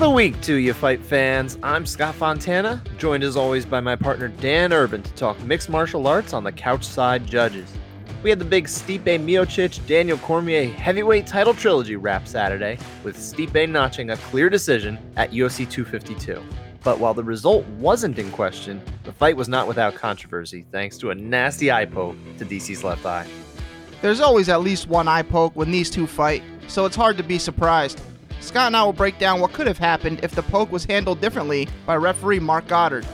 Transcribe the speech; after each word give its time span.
the 0.00 0.08
week 0.08 0.40
to 0.40 0.54
you, 0.54 0.72
fight 0.72 1.04
fans. 1.04 1.58
I'm 1.62 1.84
Scott 1.84 2.14
Fontana, 2.14 2.82
joined 2.96 3.22
as 3.22 3.36
always 3.36 3.66
by 3.66 3.80
my 3.80 3.96
partner 3.96 4.28
Dan 4.28 4.72
Urban 4.72 5.02
to 5.02 5.12
talk 5.12 5.38
mixed 5.42 5.68
martial 5.68 6.06
arts 6.06 6.32
on 6.32 6.42
the 6.42 6.52
Couch 6.52 6.84
Side 6.84 7.26
Judges. 7.26 7.70
We 8.22 8.30
had 8.30 8.38
the 8.38 8.46
big 8.46 8.64
Stipe 8.64 9.04
Miocic 9.04 9.86
Daniel 9.86 10.16
Cormier 10.16 10.72
heavyweight 10.72 11.26
title 11.26 11.52
trilogy 11.52 11.96
wrap 11.96 12.26
Saturday, 12.26 12.78
with 13.04 13.18
Stipe 13.18 13.68
notching 13.68 14.08
a 14.08 14.16
clear 14.16 14.48
decision 14.48 14.98
at 15.16 15.32
UFC 15.32 15.68
252. 15.68 16.42
But 16.82 16.98
while 16.98 17.12
the 17.12 17.22
result 17.22 17.66
wasn't 17.66 18.18
in 18.18 18.30
question, 18.30 18.80
the 19.04 19.12
fight 19.12 19.36
was 19.36 19.50
not 19.50 19.68
without 19.68 19.96
controversy 19.96 20.64
thanks 20.72 20.96
to 20.96 21.10
a 21.10 21.14
nasty 21.14 21.70
eye 21.70 21.84
poke 21.84 22.16
to 22.38 22.46
DC's 22.46 22.82
left 22.82 23.04
eye. 23.04 23.26
There's 24.00 24.20
always 24.20 24.48
at 24.48 24.62
least 24.62 24.88
one 24.88 25.08
eye 25.08 25.20
poke 25.20 25.54
when 25.54 25.70
these 25.70 25.90
two 25.90 26.06
fight, 26.06 26.42
so 26.68 26.86
it's 26.86 26.96
hard 26.96 27.18
to 27.18 27.22
be 27.22 27.38
surprised. 27.38 28.00
Scott 28.40 28.68
and 28.68 28.76
I 28.76 28.82
will 28.82 28.92
break 28.92 29.18
down 29.18 29.40
what 29.40 29.52
could 29.52 29.66
have 29.66 29.78
happened 29.78 30.20
if 30.22 30.32
the 30.34 30.42
poke 30.42 30.72
was 30.72 30.84
handled 30.84 31.20
differently 31.20 31.68
by 31.86 31.96
referee 31.96 32.40
Marc 32.40 32.66
Goddard, 32.66 33.06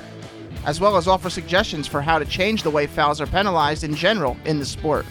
as 0.65 0.81
well 0.81 0.97
as 0.97 1.09
offer 1.09 1.29
suggestions 1.31 1.87
for 1.87 2.01
how 2.01 2.19
to 2.19 2.25
change 2.25 2.63
the 2.63 2.71
way 2.71 2.87
fouls 2.87 3.21
are 3.21 3.27
penalized 3.27 3.85
in 3.85 3.95
general 3.95 4.37
in 4.45 4.59
the 4.59 4.65
sport. 4.65 5.05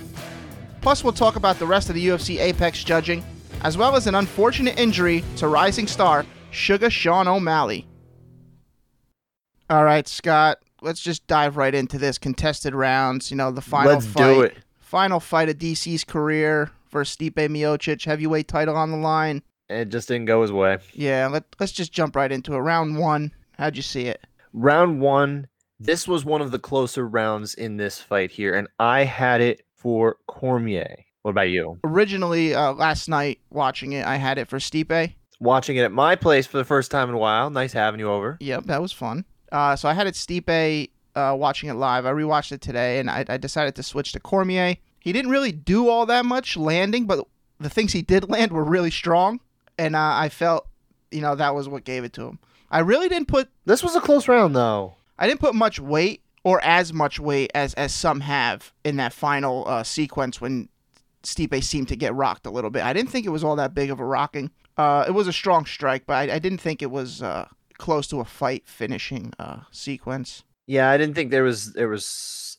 Plus, 0.82 1.04
we'll 1.04 1.14
talk 1.14 1.36
about 1.36 1.59
the 1.59 1.66
rest 1.66 1.90
of 1.90 1.96
the 1.96 2.08
UFC 2.08 2.40
Apex 2.40 2.84
judging, 2.84 3.23
as 3.64 3.78
well 3.78 3.96
as 3.96 4.08
an 4.08 4.16
unfortunate 4.16 4.80
injury 4.80 5.23
to 5.38 5.48
rising 5.48 5.88
star 5.88 6.26
Sugar 6.52 6.90
Sean 6.90 7.28
O'Malley. 7.28 7.86
All 9.70 9.84
right, 9.84 10.08
Scott, 10.08 10.59
let's 10.82 11.02
just 11.02 11.26
dive 11.28 11.58
right 11.58 11.73
into 11.73 11.98
this 11.98 12.17
contested 12.17 12.76
rounds. 12.76 13.32
You 13.32 13.38
know, 13.38 13.52
the 13.52 13.61
final 13.61 13.94
Let's 13.94 14.06
fight. 14.06 14.34
do 14.34 14.42
it. 14.42 14.58
Final 14.80 15.20
fight 15.20 15.50
of 15.50 15.58
DC's 15.58 16.04
career 16.04 16.72
versus 16.92 17.17
Stipe 17.17 17.34
Miocic, 17.34 18.06
heavyweight 18.06 18.48
title 18.48 18.76
on 18.76 18.92
the 18.92 18.98
line. 18.98 19.42
It 19.69 19.89
just 19.89 20.08
didn't 20.08 20.25
go 20.25 20.41
his 20.41 20.52
way. 20.52 20.77
Yeah, 20.94 21.27
let, 21.27 21.44
let's 21.59 21.71
just 21.71 21.91
jump 21.91 22.16
right 22.16 22.31
into 22.31 22.53
it. 22.53 22.59
Round 22.59 22.97
one. 22.97 23.31
How'd 23.58 23.75
you 23.75 23.81
see 23.81 24.03
it? 24.08 24.25
round 24.53 25.02
one, 25.02 25.47
this 25.80 26.08
was 26.08 26.23
one 26.23 26.41
of 26.41 26.52
the 26.52 26.59
closer 26.59 27.05
rounds 27.08 27.53
in 27.53 27.75
this 27.77 27.99
fight 27.99 28.31
here, 28.31 28.55
and 28.55 28.67
I 28.80 29.03
had 29.03 29.41
it 29.41 29.66
for 29.75 30.17
Cormier. 30.27 30.95
What 31.23 31.31
about 31.31 31.49
you? 31.49 31.77
Originally, 31.83 32.53
uh, 32.55 32.71
last 32.73 33.09
night 33.09 33.39
watching 33.49 33.91
it, 33.93 34.05
I 34.05 34.16
had 34.16 34.38
it 34.38 34.47
for 34.47 34.59
Stipe. 34.59 35.13
Watching 35.39 35.75
it 35.75 35.81
at 35.81 35.91
my 35.91 36.16
place 36.16 36.47
for 36.47 36.58
the 36.58 36.63
first 36.63 36.91
time 36.91 37.09
in 37.09 37.16
a 37.16 37.17
while. 37.17 37.49
Nice 37.49 37.73
having 37.73 37.99
you 37.99 38.09
over. 38.09 38.38
Yep, 38.39 38.66
that 38.66 38.81
was 38.81 38.91
fun. 38.93 39.25
Uh, 39.52 39.75
so 39.75 39.89
I 39.89 39.93
had 39.93 40.08
it 40.08 40.13
Stipe 40.13 40.89
uh, 41.16 41.36
watching 41.38 41.69
it 41.69 41.73
live. 41.73 42.05
I 42.05 42.11
rewatched 42.11 42.52
it 42.53 42.61
today, 42.61 42.99
and 42.99 43.09
I, 43.09 43.25
I 43.27 43.38
decided 43.38 43.75
to 43.75 43.83
switch 43.83 44.13
to 44.13 44.19
Cormier. 44.19 44.75
He 45.02 45.11
didn't 45.11 45.31
really 45.31 45.52
do 45.52 45.89
all 45.89 46.05
that 46.05 46.25
much 46.25 46.55
landing, 46.55 47.05
but 47.05 47.25
the 47.59 47.69
things 47.69 47.91
he 47.91 48.02
did 48.02 48.30
land 48.30 48.53
were 48.53 48.63
really 48.63 48.91
strong, 48.91 49.41
and 49.78 49.95
uh, 49.95 50.14
I 50.14 50.30
felt, 50.30 50.68
you 51.12 51.22
know, 51.22 51.36
that 51.36 51.56
was 51.56 51.68
what 51.68 51.84
gave 51.84 52.04
it 52.04 52.14
to 52.14 52.23
him. 52.23 52.40
I 52.70 52.80
really 52.80 53.09
didn't 53.09 53.28
put 53.28 53.50
This 53.66 53.84
was 53.84 53.95
a 53.95 54.02
close 54.02 54.28
round, 54.28 54.56
though. 54.56 54.95
I 55.17 55.28
didn't 55.28 55.40
put 55.40 55.56
much 55.56 55.80
weight 55.80 56.22
or 56.44 56.62
as 56.64 56.94
much 56.94 57.20
weight 57.20 57.52
as 57.56 57.73
as 57.76 57.94
some 57.94 58.22
have 58.22 58.73
in 58.84 58.98
that 58.98 59.14
final 59.14 59.67
uh, 59.67 59.84
sequence 59.84 60.42
when 60.42 60.70
Stipe 61.23 61.64
seemed 61.64 61.88
to 61.90 61.95
get 61.95 62.14
rocked 62.14 62.45
a 62.45 62.52
little 62.52 62.70
bit. 62.70 62.84
I 62.84 62.94
didn't 62.94 63.12
think 63.12 63.26
it 63.26 63.30
was 63.30 63.44
all 63.44 63.56
that 63.56 63.73
big 63.73 63.90
of 63.92 64.00
a 64.00 64.06
rocking. 64.06 64.52
Uh, 64.78 65.06
it 65.08 65.12
was 65.12 65.28
a 65.28 65.34
strong 65.34 65.66
strike, 65.66 66.06
but 66.06 66.14
I, 66.14 66.36
I 66.36 66.39
didn't 66.39 66.60
think 66.60 66.82
it 66.82 66.92
was 66.92 67.22
uh, 67.22 67.48
close 67.78 68.08
to 68.08 68.20
a 68.20 68.26
fight 68.26 68.64
finishing 68.66 69.34
uh, 69.39 69.62
sequence. 69.72 70.44
Yeah, 70.67 70.89
I 70.89 70.98
didn't 70.98 71.16
think 71.16 71.32
there 71.32 71.44
was 71.44 71.73
there 71.73 71.88
was 71.88 72.06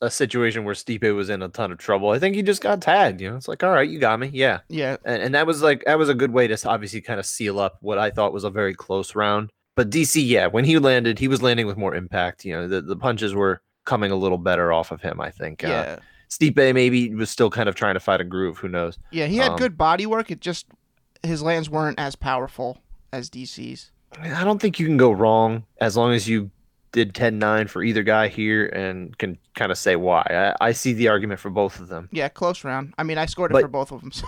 a 0.01 0.11
situation 0.11 0.65
where 0.65 0.75
Stipe 0.75 1.15
was 1.15 1.31
in 1.31 1.43
a 1.43 1.49
ton 1.49 1.73
of 1.73 1.79
trouble. 1.79 2.11
I 2.11 2.19
think 2.19 2.37
he 2.37 2.43
just 2.43 2.63
got 2.63 2.81
tagged. 2.81 3.21
You 3.21 3.31
know, 3.31 3.37
it's 3.37 3.49
like, 3.49 3.63
all 3.63 3.71
right, 3.71 3.89
you 3.89 3.99
got 3.99 4.21
me. 4.21 4.31
Yeah, 4.33 4.61
Yeah, 4.69 4.97
and, 5.05 5.23
and 5.23 5.35
that 5.35 5.47
was 5.47 5.63
like 5.63 5.85
that 5.87 5.99
was 5.99 6.09
a 6.09 6.15
good 6.15 6.33
way 6.33 6.47
to 6.47 6.69
obviously 6.69 7.01
kind 7.01 7.21
of 7.21 7.27
seal 7.27 7.59
up 7.59 7.79
what 7.81 7.99
I 7.99 8.11
thought 8.11 8.33
was 8.33 8.45
a 8.45 8.51
very 8.51 8.75
close 8.75 9.15
round. 9.15 9.51
But 9.75 9.91
DC, 9.91 10.27
yeah, 10.27 10.47
when 10.47 10.65
he 10.65 10.79
landed, 10.79 11.19
he 11.19 11.29
was 11.29 11.43
landing 11.43 11.67
with 11.67 11.77
more 11.77 11.95
impact. 11.95 12.45
You 12.45 12.53
know, 12.53 12.69
the, 12.69 12.81
the 12.81 12.97
punches 12.97 13.35
were 13.35 13.61
coming 13.85 14.11
a 14.11 14.17
little 14.17 14.39
better 14.39 14.73
off 14.73 14.91
of 14.91 15.03
him. 15.03 15.21
I 15.21 15.31
think. 15.31 15.65
Uh, 15.65 15.69
yeah, 15.69 15.99
Stipe 16.31 16.75
maybe 16.75 17.15
was 17.15 17.31
still 17.31 17.51
kind 17.51 17.69
of 17.69 17.75
trying 17.75 17.95
to 17.95 18.01
fight 18.01 18.21
a 18.21 18.25
groove. 18.25 18.59
Who 18.59 18.69
knows? 18.69 18.99
yeah. 19.11 19.27
He 19.27 19.37
had 19.37 19.53
um, 19.53 19.59
good 19.59 19.77
body 19.77 20.07
work. 20.07 20.31
It 20.31 20.41
just 20.41 20.67
his 21.23 21.43
lands 21.43 21.69
weren't 21.69 21.99
as 21.99 22.17
powerful 22.17 22.79
as 23.13 23.31
DC's. 23.31 23.91
I 24.19 24.45
don't 24.45 24.61
think 24.61 24.79
you 24.79 24.87
can 24.87 24.97
go 24.97 25.11
wrong 25.11 25.65
as 25.81 25.97
long 25.97 26.13
as 26.13 26.29
you 26.29 26.51
did 26.97 27.13
10-9 27.13 27.69
for 27.69 27.83
either 27.83 28.03
guy 28.03 28.27
here 28.29 28.67
and 28.67 29.17
can 29.19 29.37
kind 29.55 29.71
of 29.71 29.77
say 29.77 29.97
why. 29.97 30.23
I, 30.61 30.69
I 30.69 30.73
see 30.73 30.95
the 30.95 31.09
argument 31.09 31.39
for 31.41 31.51
both 31.51 31.79
of 31.79 31.89
them. 31.89 32.09
Yeah, 32.11 32.29
close 32.31 32.65
round. 32.65 32.95
I 32.97 33.03
mean, 33.03 33.19
I 33.19 33.27
scored 33.27 33.51
it 33.51 33.53
But- 33.53 33.63
for 33.63 33.69
both 33.69 33.93
of 33.93 34.01
them. 34.01 34.11
So 34.13 34.27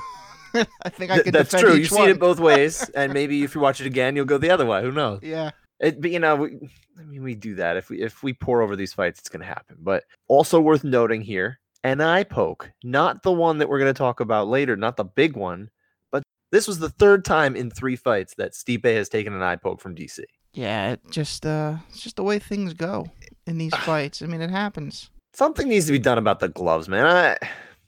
I 0.84 0.89
think 0.91 1.11
I 1.11 1.15
Th- 1.15 1.25
could 1.25 1.34
that's 1.34 1.51
defend 1.51 1.67
true. 1.67 1.77
You've 1.77 1.89
seen 1.91 2.09
it 2.11 2.21
both 2.21 2.39
ways, 2.41 2.89
and 2.95 3.12
maybe 3.15 3.43
if 3.43 3.55
you 3.55 3.61
watch 3.62 3.81
it 3.81 3.87
again, 3.87 4.15
you'll 4.17 4.25
go 4.27 4.37
the 4.39 4.51
other 4.51 4.67
way. 4.67 4.83
Who 4.83 4.93
knows? 4.93 5.21
Yeah, 5.23 5.51
It, 5.81 6.01
but 6.01 6.11
you 6.11 6.19
know, 6.19 6.37
we, 6.37 6.59
I 6.99 7.05
mean, 7.05 7.23
we 7.23 7.34
do 7.34 7.55
that. 7.56 7.77
If 7.79 7.89
we 7.91 8.03
if 8.03 8.23
we 8.23 8.33
pour 8.34 8.61
over 8.62 8.77
these 8.77 8.93
fights, 8.93 9.19
it's 9.19 9.29
going 9.31 9.41
to 9.41 9.47
happen. 9.47 9.77
But 9.81 10.05
also 10.27 10.61
worth 10.61 10.85
noting 10.85 11.23
here, 11.23 11.59
an 11.85 12.00
eye 12.03 12.25
poke, 12.25 12.71
not 12.85 13.23
the 13.23 13.33
one 13.33 13.59
that 13.59 13.69
we're 13.69 13.79
going 13.79 13.93
to 13.95 13.99
talk 13.99 14.21
about 14.21 14.49
later, 14.49 14.77
not 14.77 14.97
the 14.97 15.05
big 15.05 15.37
one, 15.37 15.71
but 16.12 16.23
this 16.53 16.67
was 16.69 16.79
the 16.79 16.91
third 16.91 17.25
time 17.25 17.55
in 17.56 17.71
three 17.71 17.97
fights 17.97 18.35
that 18.37 18.53
Stipe 18.53 18.85
has 18.85 19.09
taken 19.09 19.33
an 19.35 19.43
eye 19.43 19.56
poke 19.56 19.81
from 19.81 19.95
DC. 19.95 20.21
Yeah. 20.53 20.93
It 20.93 21.01
just 21.11 21.45
uh, 21.47 21.77
it's 21.91 22.01
just 22.01 22.17
the 22.17 22.23
way 22.25 22.39
things 22.39 22.75
go 22.75 23.07
in 23.47 23.59
these 23.59 23.75
fights. 23.85 24.23
I 24.23 24.27
mean, 24.27 24.41
it 24.41 24.51
happens. 24.51 25.11
Something 25.35 25.69
needs 25.69 25.87
to 25.87 25.93
be 25.93 25.99
done 25.99 26.19
about 26.19 26.41
the 26.41 26.49
gloves, 26.49 26.89
man. 26.89 27.07
I 27.07 27.37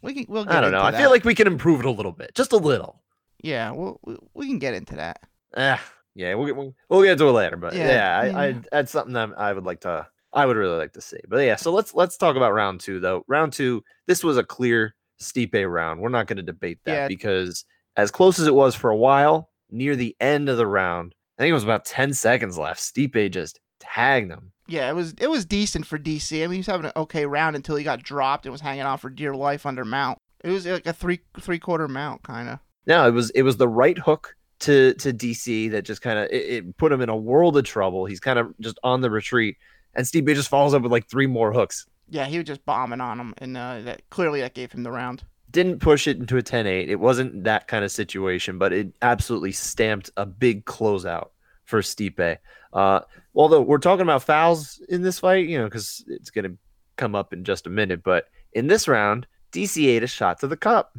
We 0.03 0.15
can 0.15 0.27
we'll 0.29 0.45
get 0.45 0.55
I 0.57 0.61
don't 0.61 0.73
know. 0.73 0.87
into 0.87 0.97
I 0.97 1.01
feel 1.01 1.11
like 1.11 1.25
we 1.25 1.35
can 1.35 1.47
improve 1.47 1.81
it 1.81 1.87
a 1.87 1.91
little 1.91 2.13
bit, 2.13 2.35
just 2.35 2.53
a 2.53 2.57
little. 2.59 3.03
yeah, 3.43 3.71
we'll, 3.73 3.99
we 4.05 4.17
we 4.35 4.47
can 4.47 4.59
get 4.59 4.75
into 4.75 4.97
that. 4.97 5.21
Ah, 5.57 5.83
yeah, 6.15 6.35
we'll 6.35 6.47
get 6.47 6.57
we'll, 6.57 6.75
we'll 6.89 7.03
get 7.03 7.19
to 7.19 7.29
it 7.29 7.33
later. 7.33 7.57
But 7.57 7.75
Yeah, 7.75 7.89
yeah, 7.89 8.19
I, 8.39 8.43
I 8.45 8.47
yeah. 8.49 8.59
that's 8.71 8.93
something 8.93 9.15
that 9.15 9.31
I 9.37 9.53
would 9.53 9.65
like 9.65 9.81
to. 9.81 10.07
I 10.33 10.47
would 10.47 10.57
really 10.57 10.77
like 10.77 10.93
to 10.93 11.01
see. 11.01 11.19
But 11.29 11.39
yeah, 11.39 11.57
so 11.57 11.73
let's 11.73 11.93
let's 11.95 12.17
talk 12.17 12.37
about 12.37 12.53
round 12.55 12.81
two 12.81 13.01
though. 13.01 13.25
Round 13.27 13.53
two, 13.53 13.83
this 14.07 14.23
was 14.23 14.37
a 14.37 14.45
clear 14.45 14.95
Stipe 15.21 15.69
round. 15.69 16.01
We're 16.01 16.09
not 16.09 16.29
going 16.29 16.37
to 16.37 16.43
debate 16.43 16.79
that 16.85 16.93
Yeah. 16.93 17.09
because 17.09 17.65
as 17.97 18.11
close 18.13 18.39
as 18.39 18.47
it 18.47 18.55
was 18.55 18.75
for 18.77 18.91
a 18.91 18.97
while, 18.97 19.51
near 19.71 19.97
the 19.97 20.15
end 20.21 20.49
of 20.49 20.57
the 20.57 20.67
round, 20.69 21.15
I 21.41 21.45
think 21.45 21.53
it 21.53 21.55
was 21.55 21.65
about 21.65 21.87
ten 21.87 22.13
seconds 22.13 22.59
left. 22.59 22.81
Stipe 22.81 23.31
just 23.31 23.61
tagged 23.79 24.31
him. 24.31 24.53
Yeah, 24.69 24.91
it 24.91 24.95
was 24.95 25.15
it 25.19 25.31
was 25.31 25.47
decent 25.47 25.87
for 25.87 25.99
DC. 25.99 26.37
I 26.37 26.43
mean, 26.43 26.53
he 26.53 26.59
was 26.59 26.67
having 26.67 26.85
an 26.85 26.93
okay 26.95 27.25
round 27.25 27.57
until 27.57 27.77
he 27.77 27.83
got 27.83 28.03
dropped 28.03 28.45
and 28.45 28.53
was 28.53 28.61
hanging 28.61 28.83
on 28.83 28.99
for 28.99 29.09
dear 29.09 29.35
life 29.35 29.65
under 29.65 29.87
mount. 29.87 30.19
It 30.45 30.51
was 30.51 30.67
like 30.67 30.85
a 30.85 30.93
three 30.93 31.21
three 31.41 31.59
quarter 31.59 31.89
mount 31.89 32.25
kind 32.25 32.51
of. 32.51 32.59
No, 32.87 33.09
it 33.09 33.13
was 33.13 33.31
it 33.31 33.41
was 33.41 33.57
the 33.57 33.69
right 33.69 33.97
hook 33.97 34.37
to 34.59 34.93
to 34.95 35.15
DC 35.15 35.71
that 35.71 35.87
just 35.87 36.03
kind 36.03 36.19
of 36.19 36.27
it, 36.27 36.45
it 36.45 36.77
put 36.77 36.93
him 36.93 37.01
in 37.01 37.09
a 37.09 37.17
world 37.17 37.57
of 37.57 37.65
trouble. 37.65 38.05
He's 38.05 38.21
kind 38.21 38.39
of 38.39 38.53
just 38.61 38.79
on 38.85 39.01
the 39.01 39.11
retreat, 39.11 39.57
and 39.95 40.07
Stipe 40.07 40.35
just 40.35 40.51
follows 40.51 40.75
up 40.75 40.83
with 40.83 40.93
like 40.93 41.09
three 41.09 41.27
more 41.27 41.55
hooks. 41.55 41.87
Yeah, 42.11 42.27
he 42.27 42.37
was 42.37 42.47
just 42.47 42.67
bombing 42.67 43.01
on 43.01 43.19
him, 43.19 43.33
and 43.39 43.57
uh, 43.57 43.81
that 43.81 44.03
clearly 44.11 44.43
that 44.43 44.53
gave 44.53 44.73
him 44.73 44.83
the 44.83 44.91
round. 44.91 45.25
Didn't 45.51 45.81
push 45.81 46.07
it 46.07 46.19
into 46.19 46.37
a 46.37 46.43
10-8. 46.43 46.89
It 46.89 46.97
wasn't 46.97 47.45
that 47.45 47.67
kind 47.69 47.85
of 47.85 47.91
situation, 47.91 48.59
but 48.59 48.73
it 48.73 48.93
absolutely 49.03 49.53
stamped 49.53 50.11
a 50.17 50.25
big 50.27 50.65
closeout 50.65 51.29
for 51.65 51.81
Stipe. 51.81 52.39
Uh, 52.73 53.01
although 53.35 53.61
we're 53.61 53.79
talking 53.79 54.03
about 54.03 54.23
fouls 54.23 54.81
in 54.89 55.03
this 55.03 55.19
fight, 55.19 55.49
you 55.49 55.59
know, 55.59 55.65
because 55.65 56.05
it's 56.09 56.31
going 56.31 56.45
to 56.45 56.57
come 56.97 57.15
up 57.15 57.33
in 57.33 57.43
just 57.45 57.67
a 57.67 57.71
minute. 57.71 58.03
But 58.05 58.27
in 58.53 58.67
this 58.67 58.87
round, 58.87 59.27
DC 59.53 59.87
ate 59.87 60.03
a 60.03 60.07
shot 60.07 60.39
to 60.41 60.47
the 60.47 60.57
cup. 60.57 60.97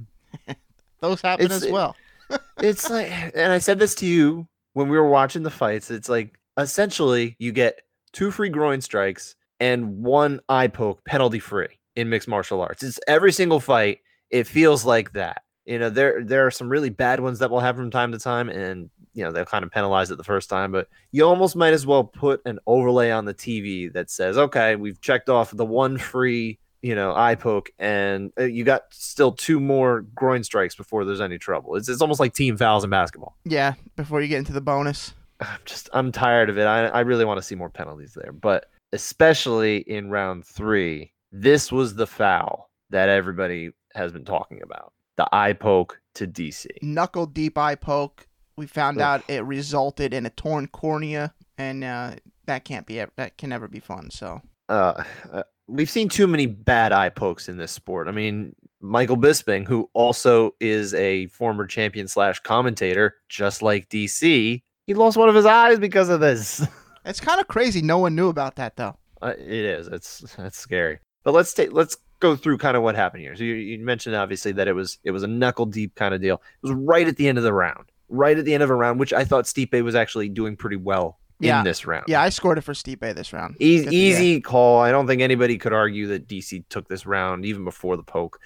Those 0.99 1.21
happen 1.21 1.45
It's- 1.45 1.61
as 1.61 1.67
it- 1.67 1.71
well. 1.71 1.95
it's 2.59 2.89
like 2.89 3.11
and 3.35 3.51
i 3.51 3.57
said 3.57 3.77
this 3.77 3.93
to 3.93 4.05
you 4.05 4.47
when 4.71 4.87
we 4.87 4.97
were 4.97 5.09
watching 5.09 5.43
the 5.43 5.49
fights 5.51 5.91
it's 5.91 6.07
like 6.07 6.39
essentially 6.57 7.35
you 7.39 7.51
get 7.51 7.81
two 8.13 8.31
free 8.31 8.47
groin 8.47 8.79
strikes 8.79 9.35
and 9.59 10.01
one 10.01 10.39
eye 10.47 10.67
poke 10.69 11.03
penalty 11.03 11.39
free 11.39 11.67
in 11.97 12.07
mixed 12.09 12.29
martial 12.29 12.61
arts 12.61 12.83
it's 12.83 13.01
every 13.05 13.33
single 13.33 13.59
fight 13.59 13.99
it 14.31 14.47
feels 14.47 14.85
like 14.85 15.13
that 15.13 15.43
you 15.65 15.77
know 15.77 15.89
there 15.89 16.23
there 16.23 16.45
are 16.45 16.51
some 16.51 16.69
really 16.69 16.89
bad 16.89 17.19
ones 17.19 17.39
that 17.39 17.51
will 17.51 17.59
happen 17.59 17.81
from 17.81 17.91
time 17.91 18.11
to 18.11 18.19
time 18.19 18.49
and 18.49 18.89
you 19.13 19.23
know 19.23 19.31
they'll 19.31 19.45
kind 19.45 19.63
of 19.63 19.71
penalize 19.71 20.09
it 20.09 20.17
the 20.17 20.23
first 20.23 20.49
time 20.49 20.71
but 20.71 20.87
you 21.11 21.23
almost 21.23 21.55
might 21.55 21.73
as 21.73 21.85
well 21.85 22.03
put 22.03 22.41
an 22.45 22.59
overlay 22.65 23.11
on 23.11 23.25
the 23.25 23.33
tv 23.33 23.91
that 23.91 24.09
says 24.09 24.37
okay 24.37 24.75
we've 24.75 25.01
checked 25.01 25.29
off 25.29 25.51
the 25.51 25.65
one 25.65 25.97
free 25.97 26.57
you 26.81 26.95
know 26.95 27.13
eye 27.15 27.35
poke 27.35 27.71
and 27.79 28.31
uh, 28.39 28.43
you 28.43 28.63
got 28.63 28.83
still 28.91 29.31
two 29.31 29.59
more 29.59 30.01
groin 30.15 30.43
strikes 30.43 30.75
before 30.75 31.05
there's 31.05 31.21
any 31.21 31.37
trouble. 31.37 31.75
It's, 31.75 31.87
it's 31.87 32.01
almost 32.01 32.19
like 32.19 32.33
team 32.33 32.57
fouls 32.57 32.83
in 32.83 32.89
basketball. 32.89 33.37
Yeah, 33.45 33.73
before 33.95 34.21
you 34.21 34.27
get 34.27 34.39
into 34.39 34.53
the 34.53 34.61
bonus. 34.61 35.13
i'm 35.41 35.59
just 35.65 35.89
i'm 35.93 36.11
tired 36.11 36.49
of 36.49 36.57
it. 36.57 36.65
I, 36.65 36.87
I 36.87 36.99
really 37.01 37.25
want 37.25 37.37
to 37.37 37.43
see 37.43 37.55
more 37.55 37.69
penalties 37.69 38.13
there 38.13 38.31
but 38.31 38.67
especially 38.93 39.77
in 39.77 40.09
round 40.09 40.45
three 40.45 41.13
this 41.31 41.71
was 41.71 41.95
the 41.95 42.07
foul 42.07 42.69
that 42.89 43.09
everybody 43.09 43.71
has 43.95 44.11
been 44.11 44.25
talking 44.25 44.61
about 44.61 44.93
the 45.17 45.27
eye 45.31 45.53
poke 45.53 45.99
to 46.15 46.27
dc 46.27 46.65
Knuckle 46.81 47.25
deep 47.25 47.57
eye 47.57 47.75
poke. 47.75 48.27
We 48.57 48.65
found 48.67 48.97
Ugh. 48.97 49.03
out 49.03 49.29
it 49.29 49.43
resulted 49.45 50.13
in 50.13 50.25
a 50.25 50.29
torn 50.29 50.67
cornea, 50.67 51.33
and 51.57 51.83
uh, 51.83 52.15
that 52.45 52.65
can't 52.65 52.85
be 52.85 53.03
that 53.15 53.37
can 53.37 53.49
never 53.49 53.67
be 53.67 53.79
fun. 53.79 54.11
So 54.11 54.41
uh, 54.69 55.03
uh, 55.31 55.43
we've 55.67 55.89
seen 55.89 56.09
too 56.09 56.27
many 56.27 56.45
bad 56.45 56.91
eye 56.91 57.09
pokes 57.09 57.49
in 57.49 57.57
this 57.57 57.71
sport. 57.71 58.07
I 58.07 58.11
mean, 58.11 58.55
Michael 58.81 59.17
Bisping, 59.17 59.67
who 59.67 59.89
also 59.93 60.55
is 60.59 60.93
a 60.93 61.27
former 61.27 61.65
champion 61.65 62.07
slash 62.07 62.39
commentator, 62.39 63.15
just 63.29 63.61
like 63.61 63.89
DC, 63.89 64.21
he 64.21 64.63
he 64.85 64.93
lost 64.93 65.17
one 65.17 65.29
of 65.29 65.35
his 65.35 65.45
eyes 65.45 65.79
because 65.79 66.09
of 66.09 66.19
this. 66.19 66.65
It's 67.03 67.19
kind 67.19 67.41
of 67.41 67.47
crazy. 67.47 67.81
No 67.81 67.97
one 67.97 68.13
knew 68.13 68.29
about 68.29 68.57
that 68.57 68.75
though. 68.75 68.95
Uh, 69.23 69.33
it 69.35 69.47
is. 69.47 69.87
It's 69.87 70.19
that's 70.37 70.59
scary. 70.59 70.99
But 71.23 71.33
let's 71.33 71.51
take 71.51 71.73
let's 71.73 71.97
go 72.21 72.35
through 72.37 72.57
kind 72.59 72.77
of 72.77 72.83
what 72.83 72.95
happened 72.95 73.21
here. 73.23 73.35
So 73.35 73.43
you, 73.43 73.55
you 73.55 73.79
mentioned 73.79 74.15
obviously 74.15 74.53
that 74.53 74.67
it 74.69 74.73
was 74.73 74.99
it 75.03 75.11
was 75.11 75.23
a 75.23 75.27
knuckle 75.27 75.65
deep 75.65 75.95
kind 75.95 76.13
of 76.13 76.21
deal. 76.21 76.35
It 76.63 76.67
was 76.67 76.71
right 76.71 77.07
at 77.07 77.17
the 77.17 77.27
end 77.27 77.37
of 77.37 77.43
the 77.43 77.51
round, 77.53 77.91
right 78.07 78.37
at 78.37 78.45
the 78.45 78.53
end 78.53 78.63
of 78.63 78.69
a 78.69 78.75
round, 78.75 78.99
which 78.99 79.11
I 79.11 79.25
thought 79.25 79.45
Stipe 79.45 79.83
was 79.83 79.95
actually 79.95 80.29
doing 80.29 80.55
pretty 80.55 80.77
well 80.77 81.19
Yeah. 81.39 81.59
in 81.59 81.65
this 81.65 81.85
round. 81.85 82.05
Yeah, 82.07 82.21
I 82.21 82.29
scored 82.29 82.57
it 82.57 82.61
for 82.61 82.73
Stipe 82.73 83.13
this 83.15 83.33
round. 83.33 83.57
Easy, 83.59 83.85
to 83.87 83.93
easy 83.95 84.39
call. 84.41 84.79
I 84.81 84.91
don't 84.91 85.07
think 85.07 85.21
anybody 85.21 85.57
could 85.57 85.73
argue 85.73 86.07
that 86.07 86.27
DC 86.27 86.63
took 86.69 86.87
this 86.87 87.05
round 87.05 87.45
even 87.45 87.65
before 87.65 87.97
the 87.97 88.03
poke. 88.03 88.39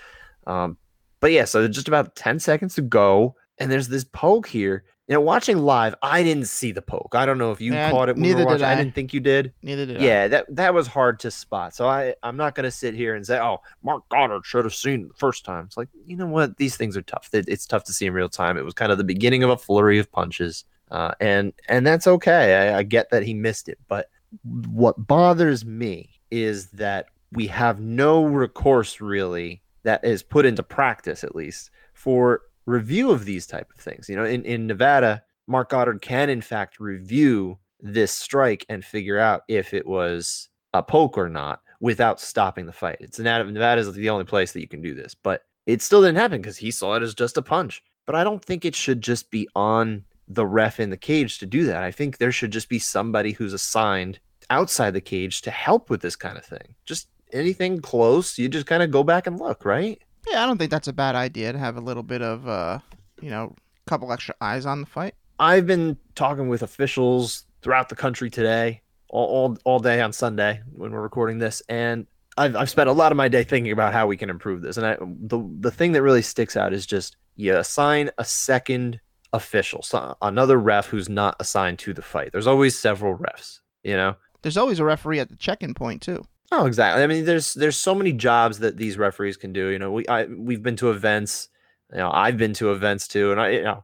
Um, 0.48 0.78
but 1.20 1.32
yeah, 1.32 1.46
so 1.46 1.68
just 1.68 1.88
about 1.88 2.16
10 2.16 2.40
seconds 2.40 2.76
to 2.76 2.82
go. 2.82 3.36
And 3.58 3.72
there's 3.72 3.88
this 3.88 4.04
poke 4.04 4.48
here. 4.48 4.84
You 5.08 5.14
know, 5.14 5.22
watching 5.22 5.60
live, 5.60 5.94
I 6.02 6.24
didn't 6.24 6.48
see 6.48 6.72
the 6.72 6.82
poke. 6.82 7.14
I 7.14 7.28
don't 7.28 7.38
know 7.38 7.52
if 7.52 7.62
you 7.62 7.74
caught 7.74 8.10
it 8.10 8.16
when 8.16 8.24
we 8.24 8.30
neither 8.30 8.46
were 8.46 8.58
did. 8.58 8.64
I. 8.64 8.72
I. 8.72 8.76
didn't 8.76 8.96
think 8.96 9.14
you 9.14 9.20
did. 9.20 9.54
Neither 9.62 9.86
did 9.86 9.98
I. 9.98 10.04
Yeah, 10.04 10.28
that 10.30 10.56
that 10.56 10.74
was 10.74 10.88
hard 10.88 11.20
to 11.20 11.30
spot. 11.30 11.76
So 11.76 11.88
I 11.88 12.16
I'm 12.24 12.38
not 12.38 12.56
gonna 12.56 12.72
sit 12.72 12.96
here 12.96 13.14
and 13.14 13.26
say, 13.26 13.40
oh, 13.40 13.62
Marc 13.84 14.08
Goddard 14.10 14.46
should 14.46 14.66
have 14.66 14.74
seen 14.74 15.02
it 15.02 15.08
the 15.10 15.14
first 15.14 15.46
time. 15.46 15.66
It's 15.66 15.78
like 15.78 15.90
you 16.08 16.18
know 16.18 16.26
what, 16.26 16.58
these 16.58 16.76
things 16.76 16.98
are 16.98 17.04
tough. 17.04 17.30
It, 17.34 17.48
it's 17.48 17.68
tough 17.68 17.84
to 17.84 17.94
see 17.94 18.08
in 18.08 18.14
real 18.14 18.30
time. 18.30 18.58
It 18.58 18.66
was 18.66 18.74
kind 18.74 18.92
of 18.92 18.98
the 18.98 19.04
beginning 19.04 19.44
of 19.44 19.52
a 19.52 19.58
flurry 19.58 20.00
of 20.00 20.12
punches, 20.12 20.66
uh, 20.90 21.12
and 21.20 21.54
and 21.70 21.86
that's 21.86 22.08
okay. 22.08 22.72
I, 22.72 22.80
I 22.80 22.84
get 22.84 23.12
that 23.12 23.22
he 23.22 23.36
missed 23.36 23.70
it, 23.70 23.78
but 23.88 24.10
what 24.44 25.08
bothers 25.08 25.64
me 25.64 26.20
is 26.32 26.68
that 26.72 27.08
we 27.32 27.46
have 27.48 27.80
no 27.80 28.24
recourse 28.24 29.00
really 29.02 29.62
that 29.84 30.04
is 30.04 30.24
put 30.24 30.46
into 30.46 30.64
practice 30.64 31.24
at 31.24 31.36
least 31.36 31.70
for 31.94 32.42
review 32.66 33.12
of 33.12 33.26
these 33.26 33.46
type 33.46 33.70
of 33.76 33.82
things. 33.82 34.10
You 34.10 34.16
know, 34.16 34.26
in 34.26 34.44
in 34.46 34.68
Nevada, 34.68 35.24
Marc 35.48 35.70
Goddard 35.70 36.02
can 36.02 36.30
in 36.30 36.42
fact 36.42 36.80
review 36.80 37.58
this 37.82 38.12
strike 38.12 38.66
and 38.70 38.84
figure 38.84 39.20
out 39.20 39.44
if 39.48 39.74
it 39.74 39.86
was 39.86 40.50
a 40.74 40.82
poke 40.82 41.18
or 41.18 41.30
not 41.30 41.62
without 41.80 42.20
stopping 42.20 42.66
the 42.66 42.74
fight. 42.74 42.98
It's 43.00 43.20
Nevada, 43.20 43.52
Nevada 43.52 43.82
is 43.82 43.94
the 43.94 44.10
only 44.10 44.26
place 44.26 44.52
that 44.54 44.62
you 44.62 44.68
can 44.68 44.82
do 44.82 44.96
this, 44.96 45.14
but 45.14 45.44
it 45.66 45.82
still 45.82 46.02
didn't 46.02 46.18
happen 46.18 46.42
because 46.42 46.58
he 46.58 46.72
saw 46.72 46.96
it 46.96 47.04
as 47.04 47.14
just 47.14 47.38
a 47.38 47.42
punch. 47.42 47.84
But 48.06 48.16
I 48.16 48.24
don't 48.24 48.44
think 48.44 48.66
it 48.66 48.76
should 48.76 49.02
just 49.02 49.32
be 49.32 49.48
on 49.56 50.04
the 50.28 50.46
ref 50.46 50.80
in 50.80 50.90
the 50.90 50.98
cage 50.98 51.38
to 51.40 51.46
do 51.46 51.66
that. 51.66 51.84
I 51.84 51.92
think 51.92 52.18
there 52.18 52.32
should 52.32 52.52
just 52.52 52.70
be 52.70 52.80
somebody 52.80 53.32
who's 53.32 53.54
assigned 53.54 54.20
outside 54.50 54.92
the 54.92 55.02
cage 55.02 55.42
to 55.42 55.52
help 55.52 55.90
with 55.90 56.02
this 56.02 56.16
kind 56.16 56.38
of 56.38 56.46
thing. 56.46 56.76
Just 56.86 57.08
anything 57.32 57.82
close, 57.82 58.38
you 58.38 58.50
just 58.50 58.68
kind 58.68 58.84
of 58.84 58.92
go 58.92 59.04
back 59.04 59.28
and 59.28 59.40
look, 59.40 59.66
right? 59.66 60.02
Yeah, 60.28 60.44
I 60.44 60.46
don't 60.46 60.58
think 60.58 60.72
that's 60.72 60.88
a 60.88 60.94
bad 60.94 61.16
idea 61.16 61.54
to 61.54 61.60
have 61.60 61.78
a 61.78 61.82
little 61.82 62.04
bit 62.04 62.22
of, 62.22 62.48
uh, 62.48 62.80
you 63.22 63.30
know, 63.30 63.56
a 63.86 63.90
couple 63.90 64.12
extra 64.12 64.36
eyes 64.42 64.66
on 64.66 64.82
the 64.82 64.88
fight. 64.88 65.16
I've 65.40 65.68
been 65.68 65.98
talking 66.16 66.48
with 66.48 66.64
officials 66.64 67.44
throughout 67.62 67.90
the 67.90 67.96
country 67.96 68.30
today, 68.30 68.82
all, 69.10 69.28
all, 69.28 69.58
all 69.66 69.80
day 69.80 70.02
on 70.02 70.14
Sunday 70.14 70.62
when 70.74 70.92
we're 70.92 71.02
recording 71.02 71.40
this, 71.40 71.62
and 71.70 72.08
I've, 72.38 72.56
I've 72.56 72.70
spent 72.70 72.90
a 72.90 72.94
lot 72.94 73.12
of 73.12 73.18
my 73.18 73.28
day 73.28 73.44
thinking 73.44 73.72
about 73.72 73.94
how 73.94 74.08
we 74.08 74.18
can 74.18 74.30
improve 74.30 74.62
this. 74.62 74.78
And 74.78 74.86
I, 74.86 74.98
the 75.00 75.40
the 75.60 75.72
thing 75.72 75.94
that 75.94 76.02
really 76.02 76.22
sticks 76.22 76.58
out 76.58 76.74
is 76.74 76.86
just 76.86 77.16
you 77.36 77.56
assign 77.56 78.12
a 78.18 78.26
second 78.26 79.00
official, 79.34 79.82
so 79.82 80.18
another 80.22 80.58
ref 80.58 80.88
who's 80.88 81.10
not 81.10 81.36
assigned 81.40 81.80
to 81.80 81.94
the 81.94 82.02
fight. 82.02 82.32
There's 82.32 82.48
always 82.48 82.78
several 82.78 83.18
refs, 83.18 83.60
you 83.84 83.96
know. 83.96 84.16
There's 84.42 84.58
always 84.58 84.80
a 84.80 84.86
referee 84.86 85.20
at 85.20 85.30
the 85.30 85.36
check-in 85.36 85.74
point 85.74 86.02
too. 86.02 86.26
Oh, 86.52 86.66
exactly. 86.66 87.04
I 87.04 87.08
mean, 87.08 87.26
there's 87.26 87.54
there's 87.56 87.76
so 87.78 87.96
many 87.96 88.14
jobs 88.14 88.60
that 88.60 88.78
these 88.78 88.98
referees 88.98 89.38
can 89.38 89.52
do. 89.52 89.68
You 89.70 89.80
know, 89.80 89.92
we 89.92 90.08
I 90.08 90.26
we've 90.26 90.62
been 90.64 90.76
to 90.78 90.92
events. 90.92 91.50
You 91.92 91.98
know, 92.00 92.12
I've 92.12 92.38
been 92.38 92.54
to 92.56 92.72
events 92.72 93.08
too, 93.08 93.32
and 93.32 93.42
I 93.42 93.50
you 93.50 93.64
know 93.64 93.84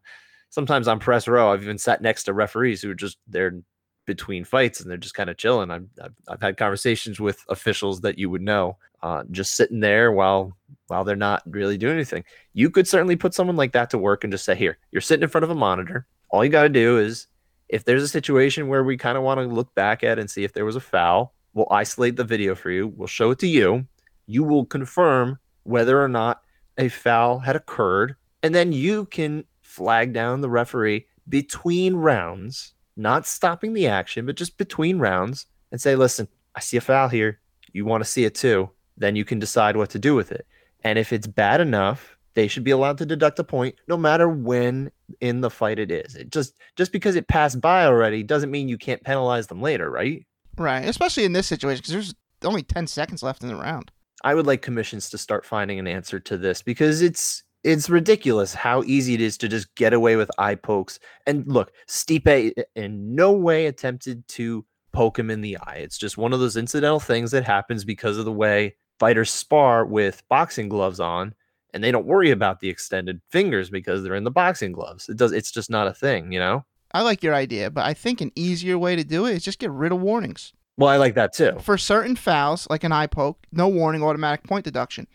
sometimes 0.50 0.88
on 0.88 1.00
press 1.00 1.28
row, 1.28 1.52
I've 1.52 1.64
even 1.64 1.78
sat 1.78 2.02
next 2.02 2.24
to 2.26 2.34
referees 2.34 2.82
who 2.82 2.92
are 2.92 2.96
just 2.96 3.18
they're 3.28 3.62
between 4.06 4.44
fights 4.44 4.82
and 4.82 4.90
they're 4.90 4.98
just 4.98 5.14
kind 5.16 5.30
of 5.30 5.38
chilling. 5.38 5.72
I've, 5.72 5.88
I've 6.02 6.14
I've 6.28 6.42
had 6.42 6.58
conversations 6.58 7.20
with 7.20 7.44
officials 7.50 8.02
that 8.02 8.18
you 8.20 8.30
would 8.30 8.42
know, 8.42 8.78
uh, 9.02 9.24
just 9.32 9.56
sitting 9.56 9.80
there 9.80 10.12
while 10.12 10.56
while 10.88 11.04
they're 11.04 11.16
not 11.16 11.42
really 11.48 11.78
doing 11.78 11.96
anything. 11.96 12.24
You 12.54 12.70
could 12.70 12.88
certainly 12.88 13.16
put 13.16 13.34
someone 13.34 13.56
like 13.56 13.72
that 13.74 13.90
to 13.92 13.98
work 13.98 14.24
and 14.24 14.32
just 14.32 14.46
say, 14.46 14.56
here, 14.56 14.78
you're 14.92 15.02
sitting 15.02 15.24
in 15.24 15.30
front 15.30 15.44
of 15.46 15.50
a 15.50 15.56
monitor. 15.56 16.06
All 16.30 16.44
you 16.46 16.52
got 16.52 16.64
to 16.64 16.70
do 16.70 17.00
is 17.00 17.28
if 17.70 17.86
there's 17.86 18.04
a 18.04 18.08
situation 18.08 18.68
where 18.68 18.84
we 18.84 18.98
kind 18.98 19.18
of 19.18 19.24
want 19.24 19.40
to 19.40 19.46
look 19.48 19.74
back 19.76 20.04
at 20.04 20.20
and 20.20 20.30
see 20.30 20.44
if 20.44 20.54
there 20.54 20.66
was 20.66 20.76
a 20.76 20.80
foul, 20.82 21.34
we'll 21.54 21.68
isolate 21.72 22.16
the 22.16 22.24
video 22.24 22.56
for 22.56 22.70
you. 22.72 22.88
We'll 22.88 23.08
show 23.08 23.32
it 23.32 23.40
to 23.40 23.48
you. 23.48 23.86
You 24.28 24.44
will 24.44 24.66
confirm 24.66 25.40
whether 25.64 26.02
or 26.02 26.08
not 26.08 26.42
a 26.78 26.88
foul 26.88 27.40
had 27.40 27.56
occurred, 27.56 28.16
and 28.44 28.56
then 28.56 28.72
you 28.72 29.06
can 29.06 29.44
flag 29.62 30.14
down 30.14 30.42
the 30.42 30.50
referee 30.50 31.06
between 31.30 31.96
rounds, 31.96 32.74
not 32.98 33.28
stopping 33.28 33.74
the 33.74 33.88
action, 33.88 34.26
but 34.26 34.36
just 34.36 34.58
between 34.58 35.00
rounds, 35.00 35.46
and 35.72 35.80
say, 35.80 35.96
listen, 35.96 36.28
I 36.56 36.60
see 36.60 36.78
a 36.78 36.82
foul 36.82 37.08
here. 37.08 37.40
You 37.74 37.86
want 37.86 38.04
to 38.04 38.10
see 38.10 38.26
it 38.26 38.36
too. 38.36 38.70
Then 38.98 39.16
you 39.16 39.24
can 39.26 39.40
decide 39.40 39.78
what 39.78 39.90
to 39.92 40.00
do 40.00 40.16
with 40.16 40.32
it. 40.32 40.46
And 40.84 41.00
if 41.00 41.14
it's 41.14 41.28
bad 41.28 41.62
enough, 41.62 42.18
they 42.34 42.48
should 42.48 42.64
be 42.64 42.72
allowed 42.72 42.98
to 43.00 43.06
deduct 43.06 43.40
a 43.40 43.44
point 43.44 43.76
no 43.88 43.98
matter 43.98 44.30
when 44.30 44.92
in 45.20 45.42
the 45.42 45.50
fight 45.50 45.80
it 45.80 45.92
is. 45.92 46.16
It 46.16 46.32
just 46.32 46.58
just 46.76 46.92
because 46.92 47.16
it 47.16 47.28
passed 47.28 47.60
by 47.60 47.86
already 47.86 48.24
doesn't 48.24 48.52
mean 48.52 48.70
you 48.70 48.78
can't 48.78 49.04
penalize 49.04 49.48
them 49.48 49.62
later, 49.62 49.90
right? 49.90 50.26
Right, 50.62 50.88
especially 50.88 51.26
in 51.26 51.34
this 51.34 51.48
situation 51.48 51.80
because 51.80 51.94
there's 51.94 52.16
only 52.44 52.62
10 52.64 52.88
seconds 52.88 53.24
left 53.24 53.42
in 53.42 53.50
the 53.50 53.56
round. 53.56 53.92
I 54.24 54.36
would 54.36 54.46
like 54.46 54.62
commissions 54.62 55.10
to 55.10 55.18
start 55.18 55.46
finding 55.46 55.80
an 55.80 55.88
answer 55.88 56.20
to 56.20 56.38
this 56.38 56.62
because 56.62 57.02
it's 57.02 57.44
it's 57.64 57.90
ridiculous 57.90 58.54
how 58.54 58.84
easy 58.84 59.14
it 59.14 59.22
is 59.22 59.38
to 59.38 59.48
just 59.48 59.74
get 59.76 59.94
away 59.94 60.16
with 60.16 60.32
eye 60.38 60.56
pokes. 60.56 61.00
And 61.28 61.48
look, 61.48 61.72
Stipe 61.88 62.54
in 62.76 63.16
no 63.16 63.32
way 63.32 63.68
attempted 63.68 64.28
to 64.30 64.66
poke 64.94 65.18
him 65.18 65.30
in 65.30 65.42
the 65.42 65.58
eye. 65.58 65.78
It's 65.78 65.98
just 65.98 66.18
one 66.18 66.34
of 66.34 66.40
those 66.40 66.58
incidental 66.58 67.00
things 67.00 67.32
that 67.32 67.44
happens 67.44 67.86
because 67.86 68.18
of 68.18 68.26
the 68.26 68.32
way 68.32 68.76
fighters 69.00 69.32
spar 69.32 69.86
with 69.86 70.24
boxing 70.30 70.70
gloves 70.70 71.00
on 71.00 71.34
and 71.74 71.84
they 71.84 71.92
don't 71.92 72.06
worry 72.06 72.32
about 72.32 72.60
the 72.60 72.70
extended 72.70 73.22
fingers 73.30 73.70
because 73.70 74.04
they're 74.04 74.16
in 74.16 74.24
the 74.24 74.32
boxing 74.32 74.72
gloves. 74.72 75.08
It 75.10 75.18
does 75.18 75.32
it's 75.32 75.52
just 75.52 75.70
not 75.70 75.88
a 75.88 75.94
thing, 75.94 76.32
you 76.32 76.40
know? 76.40 76.66
I 76.94 77.02
like 77.02 77.24
your 77.24 77.34
idea, 77.34 77.70
but 77.70 77.86
I 77.86 77.94
think 77.94 78.22
an 78.22 78.32
easier 78.36 78.78
way 78.78 78.96
to 78.96 79.04
do 79.04 79.26
it 79.26 79.34
is 79.34 79.44
just 79.44 79.60
get 79.60 79.72
rid 79.72 79.92
of 79.92 80.02
warnings. 80.02 80.54
Well, 80.78 80.90
I 80.90 80.98
like 80.98 81.16
that 81.16 81.34
too. 81.34 81.58
For 81.62 81.78
certain 81.78 82.16
fouls, 82.16 82.68
like 82.70 82.84
an 82.84 82.92
eye 82.92 83.08
poke, 83.08 83.46
no 83.52 83.68
warning, 83.68 84.04
automatic 84.04 84.44
point 84.44 84.66
deduction. 84.66 85.08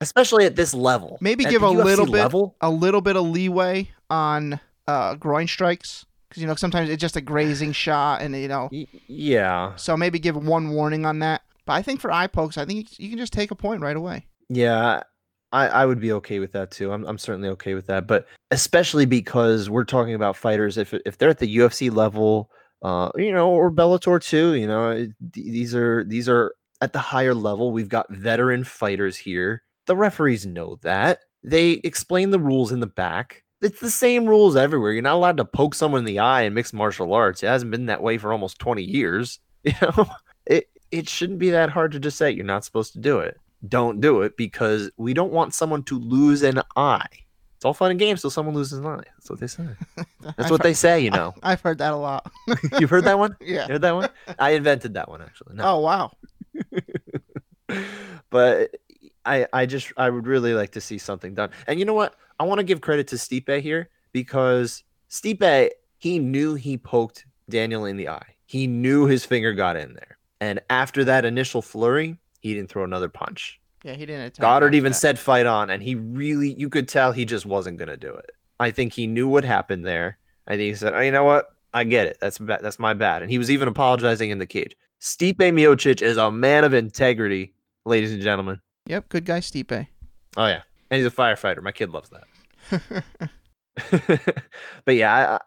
Especially 0.00 0.44
at 0.44 0.54
this 0.54 0.74
level. 0.74 1.18
Maybe 1.20 1.44
At 1.44 1.50
give 1.50 1.62
a 1.62 1.66
UFC 1.66 1.84
little 1.84 2.06
bit 2.06 2.12
level. 2.12 2.56
a 2.60 2.70
little 2.70 3.00
bit 3.00 3.16
of 3.16 3.26
leeway 3.26 3.90
on 4.08 4.60
uh, 4.86 5.16
groin 5.16 5.48
strikes 5.48 6.06
because 6.28 6.40
you 6.40 6.46
know 6.46 6.54
sometimes 6.54 6.88
it's 6.88 7.00
just 7.00 7.16
a 7.16 7.20
grazing 7.20 7.72
shot, 7.84 8.22
and 8.22 8.36
you 8.36 8.48
know 8.48 8.70
yeah. 9.08 9.74
so 9.76 9.96
maybe 9.96 10.18
give 10.18 10.36
one 10.36 10.70
warning 10.70 11.04
on 11.04 11.18
that. 11.20 11.42
But 11.66 11.72
I 11.74 11.82
think 11.82 12.00
for 12.00 12.12
eye 12.12 12.28
pokes, 12.28 12.56
I 12.56 12.64
think 12.64 12.98
you 12.98 13.10
can 13.10 13.18
just 13.18 13.32
take 13.32 13.50
a 13.50 13.54
point 13.54 13.80
right 13.82 13.96
away. 13.96 14.26
Yeah, 14.48 15.02
I, 15.52 15.68
I 15.68 15.86
would 15.86 16.00
be 16.00 16.12
okay 16.12 16.38
with 16.38 16.52
that 16.52 16.70
too. 16.70 16.92
I'm, 16.92 17.04
I'm 17.06 17.18
certainly 17.18 17.48
okay 17.50 17.74
with 17.74 17.86
that. 17.86 18.06
But 18.06 18.26
especially 18.50 19.06
because 19.06 19.70
we're 19.70 19.84
talking 19.84 20.14
about 20.14 20.36
fighters, 20.36 20.76
if 20.76 20.92
if 21.06 21.18
they're 21.18 21.30
at 21.30 21.38
the 21.38 21.56
UFC 21.56 21.94
level, 21.94 22.50
uh, 22.82 23.10
you 23.16 23.32
know, 23.32 23.50
or 23.50 23.70
Bellator 23.70 24.22
too, 24.22 24.54
you 24.54 24.66
know, 24.66 25.06
these 25.32 25.74
are 25.74 26.04
these 26.04 26.28
are 26.28 26.54
at 26.80 26.92
the 26.92 26.98
higher 26.98 27.34
level. 27.34 27.72
We've 27.72 27.88
got 27.88 28.12
veteran 28.12 28.64
fighters 28.64 29.16
here. 29.16 29.62
The 29.86 29.96
referees 29.96 30.46
know 30.46 30.78
that. 30.82 31.20
They 31.42 31.72
explain 31.84 32.30
the 32.30 32.38
rules 32.38 32.72
in 32.72 32.80
the 32.80 32.86
back. 32.86 33.44
It's 33.60 33.80
the 33.80 33.90
same 33.90 34.26
rules 34.26 34.54
everywhere. 34.54 34.92
You're 34.92 35.02
not 35.02 35.14
allowed 35.14 35.38
to 35.38 35.44
poke 35.44 35.74
someone 35.74 36.00
in 36.00 36.04
the 36.04 36.20
eye 36.20 36.42
in 36.42 36.54
mixed 36.54 36.74
martial 36.74 37.12
arts. 37.12 37.42
It 37.42 37.48
hasn't 37.48 37.70
been 37.70 37.86
that 37.86 38.02
way 38.02 38.18
for 38.18 38.32
almost 38.32 38.58
20 38.58 38.82
years. 38.82 39.40
You 39.64 39.72
know, 39.82 40.06
it 40.46 40.70
it 40.92 41.08
shouldn't 41.08 41.40
be 41.40 41.50
that 41.50 41.68
hard 41.68 41.90
to 41.92 41.98
just 41.98 42.16
say 42.16 42.30
you're 42.30 42.44
not 42.44 42.64
supposed 42.64 42.92
to 42.92 43.00
do 43.00 43.18
it 43.18 43.38
don't 43.66 44.00
do 44.00 44.22
it 44.22 44.36
because 44.36 44.90
we 44.96 45.14
don't 45.14 45.32
want 45.32 45.54
someone 45.54 45.82
to 45.84 45.98
lose 45.98 46.42
an 46.42 46.62
eye. 46.76 47.08
It's 47.56 47.64
all 47.64 47.74
fun 47.74 47.90
and 47.90 47.98
games 47.98 48.20
till 48.20 48.30
someone 48.30 48.54
loses 48.54 48.78
an 48.78 48.86
eye. 48.86 49.02
That's 49.16 49.30
what 49.30 49.40
they 49.40 49.48
say. 49.48 49.66
That's 50.20 50.34
I've 50.38 50.50
what 50.50 50.62
they 50.62 50.74
say, 50.74 51.00
you 51.00 51.10
know. 51.10 51.34
I've 51.42 51.60
heard 51.60 51.78
that 51.78 51.92
a 51.92 51.96
lot. 51.96 52.30
You've 52.78 52.90
heard 52.90 53.04
that 53.04 53.18
one? 53.18 53.36
yeah. 53.40 53.66
You 53.66 53.72
heard 53.72 53.82
that 53.82 53.94
one? 53.96 54.10
I 54.38 54.50
invented 54.50 54.94
that 54.94 55.08
one 55.08 55.22
actually. 55.22 55.56
No. 55.56 55.64
Oh 55.64 55.80
wow. 55.80 56.12
but 58.30 58.76
I 59.24 59.46
I 59.52 59.66
just 59.66 59.92
I 59.96 60.08
would 60.08 60.28
really 60.28 60.54
like 60.54 60.70
to 60.72 60.80
see 60.80 60.98
something 60.98 61.34
done. 61.34 61.50
And 61.66 61.80
you 61.80 61.84
know 61.84 61.94
what? 61.94 62.14
I 62.38 62.44
want 62.44 62.60
to 62.60 62.64
give 62.64 62.80
credit 62.80 63.08
to 63.08 63.16
Stipe 63.16 63.60
here 63.60 63.88
because 64.12 64.84
Stipe 65.10 65.70
he 65.96 66.20
knew 66.20 66.54
he 66.54 66.78
poked 66.78 67.26
Daniel 67.50 67.84
in 67.84 67.96
the 67.96 68.08
eye. 68.08 68.36
He 68.46 68.68
knew 68.68 69.06
his 69.06 69.24
finger 69.24 69.52
got 69.52 69.74
in 69.74 69.94
there. 69.94 70.18
And 70.40 70.60
after 70.70 71.04
that 71.04 71.24
initial 71.24 71.60
flurry, 71.60 72.18
he 72.40 72.54
didn't 72.54 72.70
throw 72.70 72.84
another 72.84 73.08
punch. 73.08 73.60
Yeah, 73.84 73.94
he 73.94 74.06
didn't. 74.06 74.22
attack 74.22 74.40
Goddard 74.40 74.74
even 74.74 74.92
that. 74.92 74.98
said 74.98 75.18
fight 75.18 75.46
on, 75.46 75.70
and 75.70 75.82
he 75.82 75.94
really, 75.94 76.54
you 76.54 76.68
could 76.68 76.88
tell 76.88 77.12
he 77.12 77.24
just 77.24 77.46
wasn't 77.46 77.78
going 77.78 77.88
to 77.88 77.96
do 77.96 78.12
it. 78.12 78.30
I 78.58 78.70
think 78.70 78.92
he 78.92 79.06
knew 79.06 79.28
what 79.28 79.44
happened 79.44 79.84
there. 79.84 80.18
I 80.46 80.52
think 80.52 80.62
he 80.62 80.74
said, 80.74 80.94
oh, 80.94 81.00
you 81.00 81.12
know 81.12 81.24
what? 81.24 81.46
I 81.72 81.84
get 81.84 82.06
it. 82.06 82.18
That's 82.20 82.38
bad. 82.38 82.60
That's 82.62 82.78
my 82.78 82.94
bad. 82.94 83.22
And 83.22 83.30
he 83.30 83.38
was 83.38 83.50
even 83.50 83.68
apologizing 83.68 84.30
in 84.30 84.38
the 84.38 84.46
cage. 84.46 84.74
Stipe 85.00 85.36
Miocic 85.36 86.02
is 86.02 86.16
a 86.16 86.30
man 86.30 86.64
of 86.64 86.74
integrity, 86.74 87.54
ladies 87.84 88.12
and 88.12 88.22
gentlemen. 88.22 88.60
Yep, 88.86 89.10
good 89.10 89.24
guy 89.24 89.40
Stipe. 89.40 89.86
Oh, 90.36 90.46
yeah. 90.46 90.62
And 90.90 90.98
he's 90.98 91.06
a 91.06 91.14
firefighter. 91.14 91.62
My 91.62 91.72
kid 91.72 91.90
loves 91.90 92.10
that. 92.10 93.04
but 94.84 94.94
yeah, 94.94 95.38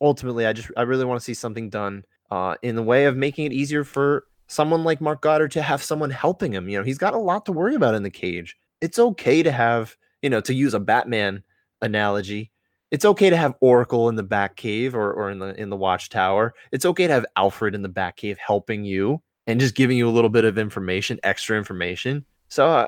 ultimately, 0.00 0.46
I 0.46 0.52
just 0.52 0.70
I 0.76 0.82
really 0.82 1.04
want 1.04 1.20
to 1.20 1.24
see 1.24 1.34
something 1.34 1.70
done 1.70 2.04
uh, 2.30 2.56
in 2.62 2.76
the 2.76 2.82
way 2.82 3.04
of 3.04 3.16
making 3.16 3.46
it 3.46 3.52
easier 3.52 3.84
for 3.84 4.24
someone 4.46 4.84
like 4.84 5.00
Marc 5.00 5.22
Goddard 5.22 5.50
to 5.52 5.62
have 5.62 5.82
someone 5.82 6.10
helping 6.10 6.52
him. 6.52 6.68
You 6.68 6.78
know, 6.78 6.84
he's 6.84 6.98
got 6.98 7.14
a 7.14 7.18
lot 7.18 7.46
to 7.46 7.52
worry 7.52 7.74
about 7.74 7.94
in 7.94 8.02
the 8.02 8.10
cage. 8.10 8.56
It's 8.80 8.98
okay 8.98 9.42
to 9.42 9.50
have, 9.50 9.96
you 10.22 10.30
know, 10.30 10.40
to 10.42 10.54
use 10.54 10.74
a 10.74 10.80
Batman 10.80 11.42
analogy, 11.82 12.50
it's 12.90 13.04
okay 13.04 13.30
to 13.30 13.36
have 13.36 13.54
Oracle 13.60 14.08
in 14.08 14.14
the 14.14 14.24
Batcave 14.24 14.94
or, 14.94 15.12
or 15.12 15.30
in 15.30 15.38
the 15.38 15.60
in 15.60 15.70
the 15.70 15.76
Watchtower. 15.76 16.54
It's 16.72 16.84
okay 16.84 17.06
to 17.06 17.12
have 17.12 17.26
Alfred 17.36 17.74
in 17.74 17.82
the 17.82 17.88
Batcave 17.88 18.38
helping 18.38 18.84
you 18.84 19.22
and 19.46 19.60
just 19.60 19.74
giving 19.74 19.98
you 19.98 20.08
a 20.08 20.10
little 20.10 20.30
bit 20.30 20.44
of 20.44 20.58
information, 20.58 21.18
extra 21.22 21.56
information. 21.56 22.24
So, 22.48 22.66
uh, 22.66 22.86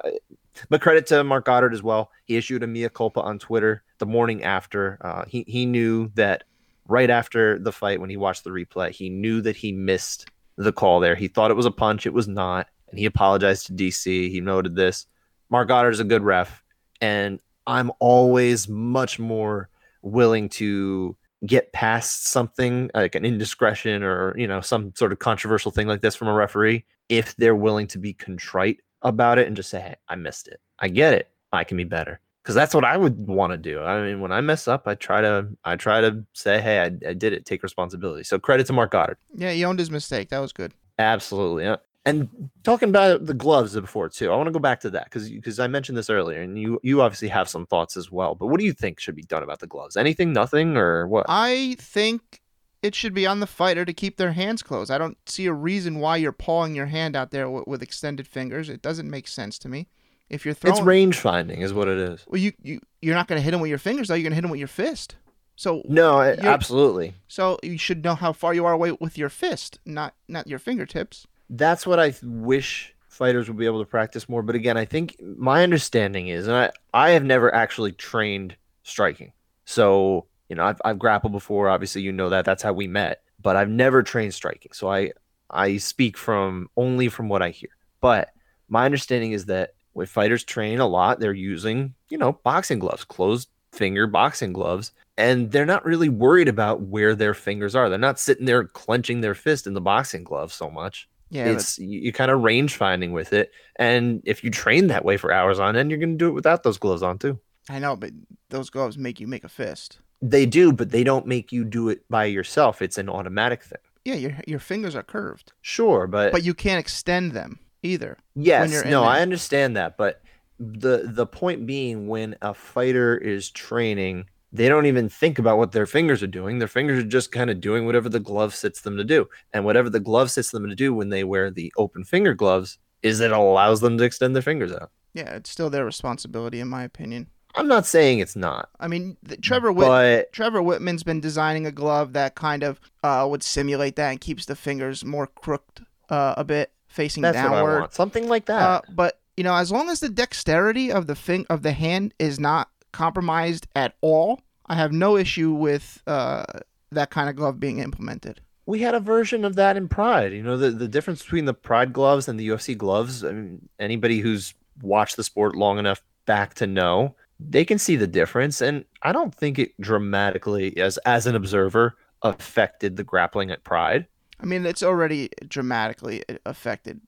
but 0.69 0.81
credit 0.81 1.07
to 1.09 1.25
Marc 1.25 1.45
Goddard 1.45 1.75
as 1.75 1.83
well. 1.83 2.11
He 2.25 2.37
issued 2.37 2.63
a 2.63 2.67
mea 2.67 2.89
culpa 2.89 3.21
on 3.21 3.39
Twitter 3.39 3.83
the 3.99 4.07
morning 4.07 4.45
after. 4.45 4.99
Uh, 5.01 5.25
he 5.27 5.45
he 5.49 5.67
knew 5.67 6.11
that 6.15 6.45
right 6.87 7.11
after 7.11 7.59
the 7.59 7.73
fight 7.73 8.01
when 8.01 8.11
he 8.11 8.17
watched 8.17 8.45
the 8.45 8.51
replay, 8.51 8.91
he 8.91 9.11
knew 9.11 9.41
that 9.43 9.57
he 9.57 9.73
missed 9.73 10.31
the 10.59 10.73
call 10.73 11.01
there. 11.01 11.15
He 11.15 11.29
thought 11.29 11.51
it 11.51 11.57
was 11.57 11.67
a 11.67 11.71
punch, 11.71 12.05
it 12.05 12.13
was 12.13 12.29
not, 12.29 12.67
and 12.91 12.99
he 12.99 13.07
apologized 13.07 13.67
to 13.67 13.73
DC. 13.73 14.31
He 14.31 14.41
noted 14.41 14.75
this. 14.77 15.07
Marc 15.49 15.69
Goddard 15.69 15.91
is 15.91 16.01
a 16.01 16.05
good 16.05 16.23
ref, 16.23 16.63
and 17.01 17.41
I'm 17.67 17.91
always 18.01 18.69
much 18.69 19.19
more 19.19 19.71
willing 20.03 20.49
to 20.49 21.17
get 21.47 21.73
past 21.73 22.27
something 22.27 22.91
like 22.95 23.15
an 23.15 23.25
indiscretion 23.25 24.03
or 24.03 24.37
you 24.37 24.47
know 24.47 24.61
some 24.61 24.93
sort 24.97 25.13
of 25.13 25.21
controversial 25.21 25.71
thing 25.71 25.87
like 25.87 26.01
this 26.01 26.17
from 26.17 26.27
a 26.27 26.33
referee 26.33 26.85
if 27.09 27.37
they're 27.37 27.55
willing 27.55 27.87
to 27.87 27.99
be 27.99 28.13
contrite 28.13 28.81
about 29.03 29.39
it 29.39 29.47
and 29.47 29.55
just 29.55 29.71
say 29.71 29.81
hey 29.81 29.95
i 30.09 30.17
missed 30.17 30.49
it 30.49 30.61
i 30.81 30.89
get 30.89 31.15
it 31.15 31.31
i 31.53 31.63
can 31.63 31.77
be 31.77 31.85
better 31.85 32.21
because 32.49 32.55
that's 32.55 32.75
what 32.75 32.85
i 32.85 32.97
would 32.97 33.27
want 33.27 33.53
to 33.53 33.59
do 33.59 33.83
i 33.83 34.03
mean 34.03 34.21
when 34.21 34.33
i 34.33 34.41
mess 34.41 34.67
up 34.67 34.89
i 34.89 34.95
try 34.95 35.21
to 35.21 35.47
i 35.65 35.77
try 35.77 36.01
to 36.01 36.25
say 36.33 36.63
hey 36.63 36.81
I, 36.81 36.87
I 37.11 37.13
did 37.13 37.35
it 37.35 37.45
take 37.45 37.63
responsibility 37.63 38.25
so 38.25 38.39
credit 38.39 38.67
to 38.69 38.73
Marc 38.73 38.91
Goddard 38.93 39.19
Yeah, 39.35 39.53
he 39.53 39.67
owned 39.67 39.79
his 39.79 39.91
mistake. 39.91 40.31
That 40.31 40.39
was 40.39 40.55
good. 40.55 40.73
Absolutely. 40.99 41.65
yeah. 41.65 41.77
And 42.07 42.49
talking 42.65 42.89
about 42.89 43.27
the 43.27 43.35
gloves 43.35 43.79
before 43.79 44.09
too, 44.09 44.33
I 44.33 44.37
want 44.37 44.47
to 44.47 44.53
go 44.53 44.59
back 44.59 44.81
to 44.81 44.91
that 44.91 45.05
because 45.05 45.29
because 45.29 45.61
I 45.61 45.67
mentioned 45.67 45.99
this 45.99 46.09
earlier, 46.09 46.41
and 46.41 46.59
you 46.59 46.81
you 46.83 47.03
obviously 47.03 47.29
have 47.29 47.51
some 47.51 47.67
thoughts 47.67 47.99
as 47.99 48.11
well. 48.11 48.35
But 48.35 48.47
what 48.47 48.59
do 48.59 48.65
you 48.65 48.73
think 48.73 48.99
should 48.99 49.15
be 49.15 49.23
done 49.25 49.43
about 49.43 49.59
the 49.59 49.67
gloves? 49.67 49.95
Anything, 49.95 50.33
nothing, 50.33 50.79
or 50.79 51.07
what? 51.07 51.27
I 51.29 51.77
think 51.79 52.41
it 52.83 52.95
should 52.95 53.13
be 53.13 53.27
on 53.27 53.41
the 53.41 53.47
fighter 53.47 53.85
to 53.85 53.93
keep 53.93 54.17
their 54.17 54.33
hands 54.33 54.63
closed. 54.63 54.91
I 54.91 54.97
don't 54.97 55.19
see 55.27 55.47
a 55.47 55.53
reason 55.53 55.99
why 55.99 56.17
you're 56.17 56.33
pawing 56.33 56.75
your 56.75 56.87
hand 56.87 57.15
out 57.15 57.31
there 57.31 57.51
with, 57.51 57.67
with 57.67 57.83
extended 57.83 58.27
fingers. 58.27 58.71
It 58.71 58.81
doesn't 58.81 59.11
make 59.11 59.29
sense 59.29 59.59
to 59.59 59.69
me. 59.69 59.89
If 60.31 60.45
you're 60.45 60.55
throwing, 60.55 60.77
it's 60.77 60.85
range 60.85 61.19
finding, 61.19 61.63
is 61.63 61.73
what 61.73 61.89
it 61.89 61.99
is. 61.99 62.25
well, 62.29 62.41
you 62.41 62.53
you 62.63 62.81
you're 63.01 63.15
not 63.15 63.29
going 63.29 63.39
to 63.39 63.43
hit 63.43 63.55
him 63.55 63.61
with 63.61 63.71
your 63.71 63.79
fingers, 63.79 64.09
though. 64.09 64.15
You're 64.15 64.25
going 64.25 64.33
to 64.33 64.37
hit 64.37 64.45
him 64.45 64.51
with 64.51 64.59
your 64.61 64.69
fist. 64.69 65.17
So 65.57 65.83
No, 65.89 66.19
I- 66.19 66.35
You're- 66.35 66.47
absolutely. 66.49 67.15
so 67.27 67.59
you 67.63 67.79
should 67.79 68.05
know 68.05 68.15
how 68.15 68.33
far 68.33 68.55
you 68.55 68.65
are 68.67 68.73
away 68.73 68.93
with 68.93 69.17
your 69.19 69.29
fist, 69.29 69.79
not 69.87 70.15
not 70.29 70.47
your 70.47 70.59
fingertips. 70.59 71.27
That's 71.51 71.87
what 71.87 71.99
I 71.99 72.15
wish 72.23 72.95
fighters 73.09 73.49
would 73.49 73.57
be 73.57 73.67
able 73.67 73.81
to 73.83 73.89
practice 73.89 74.29
more. 74.29 74.43
But 74.43 74.55
again, 74.55 74.77
I 74.77 74.85
think 74.85 75.17
my 75.21 75.63
understanding 75.63 76.29
is, 76.29 76.47
and 76.47 76.57
I 76.57 76.71
I 76.93 77.11
have 77.11 77.25
never 77.25 77.53
actually 77.55 77.93
trained 77.93 78.57
striking. 78.83 79.33
So 79.65 80.27
you 80.49 80.57
know, 80.57 80.65
I've 80.65 80.81
I've 80.85 80.99
grappled 80.99 81.33
before. 81.33 81.69
Obviously, 81.69 82.03
you 82.03 82.13
know 82.13 82.29
that. 82.29 82.45
That's 82.45 82.63
how 82.63 82.73
we 82.73 82.87
met. 82.87 83.23
But 83.41 83.57
I've 83.57 83.69
never 83.71 84.03
trained 84.03 84.35
striking. 84.35 84.73
So 84.73 84.91
I 84.91 85.13
I 85.51 85.79
speak 85.79 86.17
from 86.17 86.69
only 86.77 87.09
from 87.09 87.29
what 87.29 87.43
I 87.43 87.51
hear. 87.51 87.71
But 88.01 88.31
my 88.69 88.85
understanding 88.85 89.33
is 89.33 89.47
that 89.47 89.71
when 89.99 90.07
fighters 90.07 90.45
train 90.45 90.79
a 90.81 90.87
lot, 90.87 91.21
they're 91.21 91.33
using 91.35 91.95
you 92.09 92.17
know 92.19 92.33
boxing 92.43 92.79
gloves, 92.79 93.05
closed 93.05 93.49
finger 93.73 94.07
boxing 94.07 94.53
gloves, 94.55 94.93
and 95.19 95.51
they're 95.53 95.67
not 95.67 95.85
really 95.85 96.09
worried 96.09 96.49
about 96.49 96.81
where 96.81 97.15
their 97.15 97.35
fingers 97.35 97.75
are. 97.75 97.89
They're 97.91 97.99
not 97.99 98.19
sitting 98.19 98.47
there 98.47 98.65
clenching 98.65 99.21
their 99.21 99.35
fist 99.35 99.67
in 99.67 99.75
the 99.75 99.81
boxing 99.81 100.25
glove 100.25 100.53
so 100.53 100.71
much. 100.71 101.09
Yeah, 101.31 101.45
but- 101.45 101.55
it's 101.57 101.79
you, 101.79 102.01
you 102.01 102.13
kind 102.13 102.31
of 102.31 102.41
range 102.41 102.77
finding 102.77 103.13
with 103.13 103.35
it 103.35 103.53
and 103.77 104.23
if 104.25 104.43
you 104.43 104.51
train 104.51 104.87
that 104.87 105.05
way 105.05 105.19
for 105.19 105.31
hours 105.31 105.59
on 105.59 105.77
end 105.77 105.91
you're 105.91 106.01
going 106.01 106.13
to 106.17 106.25
do 106.25 106.29
it 106.29 106.33
without 106.33 106.63
those 106.63 106.79
gloves 106.79 107.03
on 107.03 107.19
too. 107.19 107.39
I 107.69 107.79
know, 107.79 107.97
but 107.97 108.13
those 108.49 108.71
gloves 108.71 108.97
make 108.97 109.21
you 109.21 109.27
make 109.27 109.45
a 109.45 109.49
fist. 109.51 109.99
they 110.23 110.47
do 110.47 110.73
but 110.73 110.91
they 110.91 111.05
don't 111.05 111.27
make 111.27 111.53
you 111.53 111.65
do 111.65 111.91
it 111.91 112.09
by 112.09 112.25
yourself. 112.25 112.81
It's 112.81 112.97
an 112.97 113.11
automatic 113.11 113.63
thing. 113.63 113.85
Yeah, 114.07 114.15
your 114.15 114.33
your 114.47 114.59
fingers 114.59 114.97
are 114.97 115.03
curved, 115.03 115.53
sure 115.61 116.07
but, 116.07 116.33
but 116.33 116.43
you 116.45 116.55
can't 116.55 116.81
extend 116.81 117.33
them 117.33 117.59
either. 117.83 118.17
yes. 118.35 118.85
no 118.85 119.05
i 119.05 119.21
understand 119.21 119.77
that 119.77 119.97
but 119.97 120.21
the 120.59 121.03
the 121.07 121.27
point 121.27 121.67
being 121.67 122.09
when 122.09 122.35
a 122.43 122.53
fighter 122.53 123.17
is 123.17 123.51
training 123.51 124.25
they 124.53 124.69
don't 124.69 124.87
even 124.87 125.09
think 125.09 125.39
about 125.39 125.59
what 125.59 125.73
their 125.73 125.87
fingers 125.87 126.23
are 126.23 126.27
doing. 126.29 126.59
Their 126.59 126.69
fingers 126.69 127.05
are 127.05 127.07
just 127.07 127.33
kind 127.33 127.51
of 127.51 127.61
doing 127.61 127.85
whatever 127.85 128.09
the 128.09 128.21
glove 128.21 128.55
sits 128.55 128.81
them 128.81 128.97
to 128.97 129.05
do. 129.05 129.29
And 129.53 129.65
whatever 129.65 129.91
the 129.91 130.01
glove 130.01 130.31
sits 130.31 130.51
them 130.51 130.69
to 130.69 130.75
do 130.75 130.95
when 130.95 131.11
they 131.11 131.25
wear 131.25 131.51
the 131.51 131.73
open 131.77 132.05
finger 132.05 132.35
gloves 132.35 132.79
is 133.03 133.21
it 133.21 133.31
allows 133.31 133.81
them 133.81 133.99
to 133.99 134.05
extend 134.05 134.35
their 134.35 134.43
fingers 134.43 134.73
out. 134.73 134.91
Yeah, 135.13 135.35
it's 135.35 135.51
still 135.51 135.71
their 135.71 135.85
responsibility, 135.85 136.61
in 136.61 136.69
my 136.69 136.83
opinion. 136.83 137.29
i'm 137.55 137.69
not 137.69 137.87
saying 137.87 138.21
it's 138.21 138.37
not. 138.37 138.71
I 138.81 138.89
mean, 138.89 139.17
the, 139.23 139.37
Trevor 139.37 139.73
Whit- 139.73 139.87
but 139.87 140.33
Trevor 140.33 140.63
Wittman's 140.63 141.03
been 141.03 141.21
designing 141.21 141.67
a 141.67 141.73
glove 141.73 142.13
that 142.15 142.35
kind 142.35 142.63
of 142.63 142.81
uh, 143.03 143.27
would 143.29 143.43
simulate 143.43 143.97
that 143.97 144.11
and 144.11 144.21
keeps 144.21 144.47
the 144.47 144.57
fingers 144.57 145.05
more 145.05 145.27
crooked 145.27 145.85
uh, 146.09 146.35
a 146.37 146.45
bit, 146.45 146.73
facing 146.89 147.23
That's 147.23 147.37
downward. 147.37 147.93
Something 147.93 148.29
like 148.29 148.47
that. 148.47 148.61
Uh, 148.61 148.81
but 148.91 149.21
you 149.37 149.45
know, 149.45 149.55
as 149.55 149.71
long 149.71 149.89
as 149.89 150.01
the 150.01 150.09
dexterity 150.09 150.91
of 150.91 151.07
the 151.07 151.15
thing 151.15 151.47
of 151.49 151.63
the 151.63 151.73
hand 151.73 152.13
is 152.19 152.41
not 152.41 152.71
compromised 152.93 153.67
at 153.77 153.95
all, 154.01 154.41
I 154.67 154.75
have 154.75 154.93
no 154.93 155.17
issue 155.17 155.53
with 155.53 156.03
uh, 156.07 156.45
that 156.91 157.11
kind 157.11 157.29
of 157.29 157.37
glove 157.37 157.61
being 157.61 157.79
implemented. 157.79 158.41
we 158.67 158.81
had 158.81 158.95
a 158.95 159.01
version 159.01 159.45
of 159.45 159.55
that 159.57 159.77
in 159.77 159.89
Pride. 159.89 160.33
You 160.33 160.43
know, 160.43 160.57
the, 160.57 160.71
the 160.71 160.89
difference 160.89 161.23
between 161.23 161.45
the 161.45 161.55
Pride 161.55 161.93
gloves 161.93 162.29
and 162.29 162.39
the 162.39 162.49
UFC 162.49 162.77
gloves. 162.77 163.25
I 163.25 163.33
mean, 163.33 163.69
anybody 163.79 164.19
who's 164.19 164.55
watched 164.83 165.17
the 165.17 165.25
sport 165.25 165.57
long 165.57 165.79
enough 165.79 166.03
back 166.27 166.55
to 166.55 166.67
know, 166.67 167.15
they 167.41 167.65
can 167.65 167.79
see 167.79 167.97
the 167.97 168.07
difference. 168.07 168.61
And 168.61 168.85
I 169.03 169.13
don't 169.13 169.35
think 169.35 169.59
it 169.59 169.81
dramatically, 169.81 170.77
as 170.79 170.99
as 170.99 171.27
an 171.27 171.35
observer, 171.35 171.97
affected 172.23 172.97
the 172.97 173.05
grappling 173.05 173.51
at 173.51 173.65
Pride. 173.65 174.07
I 174.41 174.47
mean, 174.47 174.65
it's 174.67 174.83
already 174.83 175.31
dramatically 175.49 176.23
affected. 176.47 177.01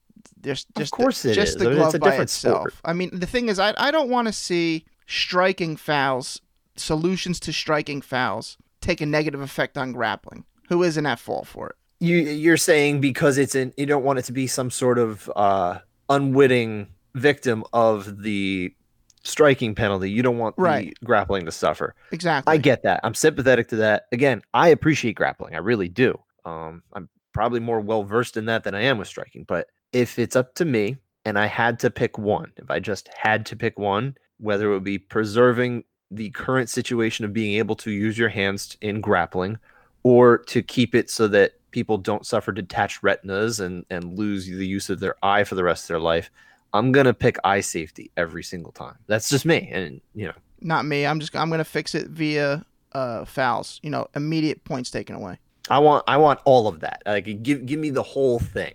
Just, 0.43 0.67
Of 0.77 0.91
course 0.91 1.23
the, 1.23 1.31
it 1.31 1.35
just 1.35 1.57
is. 1.57 1.57
the 1.57 1.67
I 1.67 1.69
mean, 1.69 1.77
glove 1.79 1.89
it's 1.89 1.95
a 1.95 1.99
by 1.99 2.17
itself. 2.17 2.57
sport. 2.59 2.75
I 2.85 2.93
mean, 2.93 3.11
the 3.13 3.27
thing 3.27 3.49
is, 3.49 3.59
I 3.59 3.75
I 3.79 3.91
don't 3.91 4.09
want 4.11 4.27
to 4.29 4.33
see 4.33 4.85
striking 5.07 5.77
fouls, 5.77 6.41
solutions 6.77 7.39
to 7.41 7.53
striking 7.53 8.01
fouls, 8.01 8.57
take 8.81 9.01
a 9.01 9.07
negative 9.07 9.41
effect 9.41 9.77
on 9.79 9.93
grappling. 9.93 10.45
Who 10.69 10.83
isn't 10.83 11.05
at 11.07 11.19
fault 11.19 11.47
for 11.47 11.69
it? 11.71 11.77
You 12.01 12.17
you're 12.17 12.57
saying 12.57 13.01
because 13.01 13.37
it's 13.39 13.55
in 13.55 13.73
you 13.77 13.87
don't 13.87 14.05
want 14.05 14.19
it 14.19 14.25
to 14.27 14.33
be 14.33 14.47
some 14.47 14.71
sort 14.71 14.99
of 14.99 15.31
uh 15.37 15.79
unwitting 16.09 16.89
victim 17.15 17.65
of 17.73 18.23
the 18.23 18.75
striking 19.23 19.75
penalty. 19.75 20.11
You 20.11 20.23
don't 20.23 20.39
want 20.39 20.55
Right. 20.59 20.95
the 21.01 21.07
grappling 21.07 21.45
to 21.47 21.53
suffer. 21.53 21.95
Exactly. 22.13 22.53
I 22.53 22.57
get 22.57 22.83
that. 22.85 23.01
I'm 23.05 23.15
sympathetic 23.15 23.69
to 23.69 23.77
that. 23.77 24.07
Again, 24.13 24.43
I 24.55 24.69
appreciate 24.69 25.15
grappling. 25.15 25.55
I 25.55 25.59
really 25.59 25.89
do. 25.89 26.19
Um, 26.45 26.83
I'm 26.95 27.09
probably 27.33 27.61
more 27.61 27.81
well 27.81 28.03
versed 28.03 28.37
in 28.37 28.47
that 28.47 28.65
than 28.65 28.75
I 28.75 28.83
am 28.83 28.99
with 28.99 29.09
striking. 29.09 29.45
But 29.45 29.69
if 29.93 30.19
it's 30.19 30.37
up 30.37 30.55
to 30.57 30.65
me 30.65 30.97
and 31.25 31.39
I 31.39 31.47
had 31.47 31.79
to 31.81 31.91
pick 31.91 32.19
one, 32.19 32.53
if 32.57 32.71
I 32.71 32.79
just 32.81 33.09
had 33.17 33.47
to 33.47 33.57
pick 33.57 33.79
one, 33.79 34.17
whether 34.39 34.71
it 34.71 34.75
would 34.75 34.85
be 34.85 34.99
preserving 34.99 35.85
the 36.11 36.31
current 36.31 36.69
situation 36.69 37.25
of 37.25 37.33
being 37.33 37.59
able 37.59 37.77
to 37.77 37.91
use 37.91 38.19
your 38.19 38.29
hands 38.29 38.77
in 38.81 39.01
grappling 39.01 39.59
or 40.03 40.39
to 40.39 40.63
keep 40.63 40.95
it 40.95 41.11
so 41.11 41.29
that 41.29 41.53
people 41.71 41.99
don't 41.99 42.27
suffer 42.27 42.53
detached 42.53 43.03
retinas 43.03 43.61
and, 43.61 43.85
and 43.91 44.19
lose 44.19 44.47
the 44.47 44.67
use 44.67 44.91
of 44.91 44.99
their 44.99 45.15
eye 45.23 45.45
for 45.45 45.55
the 45.55 45.63
rest 45.63 45.85
of 45.85 45.89
their 45.89 46.01
life, 46.01 46.31
I'm 46.73 46.91
going 46.93 47.07
to 47.07 47.15
pick 47.15 47.37
eye 47.45 47.61
safety 47.61 48.11
every 48.17 48.43
single 48.43 48.73
time. 48.73 48.97
That's 49.07 49.29
just 49.29 49.45
me. 49.45 49.69
And, 49.73 50.01
you 50.15 50.27
know, 50.27 50.35
Not 50.61 50.85
me. 50.85 51.07
I'm 51.07 51.21
just 51.21 51.35
I'm 51.35 51.51
gonna 51.51 51.65
fix 51.65 51.95
it 51.95 52.09
via 52.09 52.65
uh, 52.93 53.25
fouls. 53.25 53.81
You 53.83 53.91
know, 53.91 54.09
immediate 54.15 54.65
points 54.65 54.91
taken 54.91 55.17
away. 55.17 55.39
I 55.69 55.79
want 55.79 56.05
I 56.07 56.17
want 56.17 56.41
all 56.45 56.67
of 56.67 56.81
that. 56.81 57.03
Like 57.07 57.43
give 57.43 57.67
give 57.67 57.79
me 57.79 57.91
the 57.91 58.03
whole 58.03 58.39
thing. 58.39 58.75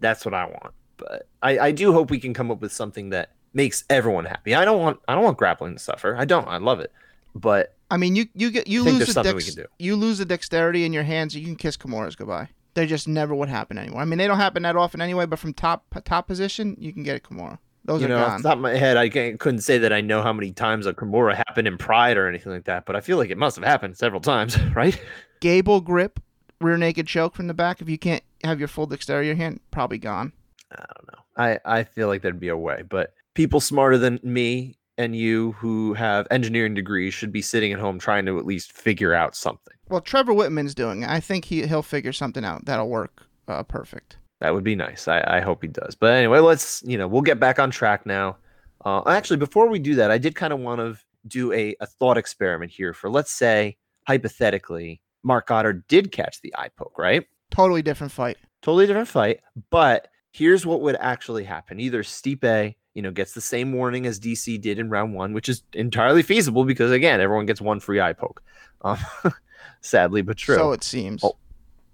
That's 0.00 0.24
what 0.24 0.34
I 0.34 0.44
want. 0.44 0.74
But 0.96 1.28
I, 1.42 1.58
I 1.58 1.72
do 1.72 1.92
hope 1.92 2.10
we 2.10 2.18
can 2.18 2.34
come 2.34 2.50
up 2.50 2.60
with 2.60 2.72
something 2.72 3.10
that 3.10 3.30
makes 3.54 3.84
everyone 3.88 4.24
happy. 4.24 4.54
I 4.54 4.64
don't 4.64 4.80
want 4.80 5.00
I 5.08 5.14
don't 5.14 5.24
want 5.24 5.38
grappling 5.38 5.74
to 5.74 5.78
suffer. 5.78 6.16
I 6.16 6.24
don't. 6.24 6.46
I 6.48 6.58
love 6.58 6.80
it. 6.80 6.92
But 7.34 7.74
I 7.90 7.96
mean, 7.96 8.16
you 8.16 8.26
you 8.34 8.50
get 8.50 8.66
you 8.66 8.82
lose 8.82 9.06
the 9.06 9.12
something 9.12 9.34
we 9.34 9.42
dex- 9.42 9.54
can 9.54 9.64
do. 9.64 9.68
you 9.78 9.96
lose 9.96 10.18
the 10.18 10.24
dexterity 10.24 10.84
in 10.84 10.92
your 10.92 11.04
hands. 11.04 11.34
You 11.34 11.44
can 11.44 11.56
kiss 11.56 11.76
Kimuras 11.76 12.16
goodbye. 12.16 12.48
They 12.74 12.86
just 12.86 13.08
never 13.08 13.34
would 13.34 13.48
happen 13.48 13.78
anymore. 13.78 14.02
I 14.02 14.04
mean, 14.04 14.18
they 14.18 14.26
don't 14.26 14.36
happen 14.36 14.62
that 14.62 14.76
often 14.76 15.00
anyway. 15.00 15.26
But 15.26 15.38
from 15.38 15.54
top 15.54 15.84
top 16.04 16.26
position, 16.26 16.76
you 16.78 16.92
can 16.92 17.02
get 17.02 17.16
a 17.16 17.20
Kimura. 17.20 17.58
Those 17.88 18.02
you 18.02 18.06
are 18.06 18.10
know, 18.10 18.18
off 18.18 18.28
gone. 18.28 18.42
the 18.42 18.48
top 18.50 18.58
of 18.58 18.62
my 18.62 18.76
head, 18.76 18.98
I 18.98 19.08
can't, 19.08 19.40
couldn't 19.40 19.62
say 19.62 19.78
that 19.78 19.94
I 19.94 20.02
know 20.02 20.20
how 20.20 20.34
many 20.34 20.52
times 20.52 20.84
a 20.84 20.92
Kimura 20.92 21.34
happened 21.34 21.66
in 21.66 21.78
Pride 21.78 22.18
or 22.18 22.28
anything 22.28 22.52
like 22.52 22.64
that. 22.64 22.84
But 22.84 22.96
I 22.96 23.00
feel 23.00 23.16
like 23.16 23.30
it 23.30 23.38
must 23.38 23.56
have 23.56 23.64
happened 23.64 23.96
several 23.96 24.20
times, 24.20 24.60
right? 24.74 25.00
Gable 25.40 25.80
grip, 25.80 26.20
rear 26.60 26.76
naked 26.76 27.06
choke 27.06 27.34
from 27.34 27.46
the 27.46 27.54
back. 27.54 27.80
If 27.80 27.88
you 27.88 27.96
can't 27.96 28.22
have 28.44 28.58
your 28.58 28.68
full 28.68 28.86
dexterity 28.86 29.34
hand, 29.34 29.60
probably 29.70 29.96
gone. 29.96 30.34
I 30.70 30.84
don't 30.84 31.06
know. 31.08 31.22
I, 31.64 31.78
I 31.78 31.84
feel 31.84 32.08
like 32.08 32.20
there'd 32.20 32.38
be 32.38 32.48
a 32.48 32.56
way, 32.58 32.82
but 32.86 33.14
people 33.32 33.58
smarter 33.58 33.96
than 33.96 34.20
me 34.22 34.76
and 34.98 35.16
you 35.16 35.52
who 35.52 35.94
have 35.94 36.26
engineering 36.30 36.74
degrees 36.74 37.14
should 37.14 37.32
be 37.32 37.40
sitting 37.40 37.72
at 37.72 37.78
home 37.78 37.98
trying 37.98 38.26
to 38.26 38.38
at 38.38 38.44
least 38.44 38.72
figure 38.72 39.14
out 39.14 39.34
something. 39.34 39.74
Well, 39.88 40.02
Trevor 40.02 40.34
Wittman's 40.34 40.74
doing 40.74 41.04
it. 41.04 41.08
I 41.08 41.20
think 41.20 41.46
he 41.46 41.66
he'll 41.66 41.82
figure 41.82 42.12
something 42.12 42.44
out 42.44 42.66
that'll 42.66 42.90
work 42.90 43.26
uh, 43.46 43.62
perfect. 43.62 44.17
That 44.40 44.54
would 44.54 44.64
be 44.64 44.76
nice. 44.76 45.08
I, 45.08 45.22
I 45.26 45.40
hope 45.40 45.62
he 45.62 45.68
does. 45.68 45.94
But 45.94 46.14
anyway, 46.14 46.38
let's 46.38 46.82
you 46.86 46.96
know 46.98 47.08
we'll 47.08 47.22
get 47.22 47.40
back 47.40 47.58
on 47.58 47.70
track 47.70 48.06
now. 48.06 48.36
Uh, 48.84 49.02
actually, 49.06 49.38
before 49.38 49.68
we 49.68 49.78
do 49.78 49.96
that, 49.96 50.10
I 50.10 50.18
did 50.18 50.34
kind 50.34 50.52
of 50.52 50.60
want 50.60 50.80
to 50.80 50.96
do 51.26 51.52
a, 51.52 51.74
a 51.80 51.86
thought 51.86 52.16
experiment 52.16 52.70
here 52.70 52.94
for 52.94 53.10
let's 53.10 53.32
say 53.32 53.76
hypothetically 54.06 55.00
Marc 55.22 55.48
Goddard 55.48 55.86
did 55.88 56.12
catch 56.12 56.40
the 56.40 56.54
eye 56.56 56.70
poke, 56.76 56.96
right? 56.98 57.26
Totally 57.50 57.82
different 57.82 58.12
fight. 58.12 58.36
Totally 58.62 58.86
different 58.86 59.08
fight. 59.08 59.40
But 59.70 60.08
here's 60.30 60.64
what 60.64 60.80
would 60.82 60.96
actually 61.00 61.44
happen: 61.44 61.80
either 61.80 62.02
Stipe, 62.02 62.74
you 62.94 63.02
know, 63.02 63.10
gets 63.10 63.32
the 63.32 63.40
same 63.40 63.72
warning 63.72 64.06
as 64.06 64.20
DC 64.20 64.60
did 64.60 64.78
in 64.78 64.88
round 64.88 65.14
one, 65.14 65.32
which 65.32 65.48
is 65.48 65.62
entirely 65.72 66.22
feasible 66.22 66.64
because 66.64 66.92
again, 66.92 67.20
everyone 67.20 67.46
gets 67.46 67.60
one 67.60 67.80
free 67.80 68.00
eye 68.00 68.12
poke. 68.12 68.42
Um, 68.82 68.98
sadly, 69.80 70.22
but 70.22 70.36
true. 70.36 70.56
So 70.56 70.72
it 70.72 70.84
seems. 70.84 71.24
Oh, 71.24 71.36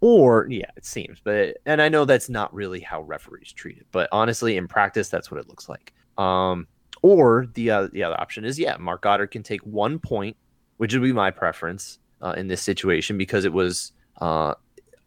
or 0.04 0.46
yeah, 0.50 0.70
it 0.76 0.84
seems, 0.84 1.18
but 1.24 1.56
and 1.64 1.80
I 1.80 1.88
know 1.88 2.04
that's 2.04 2.28
not 2.28 2.52
really 2.52 2.80
how 2.80 3.00
referees 3.00 3.54
treat 3.54 3.78
it, 3.78 3.86
but 3.90 4.06
honestly, 4.12 4.58
in 4.58 4.68
practice, 4.68 5.08
that's 5.08 5.30
what 5.30 5.40
it 5.40 5.48
looks 5.48 5.66
like. 5.66 5.94
Um, 6.18 6.66
or 7.00 7.46
the 7.54 7.70
uh, 7.70 7.88
the 7.90 8.02
other 8.02 8.20
option 8.20 8.44
is 8.44 8.58
yeah, 8.58 8.76
Marc 8.76 9.00
Goddard 9.00 9.28
can 9.28 9.42
take 9.42 9.62
one 9.62 9.98
point, 9.98 10.36
which 10.76 10.92
would 10.92 11.02
be 11.02 11.14
my 11.14 11.30
preference 11.30 12.00
uh, 12.20 12.34
in 12.36 12.48
this 12.48 12.60
situation 12.60 13.16
because 13.16 13.46
it 13.46 13.54
was 13.54 13.92
uh, 14.20 14.54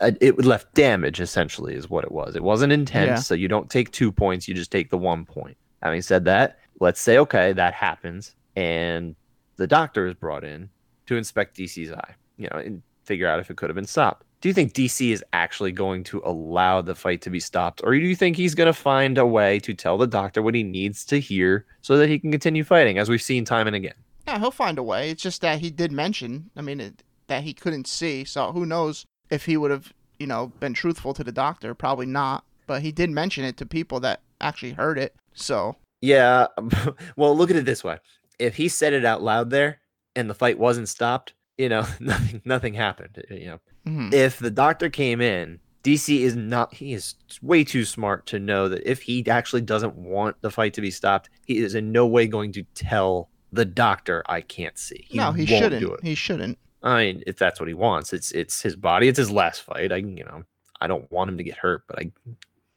it 0.02 0.36
would 0.36 0.48
left 0.48 0.74
damage 0.74 1.22
essentially 1.22 1.76
is 1.76 1.88
what 1.88 2.04
it 2.04 2.12
was. 2.12 2.36
It 2.36 2.42
wasn't 2.42 2.74
intense, 2.74 3.08
yeah. 3.08 3.16
so 3.18 3.36
you 3.36 3.48
don't 3.48 3.70
take 3.70 3.92
two 3.92 4.12
points, 4.12 4.48
you 4.48 4.56
just 4.56 4.72
take 4.72 4.90
the 4.90 4.98
one 4.98 5.26
point. 5.26 5.58
Having 5.84 6.02
said 6.02 6.26
that, 6.26 6.58
let's 6.80 7.00
say 7.00 7.20
okay, 7.20 7.54
that 7.54 7.76
happens, 7.76 8.36
and 8.56 9.16
the 9.58 9.68
doctor 9.68 10.08
is 10.08 10.16
brought 10.16 10.44
in 10.44 10.72
to 11.06 11.18
inspect 11.18 11.56
DC's 11.56 11.92
eye, 11.92 12.16
you 12.38 12.50
know, 12.52 12.58
and 12.58 12.82
figure 13.04 13.28
out 13.28 13.40
if 13.40 13.52
it 13.52 13.58
could 13.58 13.70
have 13.70 13.76
been 13.76 13.86
stopped 13.86 14.24
do 14.42 14.50
you 14.50 14.54
think 14.54 14.74
DC 14.74 15.12
is 15.12 15.24
actually 15.34 15.72
going 15.72 16.04
to 16.06 16.22
allow 16.24 16.82
the 16.82 16.96
fight 16.96 17.22
to 17.24 17.30
be 17.30 17.40
stopped? 17.40 17.82
Or 17.84 17.94
do 17.94 18.00
you 18.00 18.16
think 18.16 18.38
he's 18.38 18.56
going 18.56 18.68
to 18.68 18.74
find 18.74 19.18
a 19.18 19.26
way 19.26 19.60
to 19.60 19.74
tell 19.74 19.98
the 19.98 20.08
doctor 20.08 20.42
what 20.42 20.56
he 20.56 20.64
needs 20.64 21.06
to 21.06 21.20
hear 21.20 21.66
so 21.82 21.98
that 21.98 22.10
he 22.10 22.20
can 22.20 22.32
continue 22.32 22.64
fighting, 22.64 22.98
as 22.98 23.10
we've 23.10 23.22
seen 23.22 23.46
time 23.46 23.68
and 23.68 23.76
again? 23.76 23.96
Yeah, 24.28 24.40
he'll 24.40 24.52
find 24.52 24.78
a 24.78 24.84
way. 24.84 25.10
It's 25.10 25.24
just 25.24 25.42
that 25.42 25.60
he 25.60 25.70
did 25.72 25.92
mention, 25.92 26.50
I 26.56 26.62
mean, 26.62 26.80
it, 26.80 27.04
that 27.28 27.44
he 27.44 27.54
couldn't 27.54 27.88
see. 27.88 28.26
So 28.26 28.52
who 28.52 28.66
knows 28.66 29.06
if 29.30 29.46
he 29.46 29.58
would 29.58 29.72
have, 29.72 29.94
you 30.20 30.28
know, 30.28 30.52
been 30.60 30.74
truthful 30.74 31.14
to 31.14 31.24
the 31.24 31.32
doctor? 31.32 31.74
Probably 31.74 32.06
not. 32.06 32.44
But 32.68 32.82
he 32.82 32.92
did 32.92 33.10
mention 33.10 33.46
it 33.46 33.58
to 33.58 33.66
people 33.66 34.00
that 34.02 34.22
actually 34.42 34.74
heard 34.74 34.98
it. 35.00 35.16
So. 35.34 35.78
Yeah. 36.02 36.48
well, 37.16 37.36
look 37.36 37.50
at 37.50 37.56
it 37.56 37.66
this 37.66 37.84
way 37.84 38.00
if 38.40 38.56
he 38.56 38.70
said 38.70 38.94
it 38.94 39.06
out 39.06 39.22
loud 39.22 39.50
there 39.50 39.80
and 40.16 40.30
the 40.30 40.36
fight 40.36 40.60
wasn't 40.60 40.90
stopped, 40.90 41.34
you 41.58 41.70
know, 41.70 41.86
nothing 42.00 42.42
nothing 42.46 42.74
happened. 42.74 43.24
You 43.30 43.46
know, 43.48 43.60
mm-hmm. 43.88 44.14
if 44.14 44.40
the 44.40 44.52
doctor 44.52 44.90
came 44.90 45.22
in, 45.22 45.60
DC 45.84 46.20
is 46.20 46.36
not 46.36 46.74
he 46.74 46.94
is 46.94 47.16
way 47.42 47.64
too 47.64 47.86
smart 47.86 48.26
to 48.28 48.40
know 48.40 48.68
that 48.68 48.90
if 48.90 49.02
he 49.02 49.26
actually 49.30 49.62
doesn't 49.62 49.96
want 49.96 50.36
the 50.42 50.52
fight 50.52 50.74
to 50.74 50.82
be 50.82 50.92
stopped, 50.92 51.30
he 51.46 51.60
is 51.60 51.76
in 51.76 51.92
no 51.92 52.06
way 52.06 52.28
going 52.28 52.52
to 52.52 52.64
tell 52.76 53.30
the 53.54 53.64
doctor 53.64 54.22
I 54.26 54.42
can't 54.42 54.78
see. 54.78 55.06
He 55.08 55.18
no, 55.18 55.32
he 55.32 55.46
shouldn't. 55.46 55.80
Do 55.80 55.94
it. 55.94 56.04
He 56.04 56.16
shouldn't. 56.16 56.58
I 56.84 57.06
mean, 57.06 57.24
if 57.26 57.38
that's 57.38 57.60
what 57.60 57.70
he 57.70 57.74
wants, 57.74 58.12
it's 58.12 58.32
it's 58.32 58.62
his 58.62 58.76
body. 58.76 59.08
It's 59.08 59.18
his 59.18 59.32
last 59.32 59.62
fight. 59.62 59.92
I 59.92 59.98
you 59.98 60.26
know, 60.26 60.44
I 60.82 60.88
don't 60.88 61.10
want 61.12 61.30
him 61.30 61.38
to 61.38 61.44
get 61.44 61.58
hurt, 61.58 61.84
but 61.88 62.00
I 62.00 62.12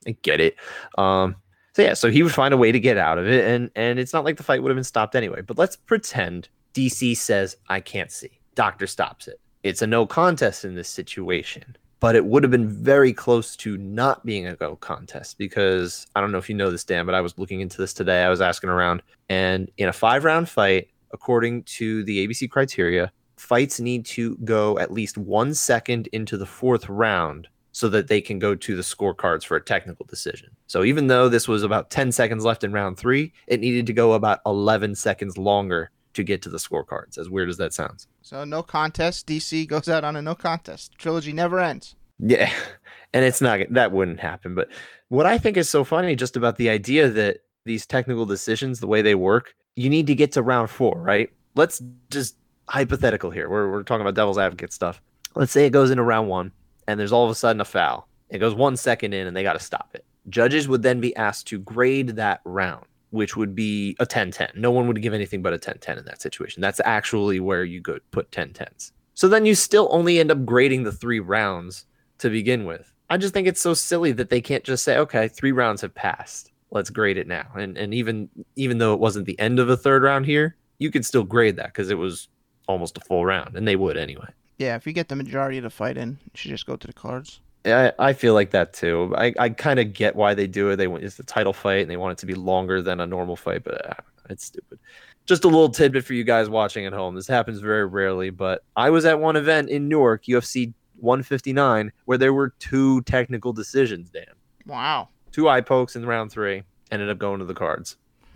I 0.07 0.13
get 0.23 0.41
it. 0.41 0.57
Um 0.97 1.37
so 1.75 1.83
yeah, 1.83 1.95
so 1.95 2.11
he 2.11 2.23
would 2.23 2.33
find 2.33 2.55
a 2.55 2.57
way 2.57 2.73
to 2.73 2.81
get 2.81 2.97
out 2.97 3.19
of 3.19 3.27
it 3.27 3.45
and 3.45 3.71
and 3.75 3.99
it's 3.99 4.13
not 4.13 4.25
like 4.25 4.37
the 4.37 4.43
fight 4.43 4.63
would 4.63 4.71
have 4.71 4.77
been 4.77 4.85
stopped 4.85 5.17
anyway. 5.17 5.41
But 5.43 5.59
let's 5.59 5.75
pretend 5.75 6.49
DC 6.75 7.17
says 7.17 7.57
I 7.69 7.81
can't 7.81 8.13
see 8.13 8.39
Doctor 8.55 8.87
stops 8.87 9.27
it. 9.27 9.41
It's 9.63 9.83
a 9.83 9.87
no 9.87 10.07
contest 10.07 10.65
in 10.65 10.75
this 10.75 10.89
situation, 10.89 11.77
but 12.01 12.17
it 12.17 12.25
would 12.25 12.43
have 12.43 12.51
been 12.51 12.69
very 12.69 13.13
close 13.13 13.55
to 13.57 13.77
not 13.77 14.25
being 14.25 14.47
a 14.47 14.57
go 14.57 14.77
contest 14.77 15.37
because 15.37 16.07
I 16.17 16.21
don't 16.23 16.33
know 16.33 16.39
if 16.39 16.49
you 16.49 16.55
know 16.55 16.71
this, 16.71 16.85
Dan, 16.85 17.05
but 17.05 17.15
I 17.15 17.21
was 17.21 17.39
looking 17.39 17.61
into 17.61 17.77
this 17.77 17.93
today. 17.93 18.23
I 18.23 18.31
was 18.31 18.41
asking 18.41 18.71
around, 18.71 19.03
and 19.29 19.71
in 19.77 19.89
a 19.89 19.93
five 19.93 20.25
round 20.25 20.49
fight, 20.49 20.89
according 21.13 21.65
to 21.65 22.03
the 22.05 22.27
ABC 22.27 22.49
criteria, 22.49 23.13
fights 23.37 23.81
need 23.81 24.07
to 24.07 24.37
go 24.39 24.79
at 24.79 24.93
least 24.93 25.19
one 25.19 25.53
second 25.53 26.09
into 26.13 26.39
the 26.39 26.47
fourth 26.47 26.89
round 26.89 27.47
so 27.73 27.89
that 27.89 28.09
they 28.09 28.21
can 28.21 28.39
go 28.39 28.55
to 28.55 28.77
the 28.77 28.83
scorecards 28.83 29.45
for 29.45 29.57
a 29.57 29.65
technical 29.65 30.07
decision. 30.07 30.51
So 30.67 30.85
even 30.85 31.07
though 31.07 31.29
this 31.29 31.47
was 31.47 31.63
about 31.63 31.91
10 31.91 32.13
seconds 32.13 32.45
left 32.45 32.65
in 32.65 32.73
round 32.73 32.97
three, 32.97 33.33
it 33.47 33.61
needed 33.61 33.87
to 33.87 33.93
go 33.93 34.15
about 34.15 34.41
11 34.47 34.95
seconds 34.95 35.39
longer 35.39 35.91
to 36.15 36.23
get 36.23 36.43
to 36.43 36.49
the 36.49 36.59
scorecards. 36.59 37.19
As 37.19 37.29
weird 37.29 37.49
as 37.49 37.57
that 37.59 37.73
sounds. 37.73 38.07
So 38.23 38.45
no 38.45 38.63
contest. 38.63 39.27
DC 39.27 39.67
goes 39.67 39.89
out 39.89 40.05
on 40.05 40.17
a 40.17 40.23
no 40.23 40.35
contest. 40.35 40.93
Trilogy 40.99 41.33
never 41.33 41.61
ends. 41.61 41.95
Yeah, 42.19 42.53
and 43.13 43.25
it's 43.25 43.41
not 43.41 43.61
that 43.71 43.93
wouldn't 43.93 44.21
happen. 44.21 44.55
But 44.55 44.69
what 45.09 45.27
I 45.27 45.39
think 45.39 45.57
is 45.57 45.69
so 45.69 45.85
funny 45.85 46.17
just 46.17 46.37
about 46.37 46.57
the 46.57 46.71
idea 46.71 47.09
that 47.09 47.39
these 47.65 47.87
technical 47.87 48.27
decisions, 48.27 48.81
the 48.81 48.87
way 48.87 49.03
they 49.03 49.15
work, 49.15 49.55
you 49.77 49.91
need 49.91 50.07
to 50.09 50.15
get 50.15 50.33
to 50.33 50.43
round 50.43 50.71
four, 50.71 51.01
right? 51.01 51.31
Let's 51.55 51.83
just 52.11 52.37
hypothetical 52.69 53.31
here. 53.31 53.49
We're 53.49 53.71
we're 53.71 53.83
talking 53.83 54.03
about 54.03 54.15
devil's 54.15 54.39
advocate 54.39 54.73
stuff. 54.73 55.01
Let's 55.35 55.53
say 55.53 55.67
it 55.67 55.71
goes 55.71 55.91
into 55.91 56.03
round 56.03 56.29
one, 56.29 56.53
and 56.87 56.99
there's 56.99 57.13
all 57.13 57.25
of 57.25 57.31
a 57.31 57.35
sudden 57.35 57.61
a 57.61 57.65
foul. 57.65 58.09
It 58.29 58.39
goes 58.39 58.55
one 58.55 58.77
second 58.77 59.13
in, 59.13 59.27
and 59.27 59.37
they 59.37 59.43
got 59.43 59.55
to 59.55 59.59
stop 59.65 59.91
it. 59.95 60.05
Judges 60.29 60.69
would 60.69 60.83
then 60.83 61.01
be 61.01 61.17
asked 61.17 61.47
to 61.49 61.59
grade 61.59 62.09
that 62.11 62.41
round 62.45 62.85
which 63.11 63.37
would 63.37 63.55
be 63.55 63.97
a 63.99 64.07
10-10. 64.07 64.57
No 64.57 64.71
one 64.71 64.87
would 64.87 65.03
give 65.03 65.15
anything 65.15 65.43
but 65.43 65.53
a 65.53 65.59
10-10 65.59 65.99
in 65.99 66.05
that 66.05 66.23
situation. 66.23 66.61
That's 66.61 66.81
actually 66.85 67.41
where 67.41 67.65
you 67.65 67.81
go 67.81 67.99
put 68.11 68.31
10-10s. 68.31 68.93
So 69.15 69.29
then 69.29 69.45
you 69.45 69.55
still 69.55 69.89
only 69.91 70.19
end 70.19 70.31
up 70.31 70.47
grading 70.47 70.85
the 70.85 70.93
three 70.93 71.21
rounds 71.21 71.87
to 72.19 72.31
begin 72.31 72.65
with. 72.65 72.93
I 73.11 73.17
just 73.17 73.35
think 73.35 73.49
it's 73.49 73.61
so 73.61 73.75
silly 73.75 74.13
that 74.13 74.31
they 74.31 74.41
can't 74.41 74.65
just 74.65 74.85
say, 74.85 74.97
okay, 74.97 75.29
three 75.29 75.53
rounds 75.53 75.83
have 75.83 75.95
passed. 75.95 76.53
Let's 76.71 76.91
grade 76.91 77.19
it 77.19 77.27
now. 77.27 77.49
And 77.57 77.77
and 77.77 77.93
even 77.93 78.29
even 78.55 78.79
though 78.79 78.95
it 78.95 79.01
wasn't 79.01 79.27
the 79.27 79.39
end 79.41 79.59
of 79.59 79.69
a 79.69 79.77
third 79.77 80.05
round 80.05 80.27
here, 80.27 80.57
you 80.79 80.93
could 80.93 81.05
still 81.05 81.25
grade 81.25 81.57
that 81.57 81.67
because 81.67 81.91
it 81.91 81.99
was 81.99 82.29
almost 82.69 82.97
a 82.97 83.01
full 83.01 83.27
round, 83.27 83.57
and 83.57 83.67
they 83.67 83.75
would 83.75 83.97
anyway. 83.97 84.29
Yeah, 84.59 84.77
if 84.77 84.87
you 84.87 84.93
get 84.93 85.09
the 85.09 85.17
majority 85.17 85.59
of 85.59 85.65
the 85.65 85.71
fight 85.71 85.97
in, 85.97 86.19
you 86.23 86.31
should 86.35 86.51
just 86.51 86.67
go 86.67 86.77
to 86.77 86.87
the 86.87 86.93
cards. 86.93 87.41
I, 87.65 87.93
I 87.99 88.13
feel 88.13 88.35
like 88.35 88.51
that 88.51 88.73
too. 88.73 89.15
I, 89.17 89.35
I 89.39 89.49
kind 89.51 89.79
of 89.79 89.93
get 89.93 90.17
why 90.17 90.35
they 90.35 90.47
do 90.47 90.71
it. 90.71 90.77
They 90.77 90.87
want 90.87 91.05
it's 91.05 91.17
the 91.17 91.23
title 91.23 91.53
fight 91.53 91.83
and 91.83 91.91
they 91.91 91.97
want 91.97 92.13
it 92.13 92.19
to 92.19 92.27
be 92.27 92.35
longer 92.35 92.81
than 92.81 93.01
a 93.01 93.07
normal 93.07 93.37
fight, 93.37 93.65
but 93.65 93.91
uh, 93.91 93.95
it's 94.31 94.45
stupid. 94.47 94.79
Just 95.27 95.45
a 95.45 95.49
little 95.49 95.69
tidbit 95.69 96.05
for 96.05 96.15
you 96.15 96.25
guys 96.25 96.49
watching 96.49 96.87
at 96.87 96.93
home. 96.93 97.15
This 97.15 97.29
happens 97.29 97.61
very 97.61 97.87
rarely, 97.87 98.31
but 98.31 98.65
I 98.77 98.91
was 98.91 99.05
at 99.05 99.21
one 99.21 99.37
event 99.37 99.69
in 99.69 99.89
Newark, 99.89 100.25
UFC 100.25 100.73
159, 100.97 101.93
where 102.07 102.19
there 102.19 102.33
were 102.33 102.55
two 102.59 103.03
technical 103.03 103.53
decisions. 103.53 104.11
Dan, 104.11 104.25
wow, 104.67 105.09
two 105.31 105.49
eye 105.49 105.61
pokes 105.61 105.97
in 105.97 106.07
round 106.07 106.33
three. 106.33 106.63
Ended 106.91 107.11
up 107.11 107.19
going 107.19 107.39
to 107.39 107.45
the 107.45 107.55
cards. 107.55 107.97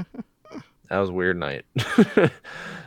that 0.89 0.99
was 0.99 1.11
a 1.11 1.13
weird 1.13 1.39
night. 1.39 1.65
All 2.17 2.31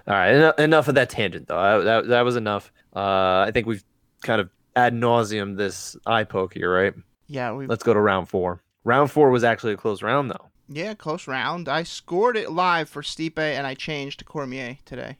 right, 0.07 0.29
en- 0.29 0.63
enough 0.63 0.87
of 0.87 0.95
that 0.95 1.09
tangent 1.09 1.47
though. 1.47 1.83
that 1.83 2.07
that 2.07 2.21
was 2.21 2.35
enough. 2.35 2.71
Uh, 2.95 3.45
I 3.47 3.51
think 3.53 3.67
we've 3.67 3.83
kind 4.21 4.39
of 4.39 4.49
ad 4.77 4.93
nauseum 4.93 5.57
this 5.57 5.97
eye 6.05 6.23
poke 6.23 6.53
here, 6.53 6.73
right? 6.73 6.93
Yeah. 7.27 7.53
we 7.53 7.67
Let's 7.67 7.83
go 7.83 7.93
to 7.93 7.99
round 7.99 8.29
four. 8.29 8.61
Round 8.83 9.11
four 9.11 9.31
was 9.31 9.43
actually 9.43 9.73
a 9.73 9.77
close 9.77 10.01
round, 10.01 10.31
though. 10.31 10.45
Yeah, 10.69 10.93
close 10.93 11.27
round. 11.27 11.67
I 11.67 11.83
scored 11.83 12.37
it 12.37 12.51
live 12.51 12.87
for 12.87 13.01
Stipe, 13.01 13.39
and 13.39 13.65
I 13.65 13.73
changed 13.73 14.19
to 14.19 14.25
Cormier 14.25 14.77
today. 14.85 15.17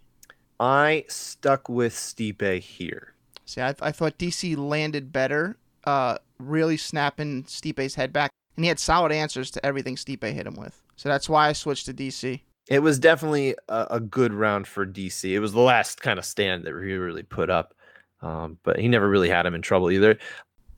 I 0.60 1.06
stuck 1.08 1.70
with 1.70 1.94
Stipe 1.94 2.62
here. 2.62 3.14
See, 3.46 3.62
I, 3.62 3.74
I 3.82 3.92
thought 3.92 4.18
DC 4.18 4.58
landed 4.58 5.12
better, 5.12 5.58
uh, 5.86 6.18
really 6.38 6.78
snapping 6.78 7.44
Stipe's 7.44 7.96
head 7.96 8.14
back, 8.14 8.32
and 8.56 8.66
he 8.66 8.70
had 8.70 8.80
solid 8.80 9.12
answers 9.12 9.50
to 9.52 9.66
everything 9.66 9.96
Stipe 9.96 10.24
hit 10.24 10.48
him 10.48 10.56
with. 10.56 10.82
So 10.96 11.10
that's 11.10 11.30
why 11.30 11.48
I 11.48 11.54
switched 11.54 11.86
to 11.86 11.94
DC. 11.94 12.42
It 12.70 12.80
was 12.80 13.00
definitely 13.00 13.56
a, 13.70 13.88
a 13.92 14.00
good 14.00 14.34
round 14.34 14.68
for 14.68 14.86
DC. 14.86 15.30
It 15.32 15.40
was 15.40 15.54
the 15.54 15.62
last 15.62 16.02
kind 16.02 16.20
of 16.20 16.26
stand 16.26 16.66
that 16.66 16.72
he 16.72 16.94
really 16.94 17.24
put 17.24 17.50
up. 17.50 17.74
Um, 18.22 18.58
but 18.64 18.80
he 18.80 18.88
never 18.88 19.10
really 19.10 19.30
had 19.30 19.46
him 19.46 19.56
in 19.56 19.62
trouble 19.62 19.92
either. 19.92 20.18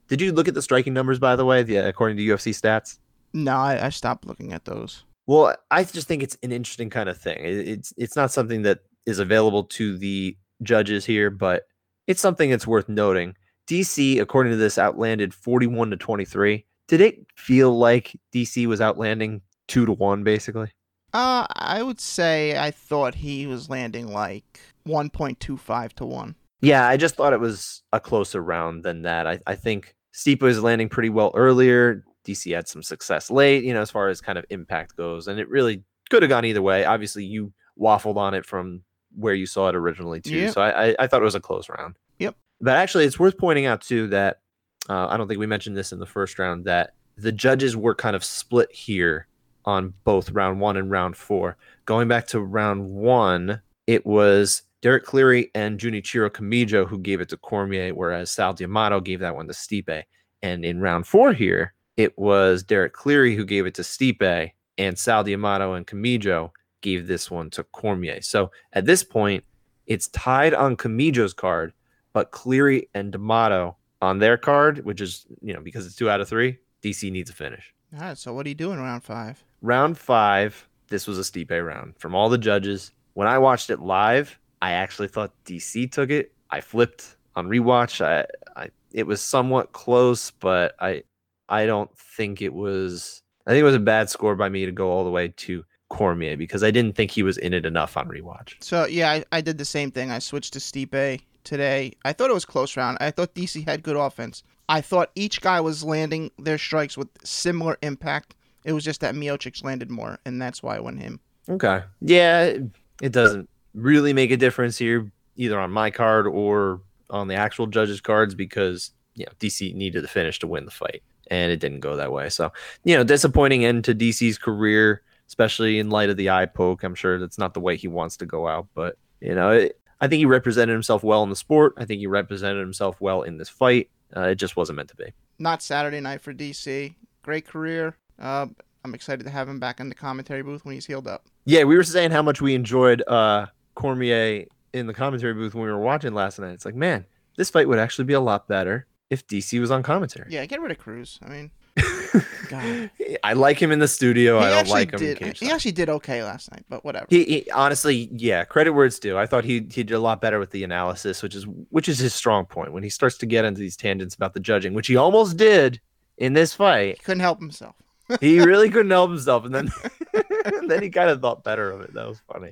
Did 0.07 0.21
you 0.21 0.31
look 0.31 0.47
at 0.47 0.55
the 0.55 0.61
striking 0.61 0.93
numbers, 0.93 1.19
by 1.19 1.35
the 1.35 1.45
way, 1.45 1.63
the, 1.63 1.77
according 1.77 2.17
to 2.17 2.23
UFC 2.23 2.51
stats? 2.51 2.97
No, 3.33 3.55
I, 3.55 3.85
I, 3.85 3.89
stopped 3.89 4.25
looking 4.25 4.53
at 4.53 4.65
those. 4.65 5.03
Well, 5.27 5.55
I 5.69 5.83
just 5.83 6.07
think 6.07 6.23
it's 6.23 6.37
an 6.41 6.51
interesting 6.51 6.89
kind 6.89 7.07
of 7.07 7.17
thing. 7.17 7.37
It, 7.45 7.67
it's 7.67 7.93
it's 7.95 8.15
not 8.15 8.31
something 8.31 8.63
that 8.63 8.79
is 9.05 9.19
available 9.19 9.65
to 9.65 9.97
the 9.97 10.35
judges 10.63 11.05
here, 11.05 11.29
but 11.29 11.67
it's 12.07 12.21
something 12.21 12.49
that's 12.49 12.65
worth 12.65 12.89
noting. 12.89 13.35
DC, 13.67 14.19
according 14.19 14.51
to 14.51 14.57
this, 14.57 14.79
outlanded 14.79 15.31
41 15.31 15.91
to 15.91 15.97
23. 15.97 16.65
Did 16.87 17.01
it 17.01 17.25
feel 17.35 17.77
like 17.77 18.19
DC 18.33 18.65
was 18.65 18.81
outlanding 18.81 19.41
two 19.67 19.85
to 19.85 19.91
one, 19.91 20.23
basically? 20.23 20.71
Uh, 21.13 21.45
I 21.55 21.83
would 21.83 21.99
say 21.99 22.57
I 22.57 22.71
thought 22.71 23.15
he 23.15 23.45
was 23.45 23.69
landing 23.69 24.07
like 24.07 24.59
1.25 24.87 25.93
to 25.93 26.05
one. 26.05 26.35
Yeah, 26.61 26.87
I 26.87 26.97
just 26.97 27.15
thought 27.15 27.33
it 27.33 27.39
was 27.39 27.83
a 27.93 27.99
closer 27.99 28.41
round 28.41 28.83
than 28.83 29.03
that. 29.03 29.27
I, 29.27 29.39
I 29.47 29.55
think 29.55 29.95
Stipe 30.13 30.41
was 30.41 30.61
landing 30.61 30.89
pretty 30.89 31.09
well 31.09 31.31
earlier. 31.35 32.03
DC 32.25 32.53
had 32.53 32.67
some 32.67 32.83
success 32.83 33.31
late, 33.31 33.63
you 33.63 33.73
know, 33.73 33.81
as 33.81 33.91
far 33.91 34.09
as 34.09 34.21
kind 34.21 34.37
of 34.37 34.45
impact 34.49 34.95
goes. 34.95 35.27
And 35.27 35.39
it 35.39 35.49
really 35.49 35.83
could 36.09 36.21
have 36.21 36.29
gone 36.29 36.45
either 36.45 36.61
way. 36.61 36.83
Obviously, 36.85 37.23
you 37.23 37.53
waffled 37.79 38.17
on 38.17 38.33
it 38.33 38.45
from 38.45 38.83
where 39.15 39.33
you 39.33 39.45
saw 39.45 39.69
it 39.69 39.75
originally, 39.75 40.21
too. 40.21 40.35
Yep. 40.35 40.53
So 40.53 40.61
I, 40.61 40.89
I, 40.89 40.95
I 40.99 41.07
thought 41.07 41.21
it 41.21 41.25
was 41.25 41.35
a 41.35 41.39
close 41.39 41.69
round. 41.69 41.95
Yep. 42.19 42.35
But 42.61 42.75
actually, 42.75 43.05
it's 43.05 43.19
worth 43.19 43.37
pointing 43.37 43.65
out 43.65 43.81
too 43.81 44.07
that 44.07 44.41
uh, 44.89 45.07
I 45.07 45.17
don't 45.17 45.27
think 45.27 45.39
we 45.39 45.47
mentioned 45.47 45.77
this 45.77 45.91
in 45.91 45.99
the 45.99 46.05
first 46.05 46.37
round 46.39 46.65
that 46.65 46.93
the 47.17 47.31
judges 47.31 47.75
were 47.77 47.95
kind 47.95 48.15
of 48.15 48.23
split 48.23 48.71
here 48.71 49.27
on 49.65 49.93
both 50.03 50.31
round 50.31 50.59
one 50.59 50.77
and 50.77 50.91
round 50.91 51.15
four. 51.15 51.57
Going 51.85 52.07
back 52.07 52.27
to 52.27 52.39
round 52.39 52.89
one, 52.89 53.61
it 53.87 54.05
was 54.05 54.63
Derek 54.81 55.03
Cleary 55.03 55.51
and 55.55 55.79
Junichiro 55.79 56.29
Kamijo 56.29 56.87
who 56.87 56.99
gave 56.99 57.21
it 57.21 57.29
to 57.29 57.37
Cormier, 57.37 57.93
whereas 57.93 58.31
Sal 58.31 58.53
D'Amato 58.53 58.99
gave 58.99 59.19
that 59.19 59.35
one 59.35 59.47
to 59.47 59.53
Stipe. 59.53 60.03
And 60.41 60.63
in 60.63 60.79
round 60.79 61.05
four 61.05 61.33
here, 61.33 61.73
it 61.97 62.17
was 62.17 62.63
Derek 62.63 62.93
Cleary 62.93 63.35
who 63.35 63.45
gave 63.45 63.65
it 63.65 63.73
to 63.75 63.81
Stipe, 63.81 64.51
and 64.77 64.97
Sal 64.97 65.23
D'Amato 65.23 65.73
and 65.73 65.85
Kamijo 65.85 66.51
gave 66.81 67.07
this 67.07 67.29
one 67.29 67.49
to 67.51 67.63
Cormier. 67.63 68.21
So 68.21 68.51
at 68.71 68.85
this 68.85 69.03
point, 69.03 69.43
it's 69.85 70.07
tied 70.09 70.53
on 70.53 70.77
Kamijo's 70.77 71.33
card, 71.33 71.73
but 72.13 72.31
Cleary 72.31 72.87
and 72.93 73.11
D'Amato 73.11 73.75
on 74.01 74.19
their 74.19 74.37
card, 74.37 74.85
which 74.85 75.01
is, 75.01 75.25
you 75.41 75.53
know, 75.53 75.61
because 75.61 75.85
it's 75.85 75.95
two 75.95 76.09
out 76.09 76.21
of 76.21 76.29
three, 76.29 76.57
DC 76.81 77.11
needs 77.11 77.29
a 77.29 77.33
finish. 77.33 77.73
All 77.93 78.01
right, 78.01 78.17
so 78.17 78.33
what 78.33 78.45
are 78.45 78.49
you 78.49 78.55
doing 78.55 78.79
round 78.79 79.03
five? 79.03 79.43
Round 79.61 79.97
five, 79.97 80.69
this 80.87 81.05
was 81.05 81.19
a 81.19 81.23
Stipe 81.23 81.65
round 81.65 81.97
from 81.97 82.15
all 82.15 82.29
the 82.29 82.37
judges. 82.37 82.91
When 83.15 83.27
I 83.27 83.39
watched 83.39 83.69
it 83.69 83.79
live, 83.79 84.39
I 84.61 84.71
actually 84.71 85.07
thought 85.07 85.31
DC 85.45 85.91
took 85.91 86.09
it. 86.09 86.33
I 86.49 86.61
flipped 86.61 87.15
on 87.35 87.47
rewatch. 87.47 88.03
I, 88.03 88.25
I 88.55 88.69
it 88.91 89.07
was 89.07 89.21
somewhat 89.21 89.71
close, 89.71 90.31
but 90.31 90.75
I 90.79 91.03
I 91.47 91.65
don't 91.65 91.95
think 91.97 92.41
it 92.41 92.53
was 92.53 93.21
I 93.47 93.51
think 93.51 93.61
it 93.61 93.65
was 93.65 93.75
a 93.75 93.79
bad 93.79 94.09
score 94.09 94.35
by 94.35 94.49
me 94.49 94.65
to 94.65 94.71
go 94.71 94.91
all 94.91 95.03
the 95.03 95.11
way 95.11 95.29
to 95.29 95.63
Cormier 95.89 96.37
because 96.37 96.63
I 96.63 96.71
didn't 96.71 96.95
think 96.95 97.11
he 97.11 97.23
was 97.23 97.37
in 97.37 97.53
it 97.53 97.65
enough 97.65 97.97
on 97.97 98.07
rewatch. 98.07 98.55
So 98.59 98.85
yeah, 98.85 99.11
I, 99.11 99.25
I 99.31 99.41
did 99.41 99.57
the 99.57 99.65
same 99.65 99.91
thing. 99.91 100.11
I 100.11 100.19
switched 100.19 100.53
to 100.53 100.59
Stipe 100.59 101.21
today. 101.43 101.93
I 102.05 102.13
thought 102.13 102.29
it 102.29 102.33
was 102.33 102.45
close 102.45 102.77
round. 102.77 102.97
I 103.01 103.11
thought 103.11 103.33
DC 103.33 103.67
had 103.67 103.83
good 103.83 103.95
offense. 103.95 104.43
I 104.67 104.81
thought 104.81 105.09
each 105.15 105.41
guy 105.41 105.61
was 105.61 105.83
landing 105.83 106.29
their 106.37 106.59
strikes 106.59 106.95
with 106.95 107.07
similar 107.23 107.77
impact. 107.81 108.35
It 108.63 108.73
was 108.73 108.83
just 108.83 109.01
that 109.01 109.15
Miocic 109.15 109.63
landed 109.63 109.89
more, 109.89 110.19
and 110.25 110.39
that's 110.39 110.61
why 110.61 110.75
I 110.75 110.79
went 110.79 111.01
him. 111.01 111.19
Okay. 111.49 111.81
Yeah, 112.01 112.57
it 113.01 113.11
doesn't 113.11 113.49
really 113.73 114.13
make 114.13 114.31
a 114.31 114.37
difference 114.37 114.77
here, 114.77 115.11
either 115.35 115.59
on 115.59 115.71
my 115.71 115.91
card 115.91 116.27
or 116.27 116.81
on 117.09 117.27
the 117.27 117.35
actual 117.35 117.67
judges' 117.67 118.01
cards, 118.01 118.35
because 118.35 118.91
you 119.15 119.25
know 119.25 119.31
DC 119.39 119.73
needed 119.73 120.03
the 120.03 120.07
finish 120.07 120.39
to 120.39 120.47
win 120.47 120.65
the 120.65 120.71
fight, 120.71 121.03
and 121.27 121.51
it 121.51 121.59
didn't 121.59 121.79
go 121.79 121.95
that 121.95 122.11
way. 122.11 122.29
So 122.29 122.51
you 122.83 122.95
know, 122.95 123.03
disappointing 123.03 123.65
end 123.65 123.85
to 123.85 123.95
DC's 123.95 124.37
career, 124.37 125.01
especially 125.27 125.79
in 125.79 125.89
light 125.89 126.09
of 126.09 126.17
the 126.17 126.29
eye 126.29 126.45
poke. 126.45 126.83
I'm 126.83 126.95
sure 126.95 127.19
that's 127.19 127.37
not 127.37 127.53
the 127.53 127.59
way 127.59 127.77
he 127.77 127.87
wants 127.87 128.17
to 128.17 128.25
go 128.25 128.47
out, 128.47 128.67
but 128.73 128.97
you 129.21 129.35
know, 129.35 129.51
it, 129.51 129.79
I 130.01 130.07
think 130.07 130.19
he 130.19 130.25
represented 130.25 130.73
himself 130.73 131.03
well 131.03 131.23
in 131.23 131.29
the 131.29 131.35
sport. 131.35 131.73
I 131.77 131.85
think 131.85 131.99
he 131.99 132.07
represented 132.07 132.61
himself 132.61 132.99
well 133.01 133.23
in 133.23 133.37
this 133.37 133.49
fight. 133.49 133.89
Uh, 134.15 134.21
it 134.21 134.35
just 134.35 134.55
wasn't 134.55 134.77
meant 134.77 134.89
to 134.89 134.95
be. 134.95 135.13
Not 135.37 135.61
Saturday 135.61 135.99
night 135.99 136.21
for 136.21 136.33
DC. 136.33 136.93
Great 137.21 137.45
career. 137.45 137.95
Uh, 138.17 138.47
I'm 138.83 138.93
excited 138.93 139.23
to 139.23 139.29
have 139.29 139.47
him 139.47 139.59
back 139.59 139.79
in 139.79 139.89
the 139.89 139.95
commentary 139.95 140.41
booth 140.41 140.65
when 140.65 140.73
he's 140.73 140.85
healed 140.85 141.07
up. 141.07 141.25
Yeah, 141.45 141.63
we 141.63 141.75
were 141.75 141.83
saying 141.83 142.11
how 142.11 142.21
much 142.21 142.41
we 142.41 142.55
enjoyed 142.55 143.03
uh, 143.07 143.47
Cormier 143.79 144.45
in 144.73 144.87
the 144.87 144.93
commentary 144.93 145.33
booth 145.33 145.55
when 145.55 145.63
we 145.63 145.71
were 145.71 145.79
watching 145.79 146.13
last 146.13 146.37
night. 146.39 146.51
It's 146.51 146.65
like, 146.65 146.75
man, 146.75 147.05
this 147.37 147.49
fight 147.49 147.67
would 147.67 147.79
actually 147.79 148.05
be 148.05 148.13
a 148.13 148.19
lot 148.19 148.47
better 148.47 148.85
if 149.09 149.25
DC 149.25 149.59
was 149.59 149.71
on 149.71 149.81
commentary. 149.83 150.27
Yeah, 150.29 150.45
get 150.45 150.61
rid 150.61 150.71
of 150.71 150.77
Cruz. 150.77 151.17
I 151.23 151.29
mean, 151.29 151.51
God. 152.49 152.91
I 153.23 153.33
like 153.33 153.57
him 153.61 153.71
in 153.71 153.79
the 153.79 153.87
studio. 153.87 154.39
he 154.39 154.45
I 154.45 154.49
don't 154.49 154.67
like 154.69 154.91
him. 154.91 154.99
did. 154.99 155.37
He 155.37 155.49
actually 155.49 155.71
did 155.71 155.89
okay 155.89 156.23
last 156.23 156.51
night, 156.51 156.65
but 156.69 156.83
whatever. 156.83 157.05
He, 157.09 157.23
he 157.23 157.51
honestly, 157.51 158.09
yeah, 158.11 158.43
credit 158.43 158.71
where 158.71 158.85
it's 158.85 158.99
due. 158.99 159.17
I 159.17 159.25
thought 159.25 159.43
he 159.45 159.65
he 159.71 159.83
did 159.83 159.91
a 159.91 159.99
lot 159.99 160.19
better 160.19 160.39
with 160.39 160.51
the 160.51 160.63
analysis, 160.63 161.23
which 161.23 161.35
is 161.35 161.45
which 161.69 161.87
is 161.87 161.97
his 161.99 162.13
strong 162.13 162.45
point. 162.45 162.73
When 162.73 162.83
he 162.83 162.89
starts 162.89 163.17
to 163.19 163.25
get 163.25 163.45
into 163.45 163.59
these 163.61 163.77
tangents 163.77 164.13
about 164.15 164.33
the 164.33 164.39
judging, 164.41 164.73
which 164.73 164.87
he 164.87 164.95
almost 164.97 165.37
did 165.37 165.79
in 166.17 166.33
this 166.33 166.53
fight, 166.53 166.97
He 166.97 167.03
couldn't 167.03 167.21
help 167.21 167.39
himself. 167.39 167.75
he 168.19 168.39
really 168.41 168.69
couldn't 168.73 168.91
help 168.91 169.09
himself, 169.09 169.45
and 169.45 169.55
then 169.55 169.71
and 170.57 170.69
then 170.69 170.83
he 170.83 170.89
kind 170.89 171.09
of 171.09 171.21
thought 171.21 171.43
better 171.43 171.71
of 171.71 171.81
it. 171.81 171.93
That 171.93 172.07
was 172.07 172.21
funny. 172.31 172.51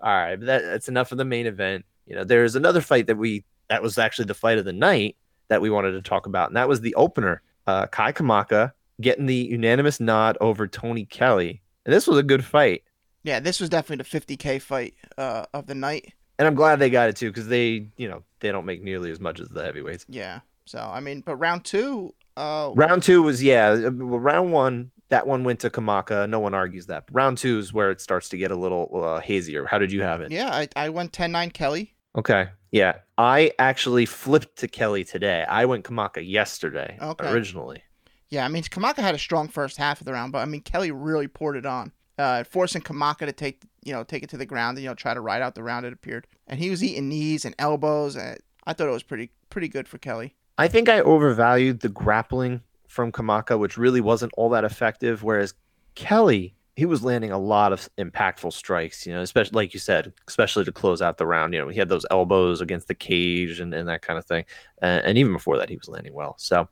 All 0.00 0.12
right, 0.12 0.36
but 0.36 0.46
that, 0.46 0.62
that's 0.62 0.88
enough 0.88 1.12
of 1.12 1.18
the 1.18 1.24
main 1.24 1.46
event. 1.46 1.84
You 2.06 2.16
know, 2.16 2.24
there's 2.24 2.54
another 2.54 2.80
fight 2.80 3.06
that 3.06 3.16
we 3.16 3.44
that 3.68 3.82
was 3.82 3.98
actually 3.98 4.26
the 4.26 4.34
fight 4.34 4.58
of 4.58 4.64
the 4.64 4.72
night 4.72 5.16
that 5.48 5.60
we 5.60 5.70
wanted 5.70 5.92
to 5.92 6.02
talk 6.02 6.26
about, 6.26 6.48
and 6.48 6.56
that 6.56 6.68
was 6.68 6.80
the 6.80 6.94
opener. 6.94 7.42
Uh, 7.66 7.86
Kai 7.86 8.12
Kamaka 8.12 8.72
getting 9.00 9.26
the 9.26 9.34
unanimous 9.34 9.98
nod 9.98 10.38
over 10.40 10.66
Tony 10.66 11.04
Kelly, 11.04 11.62
and 11.84 11.94
this 11.94 12.06
was 12.06 12.18
a 12.18 12.22
good 12.22 12.44
fight. 12.44 12.82
Yeah, 13.24 13.40
this 13.40 13.58
was 13.58 13.68
definitely 13.68 14.04
the 14.04 14.20
50k 14.20 14.62
fight 14.62 14.94
uh, 15.18 15.46
of 15.52 15.66
the 15.66 15.74
night. 15.74 16.12
And 16.38 16.46
I'm 16.46 16.54
glad 16.54 16.78
they 16.78 16.90
got 16.90 17.08
it 17.08 17.16
too, 17.16 17.30
because 17.30 17.48
they, 17.48 17.88
you 17.96 18.08
know, 18.08 18.22
they 18.40 18.52
don't 18.52 18.66
make 18.66 18.82
nearly 18.82 19.10
as 19.10 19.18
much 19.18 19.40
as 19.40 19.48
the 19.48 19.64
heavyweights. 19.64 20.06
Yeah. 20.08 20.40
So 20.66 20.78
I 20.78 21.00
mean, 21.00 21.22
but 21.24 21.36
round 21.36 21.64
two, 21.64 22.14
uh, 22.36 22.70
Round 22.74 23.02
two 23.02 23.22
was 23.22 23.42
yeah. 23.42 23.70
uh, 23.70 23.90
well, 23.90 24.20
Round 24.20 24.52
one, 24.52 24.90
that 25.08 25.26
one 25.26 25.44
went 25.44 25.60
to 25.60 25.70
Kamaka. 25.70 26.28
No 26.28 26.40
one 26.40 26.54
argues 26.54 26.86
that. 26.86 27.06
But 27.06 27.14
round 27.14 27.38
two 27.38 27.58
is 27.58 27.72
where 27.72 27.90
it 27.90 28.00
starts 28.00 28.28
to 28.30 28.36
get 28.36 28.50
a 28.50 28.56
little 28.56 28.90
uh, 29.04 29.20
hazier. 29.20 29.64
How 29.66 29.78
did 29.78 29.92
you 29.92 30.02
have 30.02 30.20
it? 30.20 30.30
yeah, 30.32 30.48
I, 30.52 30.68
I 30.74 30.88
went 30.88 31.12
10-9 31.12 31.52
Kelly. 31.52 31.94
Okay. 32.16 32.48
Yeah. 32.72 32.96
I 33.18 33.52
actually 33.58 34.06
flipped 34.06 34.56
to 34.58 34.68
Kelly 34.68 35.04
today. 35.04 35.44
I 35.48 35.64
went 35.66 35.84
Kamaka 35.84 36.26
yesterday 36.28 36.98
Okay. 37.00 37.30
originally. 37.30 37.82
Yeah, 38.28 38.44
I 38.44 38.48
mean 38.48 38.64
Kamaka 38.64 38.96
had 38.98 39.14
a 39.14 39.18
strong 39.18 39.46
first 39.48 39.76
half 39.76 40.00
of 40.00 40.04
the 40.06 40.12
round, 40.12 40.32
but 40.32 40.38
I 40.38 40.46
mean 40.46 40.60
Kelly 40.62 40.90
really 40.90 41.28
poured 41.28 41.56
it 41.56 41.64
on, 41.64 41.92
uh, 42.18 42.42
forcing 42.42 42.82
Kamaka 42.82 43.18
to 43.26 43.32
take 43.32 43.62
you 43.84 43.92
know 43.92 44.02
take 44.02 44.24
it 44.24 44.30
to 44.30 44.36
the 44.36 44.44
ground 44.46 44.76
and 44.78 44.82
you 44.82 44.90
know 44.90 44.94
try 44.96 45.14
to 45.14 45.20
ride 45.20 45.42
out 45.42 45.54
the 45.54 45.62
round. 45.62 45.86
It 45.86 45.92
appeared, 45.92 46.26
and 46.48 46.58
he 46.58 46.68
was 46.68 46.82
eating 46.82 47.08
knees 47.08 47.44
and 47.44 47.54
elbows. 47.56 48.16
And 48.16 48.36
I 48.66 48.72
thought 48.72 48.88
it 48.88 48.92
was 48.92 49.04
pretty 49.04 49.30
pretty 49.48 49.68
good 49.68 49.86
for 49.86 49.98
Kelly. 49.98 50.34
I 50.58 50.66
think 50.66 50.88
I 50.88 51.00
overvalued 51.02 51.80
the 51.80 51.88
grappling 51.88 52.62
from 52.96 53.12
Kamaka, 53.12 53.56
which 53.56 53.78
really 53.78 54.00
wasn't 54.00 54.32
all 54.36 54.48
that 54.50 54.64
effective. 54.64 55.22
Whereas 55.22 55.54
Kelly, 55.94 56.56
he 56.74 56.84
was 56.84 57.04
landing 57.04 57.30
a 57.30 57.38
lot 57.38 57.72
of 57.72 57.88
impactful 57.96 58.52
strikes, 58.52 59.06
you 59.06 59.12
know, 59.14 59.20
especially 59.20 59.54
like 59.54 59.72
you 59.72 59.80
said, 59.80 60.12
especially 60.26 60.64
to 60.64 60.72
close 60.72 61.00
out 61.00 61.16
the 61.16 61.26
round. 61.26 61.54
You 61.54 61.60
know, 61.60 61.68
he 61.68 61.78
had 61.78 61.88
those 61.88 62.04
elbows 62.10 62.60
against 62.60 62.88
the 62.88 62.94
cage 62.94 63.60
and, 63.60 63.72
and 63.72 63.88
that 63.88 64.02
kind 64.02 64.18
of 64.18 64.26
thing. 64.26 64.44
And, 64.82 65.16
even 65.16 65.32
before 65.32 65.56
that, 65.58 65.70
he 65.70 65.76
was 65.76 65.88
landing 65.88 66.12
well. 66.12 66.34
So 66.38 66.68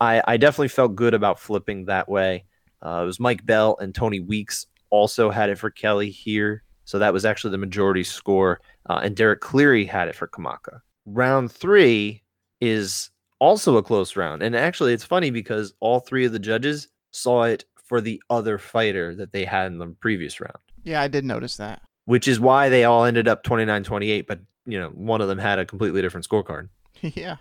I, 0.00 0.22
I 0.26 0.36
definitely 0.36 0.68
felt 0.68 0.96
good 0.96 1.14
about 1.14 1.38
flipping 1.38 1.84
that 1.84 2.08
way. 2.08 2.44
Uh, 2.82 3.00
it 3.02 3.06
was 3.06 3.20
Mike 3.20 3.44
Bell 3.46 3.76
and 3.80 3.94
Tony 3.94 4.20
Weeks 4.20 4.66
also 4.90 5.30
had 5.30 5.50
it 5.50 5.58
for 5.58 5.70
Kelly 5.70 6.10
here. 6.10 6.62
So 6.84 6.98
that 6.98 7.12
was 7.12 7.24
actually 7.24 7.50
the 7.52 7.58
majority 7.58 8.04
score. 8.04 8.60
Uh, 8.88 9.00
and 9.02 9.16
Derek 9.16 9.40
Cleary 9.40 9.84
had 9.84 10.08
it 10.08 10.14
for 10.14 10.28
Kamaka. 10.28 10.80
Round 11.06 11.50
three 11.50 12.22
is 12.60 13.10
also 13.38 13.76
a 13.76 13.82
close 13.82 14.16
round. 14.16 14.42
And 14.42 14.54
actually, 14.56 14.92
it's 14.92 15.04
funny 15.04 15.30
because 15.30 15.74
all 15.80 16.00
three 16.00 16.24
of 16.24 16.32
the 16.32 16.38
judges 16.38 16.88
saw 17.10 17.44
it 17.44 17.64
for 17.84 18.00
the 18.00 18.22
other 18.30 18.58
fighter 18.58 19.14
that 19.14 19.32
they 19.32 19.44
had 19.44 19.66
in 19.72 19.78
the 19.78 19.86
previous 19.86 20.40
round, 20.40 20.58
Yeah, 20.84 21.00
I 21.00 21.08
did 21.08 21.24
notice 21.24 21.56
that. 21.56 21.80
which 22.04 22.28
is 22.28 22.38
why 22.38 22.68
they 22.68 22.84
all 22.84 23.04
ended 23.04 23.26
up 23.28 23.42
29 23.44 23.82
28. 23.84 24.26
But, 24.26 24.40
you 24.66 24.78
know, 24.78 24.88
one 24.90 25.20
of 25.20 25.28
them 25.28 25.38
had 25.38 25.58
a 25.58 25.64
completely 25.64 26.02
different 26.02 26.28
scorecard, 26.28 26.68
yeah, 27.00 27.36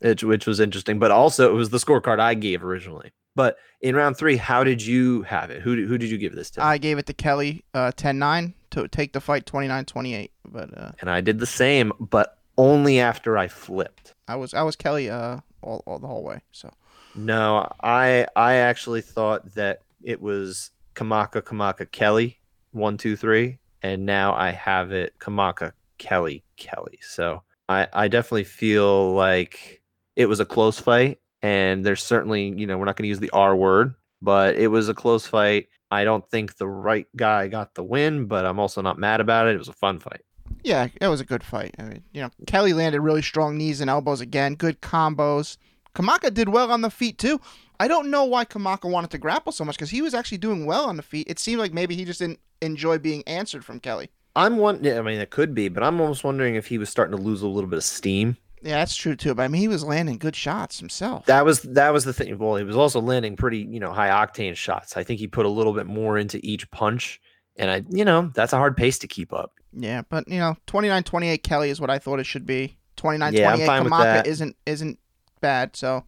which, 0.00 0.22
which 0.24 0.46
was 0.46 0.60
interesting. 0.60 0.98
But 0.98 1.10
also, 1.10 1.50
it 1.50 1.54
was 1.54 1.70
the 1.70 1.78
scorecard 1.78 2.20
I 2.20 2.34
gave 2.34 2.62
originally. 2.62 3.12
But 3.34 3.56
in 3.80 3.94
round 3.94 4.16
three, 4.16 4.36
how 4.36 4.64
did 4.64 4.84
you 4.84 5.22
have 5.22 5.50
it? 5.50 5.62
Who, 5.62 5.76
did- 5.76 5.88
who 5.88 5.96
did 5.96 6.10
you 6.10 6.18
give 6.18 6.34
this 6.34 6.50
to? 6.52 6.62
I 6.64 6.76
gave 6.78 6.98
it 6.98 7.06
to 7.06 7.14
Kelly 7.14 7.64
uh, 7.72 7.92
10-9 7.96 8.52
to 8.72 8.88
take 8.88 9.12
the 9.12 9.20
fight 9.20 9.46
29-28. 9.46 10.30
But 10.44 10.76
uh, 10.76 10.92
and 11.00 11.08
I 11.08 11.20
did 11.20 11.38
the 11.38 11.46
same, 11.46 11.92
but 12.00 12.37
only 12.58 13.00
after 13.00 13.38
I 13.38 13.48
flipped. 13.48 14.14
I 14.26 14.36
was 14.36 14.52
I 14.52 14.62
was 14.62 14.76
Kelly 14.76 15.08
uh, 15.08 15.38
all, 15.62 15.82
all 15.86 15.98
the 15.98 16.06
whole 16.06 16.24
way. 16.24 16.40
So 16.52 16.70
No, 17.14 17.70
I 17.82 18.26
I 18.36 18.54
actually 18.54 19.00
thought 19.00 19.54
that 19.54 19.82
it 20.02 20.20
was 20.20 20.70
Kamaka 20.94 21.40
Kamaka 21.40 21.90
Kelly 21.90 22.40
one 22.72 22.98
two 22.98 23.16
three, 23.16 23.58
and 23.82 24.04
now 24.04 24.34
I 24.34 24.50
have 24.50 24.92
it 24.92 25.14
Kamaka 25.18 25.72
Kelly 25.96 26.44
Kelly. 26.56 26.98
So 27.00 27.42
I 27.68 27.86
I 27.92 28.08
definitely 28.08 28.44
feel 28.44 29.14
like 29.14 29.80
it 30.16 30.26
was 30.26 30.40
a 30.40 30.44
close 30.44 30.78
fight, 30.78 31.20
and 31.40 31.86
there's 31.86 32.02
certainly 32.02 32.52
you 32.56 32.66
know 32.66 32.76
we're 32.76 32.84
not 32.84 32.96
going 32.96 33.04
to 33.04 33.08
use 33.08 33.20
the 33.20 33.30
R 33.30 33.56
word, 33.56 33.94
but 34.20 34.56
it 34.56 34.68
was 34.68 34.88
a 34.88 34.94
close 34.94 35.26
fight. 35.26 35.68
I 35.90 36.04
don't 36.04 36.28
think 36.28 36.56
the 36.56 36.68
right 36.68 37.06
guy 37.16 37.48
got 37.48 37.74
the 37.74 37.82
win, 37.82 38.26
but 38.26 38.44
I'm 38.44 38.58
also 38.58 38.82
not 38.82 38.98
mad 38.98 39.22
about 39.22 39.46
it. 39.46 39.54
It 39.54 39.58
was 39.58 39.68
a 39.68 39.72
fun 39.72 40.00
fight. 40.00 40.20
Yeah, 40.62 40.88
it 41.00 41.08
was 41.08 41.20
a 41.20 41.24
good 41.24 41.42
fight. 41.42 41.74
I 41.78 41.82
mean, 41.82 42.02
you 42.12 42.22
know, 42.22 42.30
Kelly 42.46 42.72
landed 42.72 43.00
really 43.00 43.22
strong 43.22 43.56
knees 43.56 43.80
and 43.80 43.90
elbows 43.90 44.20
again. 44.20 44.54
Good 44.54 44.80
combos. 44.80 45.56
Kamaka 45.94 46.32
did 46.32 46.48
well 46.48 46.70
on 46.70 46.82
the 46.82 46.90
feet 46.90 47.18
too. 47.18 47.40
I 47.80 47.88
don't 47.88 48.10
know 48.10 48.24
why 48.24 48.44
Kamaka 48.44 48.90
wanted 48.90 49.10
to 49.10 49.18
grapple 49.18 49.52
so 49.52 49.64
much 49.64 49.76
because 49.76 49.90
he 49.90 50.02
was 50.02 50.14
actually 50.14 50.38
doing 50.38 50.66
well 50.66 50.84
on 50.86 50.96
the 50.96 51.02
feet. 51.02 51.28
It 51.28 51.38
seemed 51.38 51.60
like 51.60 51.72
maybe 51.72 51.94
he 51.94 52.04
just 52.04 52.20
didn't 52.20 52.40
enjoy 52.60 52.98
being 52.98 53.22
answered 53.26 53.64
from 53.64 53.80
Kelly. 53.80 54.10
I'm 54.36 54.56
one. 54.58 54.86
I 54.86 55.00
mean, 55.02 55.20
it 55.20 55.30
could 55.30 55.54
be, 55.54 55.68
but 55.68 55.82
I'm 55.82 56.00
almost 56.00 56.24
wondering 56.24 56.54
if 56.54 56.66
he 56.66 56.78
was 56.78 56.88
starting 56.88 57.16
to 57.16 57.22
lose 57.22 57.42
a 57.42 57.48
little 57.48 57.70
bit 57.70 57.78
of 57.78 57.84
steam. 57.84 58.36
Yeah, 58.62 58.78
that's 58.78 58.96
true 58.96 59.16
too. 59.16 59.34
But 59.34 59.42
I 59.44 59.48
mean, 59.48 59.60
he 59.60 59.68
was 59.68 59.84
landing 59.84 60.18
good 60.18 60.36
shots 60.36 60.78
himself. 60.78 61.26
That 61.26 61.44
was 61.44 61.62
that 61.62 61.92
was 61.92 62.04
the 62.04 62.12
thing. 62.12 62.36
Well, 62.38 62.56
he 62.56 62.64
was 62.64 62.76
also 62.76 63.00
landing 63.00 63.36
pretty, 63.36 63.58
you 63.58 63.80
know, 63.80 63.92
high 63.92 64.10
octane 64.10 64.56
shots. 64.56 64.96
I 64.96 65.04
think 65.04 65.20
he 65.20 65.26
put 65.26 65.46
a 65.46 65.48
little 65.48 65.72
bit 65.72 65.86
more 65.86 66.18
into 66.18 66.40
each 66.42 66.70
punch, 66.70 67.20
and 67.56 67.70
I, 67.70 67.84
you 67.90 68.04
know, 68.04 68.30
that's 68.34 68.52
a 68.52 68.56
hard 68.56 68.76
pace 68.76 68.98
to 69.00 69.08
keep 69.08 69.32
up. 69.32 69.52
Yeah, 69.72 70.02
but 70.08 70.28
you 70.28 70.38
know, 70.38 70.56
29-28 70.66 71.42
Kelly 71.42 71.70
is 71.70 71.80
what 71.80 71.90
I 71.90 71.98
thought 71.98 72.18
it 72.18 72.26
should 72.26 72.46
be. 72.46 72.78
29 72.96 73.32
Yeah, 73.32 73.50
I'm 73.50 73.58
28 73.58 73.66
fine 73.66 73.84
with 73.84 73.92
Kamaka 73.92 74.26
isn't 74.26 74.56
isn't 74.66 74.98
bad. 75.40 75.76
So 75.76 76.04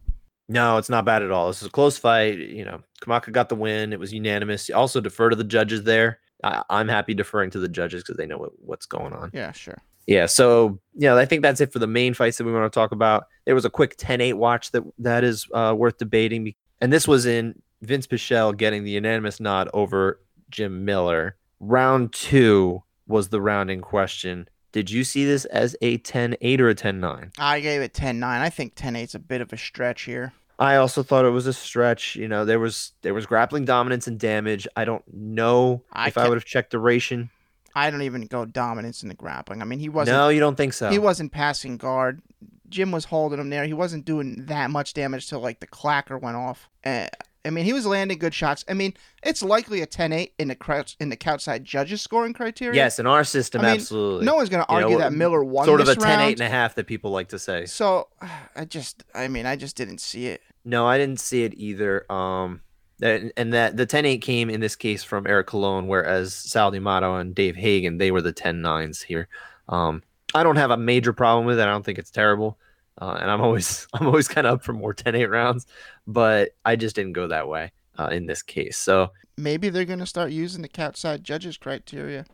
No, 0.49 0.77
it's 0.77 0.89
not 0.89 1.05
bad 1.05 1.23
at 1.23 1.31
all. 1.31 1.47
This 1.47 1.61
is 1.61 1.67
a 1.67 1.71
close 1.71 1.97
fight. 1.97 2.37
You 2.37 2.65
know, 2.65 2.81
Kamaka 3.01 3.31
got 3.31 3.49
the 3.49 3.55
win. 3.55 3.93
It 3.93 3.99
was 3.99 4.13
unanimous. 4.13 4.69
Also, 4.69 4.99
defer 5.01 5.29
to 5.29 5.35
the 5.35 5.43
judges 5.43 5.83
there. 5.83 6.19
I, 6.43 6.63
I'm 6.69 6.87
happy 6.87 7.13
deferring 7.13 7.51
to 7.51 7.59
the 7.59 7.69
judges 7.69 8.03
because 8.03 8.17
they 8.17 8.25
know 8.25 8.37
what, 8.37 8.51
what's 8.59 8.85
going 8.85 9.13
on. 9.13 9.31
yeah, 9.33 9.51
sure. 9.51 9.77
Yeah, 10.07 10.25
so 10.25 10.79
yeah, 10.95 11.15
I 11.15 11.25
think 11.25 11.43
that's 11.43 11.61
it 11.61 11.71
for 11.71 11.79
the 11.79 11.87
main 11.87 12.13
fights 12.13 12.37
that 12.37 12.43
we 12.43 12.51
want 12.51 12.71
to 12.71 12.77
talk 12.77 12.91
about. 12.91 13.27
There 13.45 13.55
was 13.55 13.65
a 13.65 13.69
quick 13.69 13.97
10-8 13.97 14.33
watch 14.33 14.71
that 14.71 14.83
that 14.99 15.23
is 15.23 15.47
uh, 15.53 15.75
worth 15.77 15.97
debating, 15.99 16.55
and 16.81 16.91
this 16.91 17.07
was 17.07 17.25
in 17.25 17.61
Vinc 17.85 18.07
Pichel 18.07 18.57
getting 18.57 18.83
the 18.83 18.91
unanimous 18.91 19.39
nod 19.39 19.69
over 19.73 20.19
Jim 20.49 20.85
Miller. 20.85 21.37
Round 21.59 22.11
two 22.11 22.83
was 23.11 23.29
the 23.29 23.41
round 23.41 23.69
in 23.69 23.81
question. 23.81 24.47
Did 24.71 24.89
you 24.89 25.03
see 25.03 25.25
this 25.25 25.45
as 25.45 25.75
a 25.81 25.97
10-8 25.99 26.59
or 26.59 26.69
a 26.69 26.75
10-9? 26.75 27.33
I 27.37 27.59
gave 27.59 27.81
it 27.81 27.93
10 27.93 28.19
9. 28.19 28.41
I 28.41 28.49
think 28.49 28.73
10 28.75 28.95
8's 28.95 29.13
a 29.15 29.19
bit 29.19 29.41
of 29.41 29.51
a 29.51 29.57
stretch 29.57 30.03
here. 30.03 30.33
I 30.57 30.75
also 30.75 31.01
thought 31.03 31.25
it 31.25 31.29
was 31.31 31.47
a 31.47 31.53
stretch. 31.53 32.15
You 32.15 32.27
know, 32.27 32.45
there 32.45 32.59
was 32.59 32.93
there 33.01 33.13
was 33.13 33.25
grappling 33.25 33.65
dominance 33.65 34.07
and 34.07 34.19
damage. 34.19 34.67
I 34.75 34.85
don't 34.85 35.03
know 35.11 35.81
I 35.91 36.07
if 36.07 36.17
I 36.17 36.29
would 36.29 36.37
have 36.37 36.45
checked 36.45 36.71
duration. 36.71 37.31
I 37.73 37.89
don't 37.89 38.03
even 38.03 38.27
go 38.27 38.45
dominance 38.45 39.01
in 39.01 39.09
the 39.09 39.15
grappling. 39.15 39.61
I 39.61 39.65
mean, 39.65 39.79
he 39.79 39.89
wasn't 39.89 40.17
No, 40.17 40.29
you 40.29 40.39
don't 40.39 40.55
think 40.55 40.73
so. 40.73 40.89
he 40.89 40.99
wasn't 40.99 41.31
passing 41.31 41.77
guard. 41.77 42.21
Jim 42.69 42.91
was 42.91 43.05
holding 43.05 43.39
him 43.39 43.49
there. 43.49 43.65
He 43.65 43.73
wasn't 43.73 44.05
doing 44.05 44.45
that 44.45 44.71
much 44.71 44.93
damage 44.93 45.27
till 45.27 45.39
like 45.39 45.59
the 45.59 45.67
clacker 45.67 46.21
went 46.21 46.37
off. 46.37 46.69
Uh, 46.85 47.07
I 47.43 47.49
mean, 47.49 47.65
he 47.65 47.73
was 47.73 47.85
landing 47.85 48.19
good 48.19 48.33
shots. 48.33 48.63
I 48.69 48.73
mean, 48.73 48.93
it's 49.23 49.41
likely 49.41 49.81
a 49.81 49.87
10-8 49.87 50.31
in 50.37 50.47
the 50.47 50.55
crouch 50.55 50.95
in 50.99 51.09
the 51.09 51.15
couchside 51.15 51.63
judges 51.63 52.01
scoring 52.01 52.33
criteria. 52.33 52.75
Yes, 52.75 52.99
in 52.99 53.07
our 53.07 53.23
system, 53.23 53.61
I 53.61 53.65
mean, 53.65 53.73
absolutely. 53.75 54.25
No 54.25 54.35
one's 54.35 54.49
going 54.49 54.63
to 54.65 54.71
You 54.73 54.79
know, 54.79 54.85
argue 54.85 54.99
that 54.99 55.13
Miller 55.13 55.43
won 55.43 55.65
sort 55.65 55.81
of 55.81 55.87
a 55.87 55.95
10 55.95 56.03
8 56.03 56.07
round. 56.07 56.31
and 56.33 56.41
a 56.41 56.49
half 56.49 56.75
that 56.75 56.85
people 56.85 57.11
like 57.11 57.29
to 57.29 57.39
say. 57.39 57.65
So, 57.65 58.09
I 58.55 58.65
just 58.65 59.03
I 59.13 59.27
mean, 59.27 59.45
I 59.45 59.55
just 59.55 59.75
didn't 59.75 59.99
see 60.01 60.27
it. 60.27 60.41
No, 60.63 60.85
I 60.85 60.97
didn't 60.97 61.19
see 61.19 61.43
it 61.43 61.53
either. 61.55 62.11
Um, 62.11 62.61
and 63.01 63.53
that 63.53 63.77
the 63.77 63.87
10 63.87 64.05
8 64.05 64.17
came 64.19 64.49
in 64.49 64.59
this 64.61 64.75
case 64.75 65.03
from 65.03 65.25
Eric 65.25 65.47
Colon, 65.47 65.87
whereas 65.87 66.35
Sal 66.35 66.69
D'Amato 66.69 67.15
and 67.15 67.33
Dave 67.33 67.55
Hagen, 67.55 67.97
they 67.97 68.11
were 68.11 68.21
the 68.21 68.31
10 68.31 68.61
9s 68.61 69.03
here. 69.03 69.27
Um, 69.67 70.03
I 70.35 70.43
don't 70.43 70.57
have 70.57 70.69
a 70.71 70.77
major 70.77 71.11
problem 71.11 71.45
with 71.45 71.59
it. 71.59 71.63
I 71.63 71.71
don't 71.71 71.83
think 71.83 71.97
it's 71.97 72.11
terrible. 72.11 72.59
Uh, 73.01 73.17
and 73.19 73.29
I'm 73.29 73.41
always 73.41 73.87
I'm 73.93 74.07
always 74.07 74.27
kind 74.27 74.47
of 74.47 74.55
up 74.55 74.63
for 74.63 74.73
more 74.73 74.93
10 74.93 75.15
8 75.15 75.25
rounds, 75.25 75.65
but 76.07 76.51
I 76.63 76.75
just 76.75 76.95
didn't 76.95 77.13
go 77.13 77.27
that 77.27 77.47
way 77.47 77.71
uh, 77.99 78.07
in 78.07 78.27
this 78.27 78.41
case. 78.43 78.77
So 78.77 79.11
Maybe 79.37 79.69
they're 79.69 79.85
going 79.85 79.99
to 79.99 80.05
start 80.05 80.31
using 80.31 80.61
the 80.61 80.67
couchside 80.67 81.23
judges 81.23 81.57
criteria. 81.57 82.25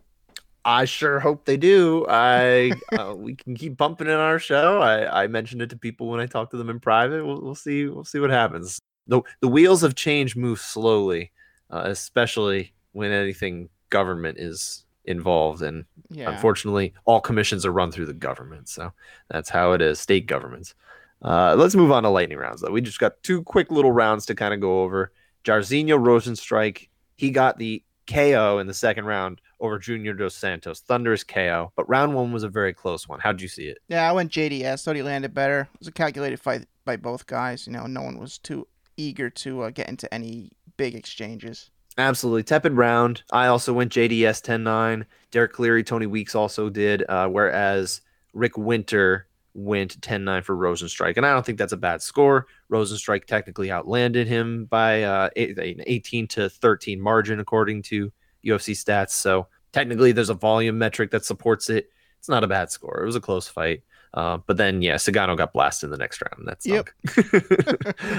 I 0.65 0.83
sure 0.83 1.21
hope 1.21 1.45
they 1.45 1.55
do. 1.55 2.05
I 2.09 2.73
uh, 2.91 3.15
we 3.15 3.35
can 3.35 3.55
keep 3.55 3.77
bumping 3.77 4.07
in 4.07 4.13
our 4.13 4.37
show. 4.37 4.81
I, 4.81 5.23
I 5.23 5.27
mentioned 5.27 5.61
it 5.61 5.69
to 5.69 5.77
people 5.77 6.09
when 6.09 6.19
I 6.19 6.25
talked 6.25 6.51
to 6.51 6.57
them 6.57 6.69
in 6.69 6.81
private. 6.81 7.25
We'll, 7.25 7.41
we'll 7.41 7.55
see. 7.55 7.87
We'll 7.87 8.03
see 8.03 8.19
what 8.19 8.29
happens. 8.31 8.81
the 9.07 9.21
The 9.39 9.47
wheels 9.47 9.83
of 9.83 9.95
change 9.95 10.35
move 10.35 10.59
slowly, 10.59 11.31
uh, 11.71 11.83
especially 11.85 12.73
when 12.91 13.13
anything 13.13 13.69
government 13.89 14.39
is 14.39 14.83
involved. 15.07 15.61
And 15.61 15.85
Yeah. 16.09 16.29
unfortunately, 16.31 16.93
all 17.05 17.19
commissions 17.21 17.65
are 17.65 17.71
run 17.71 17.91
through 17.91 18.05
the 18.07 18.13
government. 18.13 18.69
So 18.69 18.93
that's 19.29 19.49
how 19.49 19.73
it 19.73 19.81
is. 19.81 19.99
State 19.99 20.25
governments. 20.27 20.75
Uh, 21.21 21.55
let's 21.57 21.75
move 21.75 21.91
on 21.91 22.03
to 22.03 22.09
lightning 22.09 22.37
rounds. 22.37 22.61
Though 22.61 22.71
we 22.71 22.81
just 22.81 22.99
got 22.99 23.21
two 23.23 23.41
quick 23.43 23.71
little 23.71 23.91
rounds 23.91 24.25
to 24.27 24.35
kind 24.35 24.53
of 24.53 24.59
go 24.59 24.83
over. 24.83 25.11
Jairzinho 25.43 25.97
Rozenstruik. 25.97 26.89
He 27.15 27.31
got 27.31 27.57
the 27.57 27.83
KO 28.05 28.59
in 28.59 28.67
the 28.67 28.73
second 28.73 29.05
round 29.05 29.41
over 29.59 29.79
Junior 29.79 30.13
Dos 30.13 30.35
Santos. 30.35 30.79
Thunderous 30.81 31.23
KO. 31.23 31.71
But 31.75 31.89
round 31.89 32.13
one 32.13 32.31
was 32.31 32.43
a 32.43 32.49
very 32.49 32.73
close 32.73 33.07
one. 33.07 33.19
How'd 33.19 33.41
you 33.41 33.47
see 33.47 33.63
it? 33.65 33.79
Yeah, 33.87 34.07
I 34.07 34.11
went 34.13 34.31
JDS. 34.31 34.83
Thought 34.83 34.95
he 34.95 35.01
landed 35.01 35.33
better. 35.33 35.61
It 35.73 35.79
was 35.79 35.87
a 35.87 35.91
calculated 35.91 36.39
fight 36.39 36.65
by 36.85 36.95
both 36.97 37.25
guys. 37.25 37.65
You 37.65 37.73
know, 37.73 37.87
no 37.87 38.01
one 38.03 38.19
was 38.19 38.37
too 38.37 38.67
eager 38.95 39.29
to 39.29 39.61
uh, 39.63 39.69
get 39.71 39.89
into 39.89 40.11
any 40.13 40.51
big 40.77 40.93
exchanges. 40.95 41.71
Absolutely. 41.97 42.43
Tepid 42.43 42.73
round. 42.73 43.23
I 43.31 43.47
also 43.47 43.73
went 43.73 43.91
JDS 43.91 44.41
10 44.43 44.63
9. 44.63 45.05
Derek 45.31 45.53
Cleary, 45.53 45.83
Tony 45.83 46.05
Weeks 46.05 46.35
also 46.35 46.69
did, 46.69 47.03
uh, 47.09 47.27
whereas 47.27 48.01
Rick 48.33 48.57
Winter 48.57 49.27
went 49.55 49.99
10 50.01 50.23
9 50.23 50.43
for 50.43 50.55
Rozenstruik. 50.55 51.17
And 51.17 51.25
I 51.25 51.33
don't 51.33 51.45
think 51.45 51.57
that's 51.57 51.73
a 51.73 51.77
bad 51.77 52.01
score. 52.01 52.45
Rozenstruik 52.71 53.25
technically 53.25 53.71
outlanded 53.71 54.27
him 54.27 54.65
by 54.65 55.03
uh, 55.03 55.29
an 55.35 55.81
18 55.87 56.27
to 56.27 56.49
13 56.49 57.01
margin, 57.01 57.39
according 57.39 57.81
to 57.83 58.11
UFC 58.45 58.73
stats. 58.73 59.11
So 59.11 59.47
technically, 59.71 60.11
there's 60.11 60.29
a 60.29 60.35
volume 60.35 60.77
metric 60.77 61.09
that 61.11 61.25
supports 61.25 61.69
it. 61.69 61.89
It's 62.19 62.29
not 62.29 62.43
a 62.43 62.47
bad 62.47 62.71
score. 62.71 63.01
It 63.01 63.05
was 63.05 63.15
a 63.15 63.21
close 63.21 63.47
fight. 63.47 63.81
Uh, 64.17 64.37
but 64.47 64.57
then, 64.57 64.81
yeah, 64.81 64.95
Cigano 64.95 65.37
got 65.37 65.53
blasted 65.53 65.87
in 65.87 65.91
the 65.91 65.97
next 65.97 66.23
round. 66.23 66.47
That's 66.47 66.65
Yep. 66.65 66.89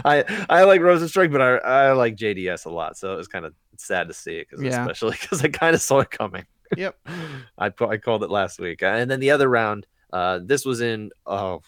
I 0.04 0.24
I 0.48 0.62
like 0.62 0.80
Rozenstruik, 0.80 1.32
but 1.32 1.42
I 1.42 1.56
I 1.56 1.92
like 1.92 2.14
JDS 2.14 2.66
a 2.66 2.70
lot. 2.70 2.96
So 2.96 3.12
it 3.14 3.16
was 3.16 3.26
kind 3.26 3.44
of 3.44 3.52
sad 3.78 4.06
to 4.06 4.14
see 4.14 4.36
it, 4.36 4.48
cause 4.48 4.62
Yeah. 4.62 4.80
especially 4.82 5.16
because 5.20 5.42
I 5.44 5.48
kind 5.48 5.74
of 5.74 5.80
saw 5.82 5.98
it 5.98 6.10
coming. 6.12 6.46
Yep. 6.76 6.96
I 7.58 7.72
I 7.80 7.96
called 7.96 8.22
it 8.22 8.30
last 8.30 8.60
week, 8.60 8.80
and 8.82 9.10
then 9.10 9.18
the 9.18 9.32
other 9.32 9.48
round. 9.48 9.86
Uh, 10.12 10.38
this 10.42 10.64
was 10.64 10.80
in 10.80 11.10
oh, 11.26 11.62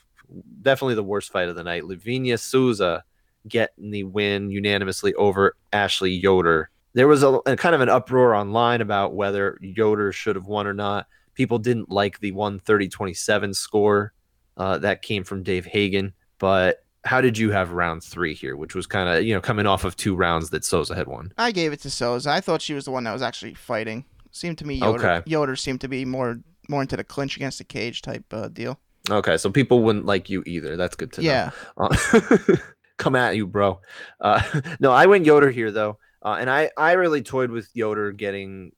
definitely 0.62 0.94
the 0.94 1.02
worst 1.02 1.32
fight 1.32 1.48
of 1.48 1.56
the 1.56 1.64
night. 1.64 1.82
Livinha 1.82 2.38
Souza 2.38 3.02
getting 3.48 3.90
the 3.90 4.04
win 4.04 4.50
unanimously 4.52 5.12
over 5.14 5.56
Ashley 5.72 6.12
Yoder. 6.12 6.70
There 6.92 7.08
was 7.08 7.22
a, 7.24 7.40
a 7.46 7.56
kind 7.56 7.74
of 7.74 7.80
an 7.80 7.88
uproar 7.88 8.34
online 8.34 8.80
about 8.80 9.12
whether 9.14 9.58
Yoder 9.60 10.12
should 10.12 10.36
have 10.36 10.46
won 10.46 10.66
or 10.68 10.72
not. 10.74 11.06
People 11.34 11.58
didn't 11.58 11.90
like 11.90 12.20
the 12.20 12.32
130-27 12.32 13.54
score 13.56 14.12
uh, 14.60 14.76
that 14.78 15.00
came 15.00 15.24
from 15.24 15.42
Dave 15.42 15.64
Hagen. 15.64 16.12
But 16.38 16.84
how 17.02 17.22
did 17.22 17.38
you 17.38 17.50
have 17.50 17.72
round 17.72 18.04
three 18.04 18.34
here, 18.34 18.56
which 18.56 18.74
was 18.74 18.86
kind 18.86 19.08
of 19.08 19.24
you 19.24 19.34
know 19.34 19.40
coming 19.40 19.66
off 19.66 19.84
of 19.84 19.96
two 19.96 20.14
rounds 20.14 20.50
that 20.50 20.64
Souza 20.64 20.94
had 20.94 21.08
won? 21.08 21.32
I 21.38 21.50
gave 21.50 21.72
it 21.72 21.80
to 21.80 21.90
Souza. 21.90 22.30
I 22.30 22.40
thought 22.40 22.60
she 22.60 22.74
was 22.74 22.84
the 22.84 22.90
one 22.90 23.04
that 23.04 23.12
was 23.12 23.22
actually 23.22 23.54
fighting. 23.54 24.04
Seemed 24.32 24.58
to 24.58 24.66
me 24.66 24.74
Yoder, 24.74 24.98
Okay. 24.98 25.30
Yoder 25.30 25.56
seemed 25.56 25.80
to 25.80 25.88
be 25.88 26.04
more 26.04 26.40
more 26.68 26.82
into 26.82 26.96
the 26.96 27.02
clinch 27.02 27.36
against 27.36 27.58
the 27.58 27.64
cage 27.64 28.02
type 28.02 28.24
uh, 28.32 28.48
deal. 28.48 28.78
Okay, 29.10 29.38
so 29.38 29.50
people 29.50 29.82
wouldn't 29.82 30.04
like 30.04 30.28
you 30.28 30.42
either. 30.46 30.76
That's 30.76 30.94
good 30.94 31.10
to 31.14 31.22
know. 31.22 31.30
Yeah. 31.30 31.50
Uh, 31.78 31.96
come 32.98 33.16
at 33.16 33.34
you, 33.34 33.46
bro. 33.46 33.80
Uh, 34.20 34.42
no, 34.80 34.92
I 34.92 35.06
went 35.06 35.24
Yoder 35.24 35.50
here 35.50 35.72
though, 35.72 35.98
uh, 36.22 36.36
and 36.38 36.50
I 36.50 36.70
I 36.76 36.92
really 36.92 37.22
toyed 37.22 37.50
with 37.50 37.70
Yoder 37.72 38.12
getting 38.12 38.72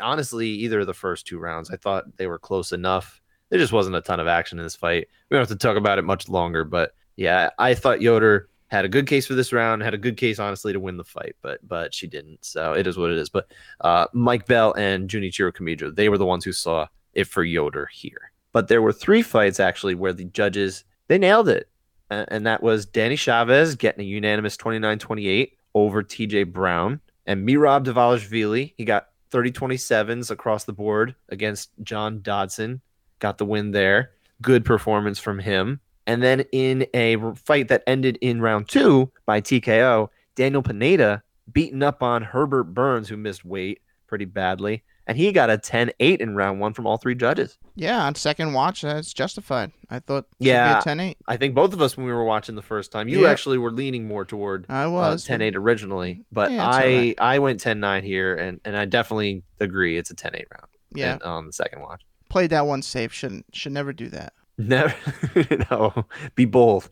honestly 0.00 0.48
either 0.48 0.80
of 0.80 0.86
the 0.86 0.94
first 0.94 1.26
two 1.26 1.38
rounds. 1.38 1.70
I 1.70 1.76
thought 1.76 2.16
they 2.16 2.26
were 2.26 2.38
close 2.38 2.72
enough. 2.72 3.20
There 3.50 3.58
just 3.58 3.72
wasn't 3.72 3.96
a 3.96 4.00
ton 4.00 4.20
of 4.20 4.26
action 4.26 4.58
in 4.58 4.64
this 4.64 4.76
fight. 4.76 5.08
We 5.28 5.34
don't 5.34 5.40
have 5.40 5.48
to 5.48 5.56
talk 5.56 5.76
about 5.76 5.98
it 5.98 6.02
much 6.02 6.28
longer, 6.28 6.64
but 6.64 6.94
yeah, 7.16 7.50
I 7.58 7.74
thought 7.74 8.02
Yoder 8.02 8.48
had 8.68 8.84
a 8.84 8.88
good 8.88 9.06
case 9.06 9.26
for 9.26 9.34
this 9.34 9.52
round. 9.52 9.82
Had 9.82 9.94
a 9.94 9.98
good 9.98 10.16
case, 10.16 10.38
honestly, 10.38 10.72
to 10.72 10.80
win 10.80 10.96
the 10.96 11.04
fight, 11.04 11.36
but 11.40 11.66
but 11.66 11.94
she 11.94 12.06
didn't. 12.06 12.44
So 12.44 12.74
it 12.74 12.86
is 12.86 12.96
what 12.96 13.10
it 13.10 13.18
is. 13.18 13.28
But 13.28 13.50
uh, 13.80 14.06
Mike 14.12 14.46
Bell 14.46 14.74
and 14.74 15.08
Junichiro 15.08 15.52
Kamijo, 15.52 15.94
they 15.94 16.08
were 16.08 16.18
the 16.18 16.26
ones 16.26 16.44
who 16.44 16.52
saw 16.52 16.86
it 17.14 17.24
for 17.24 17.42
Yoder 17.42 17.86
here. 17.86 18.32
But 18.52 18.68
there 18.68 18.82
were 18.82 18.92
three 18.92 19.22
fights 19.22 19.60
actually 19.60 19.94
where 19.94 20.12
the 20.12 20.24
judges 20.24 20.84
they 21.08 21.18
nailed 21.18 21.48
it 21.48 21.68
and 22.10 22.46
that 22.46 22.62
was 22.62 22.86
Danny 22.86 23.16
Chavez 23.16 23.76
getting 23.76 24.04
a 24.04 24.08
unanimous 24.08 24.56
29-28 24.56 25.52
over 25.74 26.02
TJ 26.02 26.52
Brown 26.52 27.00
and 27.26 27.46
Merab 27.46 27.84
Davalishvili. 27.84 28.74
He 28.76 28.84
got 28.84 29.08
30-27s 29.30 30.30
across 30.30 30.64
the 30.64 30.72
board 30.72 31.14
against 31.28 31.70
John 31.82 32.22
Dodson. 32.22 32.80
Got 33.18 33.38
the 33.38 33.44
win 33.46 33.72
there. 33.72 34.10
Good 34.42 34.64
performance 34.64 35.18
from 35.18 35.38
him. 35.40 35.80
And 36.06 36.22
then 36.22 36.40
in 36.52 36.86
a 36.94 37.16
fight 37.34 37.68
that 37.68 37.82
ended 37.86 38.18
in 38.20 38.40
round 38.40 38.68
two 38.68 39.10
by 39.26 39.40
TKO, 39.40 40.08
Daniel 40.36 40.62
Pineda 40.62 41.22
beaten 41.52 41.82
up 41.82 42.02
on 42.02 42.22
Herbert 42.22 42.64
Burns, 42.64 43.08
who 43.08 43.16
missed 43.16 43.44
weight 43.44 43.80
pretty 44.06 44.24
badly. 44.24 44.84
And 45.06 45.16
he 45.16 45.32
got 45.32 45.48
a 45.50 45.56
10 45.58 45.90
8 46.00 46.20
in 46.20 46.36
round 46.36 46.60
one 46.60 46.74
from 46.74 46.86
all 46.86 46.98
three 46.98 47.14
judges. 47.14 47.58
Yeah, 47.74 48.04
on 48.04 48.14
second 48.14 48.52
watch, 48.52 48.84
uh, 48.84 48.96
it's 48.98 49.12
justified. 49.14 49.72
I 49.88 50.00
thought 50.00 50.26
Yeah. 50.38 50.80
ten 50.80 51.00
eight. 51.00 51.16
I 51.26 51.36
think 51.38 51.54
both 51.54 51.72
of 51.72 51.80
us, 51.80 51.96
when 51.96 52.04
we 52.06 52.12
were 52.12 52.24
watching 52.24 52.56
the 52.56 52.62
first 52.62 52.92
time, 52.92 53.08
you 53.08 53.22
Yeah. 53.22 53.30
actually 53.30 53.56
were 53.56 53.70
leaning 53.70 54.06
more 54.06 54.24
toward 54.26 54.66
I 54.68 54.82
uh, 54.84 54.90
was 54.90 55.26
10-8 55.26 55.54
originally, 55.56 56.24
but 56.30 56.50
Yeah, 56.52 56.66
I 56.66 56.66
alright. 56.82 57.14
I 57.20 57.38
went 57.38 57.60
10-9 57.60 58.02
here, 58.02 58.34
and 58.34 58.60
and 58.66 58.76
I 58.76 58.84
definitely 58.84 59.44
agree 59.60 59.96
it's 59.96 60.10
a 60.10 60.14
10-8 60.14 60.44
round. 60.52 60.66
Yeah, 60.94 61.18
on 61.24 61.46
the 61.46 61.52
second 61.52 61.80
watch. 61.82 62.02
Played 62.28 62.50
that 62.50 62.66
one 62.66 62.82
safe. 62.82 63.12
Shouldn't 63.12 63.46
should 63.52 63.72
never 63.72 63.92
do 63.92 64.08
that. 64.08 64.32
Never, 64.58 64.94
no, 65.70 66.06
be 66.34 66.44
bold. 66.44 66.88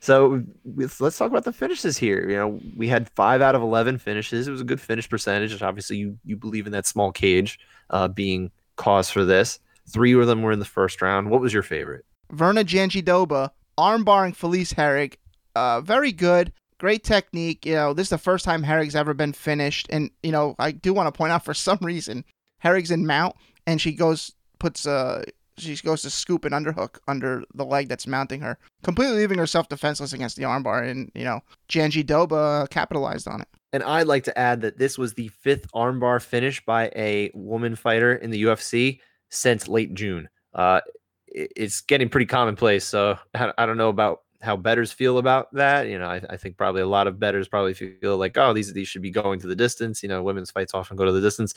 So 0.00 0.42
let's, 0.64 1.16
talk 1.16 1.30
about 1.30 1.44
the 1.44 1.52
finishes 1.52 1.96
here. 1.96 2.28
You 2.28 2.36
know, 2.36 2.60
we 2.76 2.86
had 2.86 3.08
five 3.10 3.40
out 3.40 3.54
of 3.54 3.62
eleven 3.62 3.98
finishes. 3.98 4.46
It 4.46 4.50
was 4.50 4.60
a 4.60 4.64
good 4.64 4.80
finish 4.80 5.08
percentage. 5.08 5.60
Obviously, 5.62 5.96
you 5.96 6.18
you 6.24 6.36
believe 6.36 6.66
in 6.66 6.72
that 6.72 6.86
small 6.86 7.12
cage 7.12 7.58
uh, 7.90 8.08
being 8.08 8.50
cause 8.76 9.10
for 9.10 9.24
this. 9.24 9.58
Three 9.88 10.12
of 10.14 10.26
them 10.26 10.42
were 10.42 10.52
in 10.52 10.58
the 10.58 10.64
first 10.64 11.00
round. 11.00 11.30
What 11.30 11.40
was 11.40 11.52
your 11.52 11.62
favorite? 11.62 12.04
Virna 12.32 12.64
Jandiroba 12.64 13.50
armbarring 13.78 14.34
Felice 14.34 14.72
Herrig. 14.72 15.14
Uh, 15.54 15.80
very 15.80 16.12
good. 16.12 16.52
Great 16.78 17.04
technique. 17.04 17.64
You 17.64 17.74
know, 17.74 17.94
this 17.94 18.06
is 18.06 18.10
the 18.10 18.18
first 18.18 18.44
time 18.44 18.62
Herrig's 18.62 18.96
ever 18.96 19.14
been 19.14 19.32
finished. 19.32 19.86
And, 19.90 20.10
you 20.22 20.32
know, 20.32 20.54
I 20.58 20.72
do 20.72 20.92
want 20.92 21.12
to 21.12 21.16
point 21.16 21.32
out 21.32 21.44
for 21.44 21.54
some 21.54 21.78
reason, 21.80 22.24
Herrig's 22.58 22.90
in 22.90 23.06
mount 23.06 23.36
and 23.66 23.80
she 23.80 23.92
goes, 23.92 24.32
puts 24.58 24.86
uh, 24.86 25.24
she 25.58 25.76
goes 25.76 26.02
to 26.02 26.10
scoop 26.10 26.44
an 26.44 26.52
underhook 26.52 26.98
under 27.08 27.42
the 27.54 27.64
leg 27.64 27.88
that's 27.88 28.06
mounting 28.06 28.40
her, 28.40 28.58
completely 28.82 29.16
leaving 29.16 29.38
herself 29.38 29.68
defenseless 29.68 30.12
against 30.12 30.36
the 30.36 30.42
armbar. 30.42 30.88
And 30.88 31.10
you 31.14 31.24
know, 31.24 31.40
Jandiroba 31.68 32.68
capitalized 32.70 33.26
on 33.28 33.40
it. 33.40 33.48
And 33.72 33.82
I'd 33.82 34.06
like 34.06 34.24
to 34.24 34.38
add 34.38 34.60
that 34.62 34.78
this 34.78 34.96
was 34.96 35.14
the 35.14 35.28
fifth 35.28 35.70
armbar 35.72 36.22
finish 36.22 36.64
by 36.64 36.90
a 36.96 37.30
woman 37.34 37.76
fighter 37.76 38.14
in 38.14 38.30
the 38.30 38.44
UFC 38.44 39.00
since 39.30 39.68
late 39.68 39.94
June. 39.94 40.28
Uh, 40.54 40.80
it's 41.26 41.80
getting 41.82 42.08
pretty 42.08 42.26
commonplace. 42.26 42.84
So 42.84 43.18
I 43.34 43.66
don't 43.66 43.76
know 43.76 43.88
about 43.90 44.20
how 44.40 44.56
betters 44.56 44.92
feel 44.92 45.18
about 45.18 45.52
that. 45.54 45.88
You 45.88 45.98
know, 45.98 46.06
I, 46.06 46.22
I, 46.30 46.36
think 46.36 46.56
probably 46.56 46.82
a 46.82 46.86
lot 46.86 47.06
of 47.06 47.18
betters 47.18 47.48
probably 47.48 47.74
feel 47.74 48.16
like, 48.16 48.36
oh, 48.38 48.52
these 48.52 48.72
these 48.72 48.86
should 48.88 49.02
be 49.02 49.10
going 49.10 49.40
to 49.40 49.46
the 49.46 49.56
distance. 49.56 50.02
You 50.02 50.08
know, 50.08 50.22
women's 50.22 50.50
fights 50.50 50.74
often 50.74 50.96
go 50.96 51.04
to 51.04 51.12
the 51.12 51.20
distance, 51.20 51.54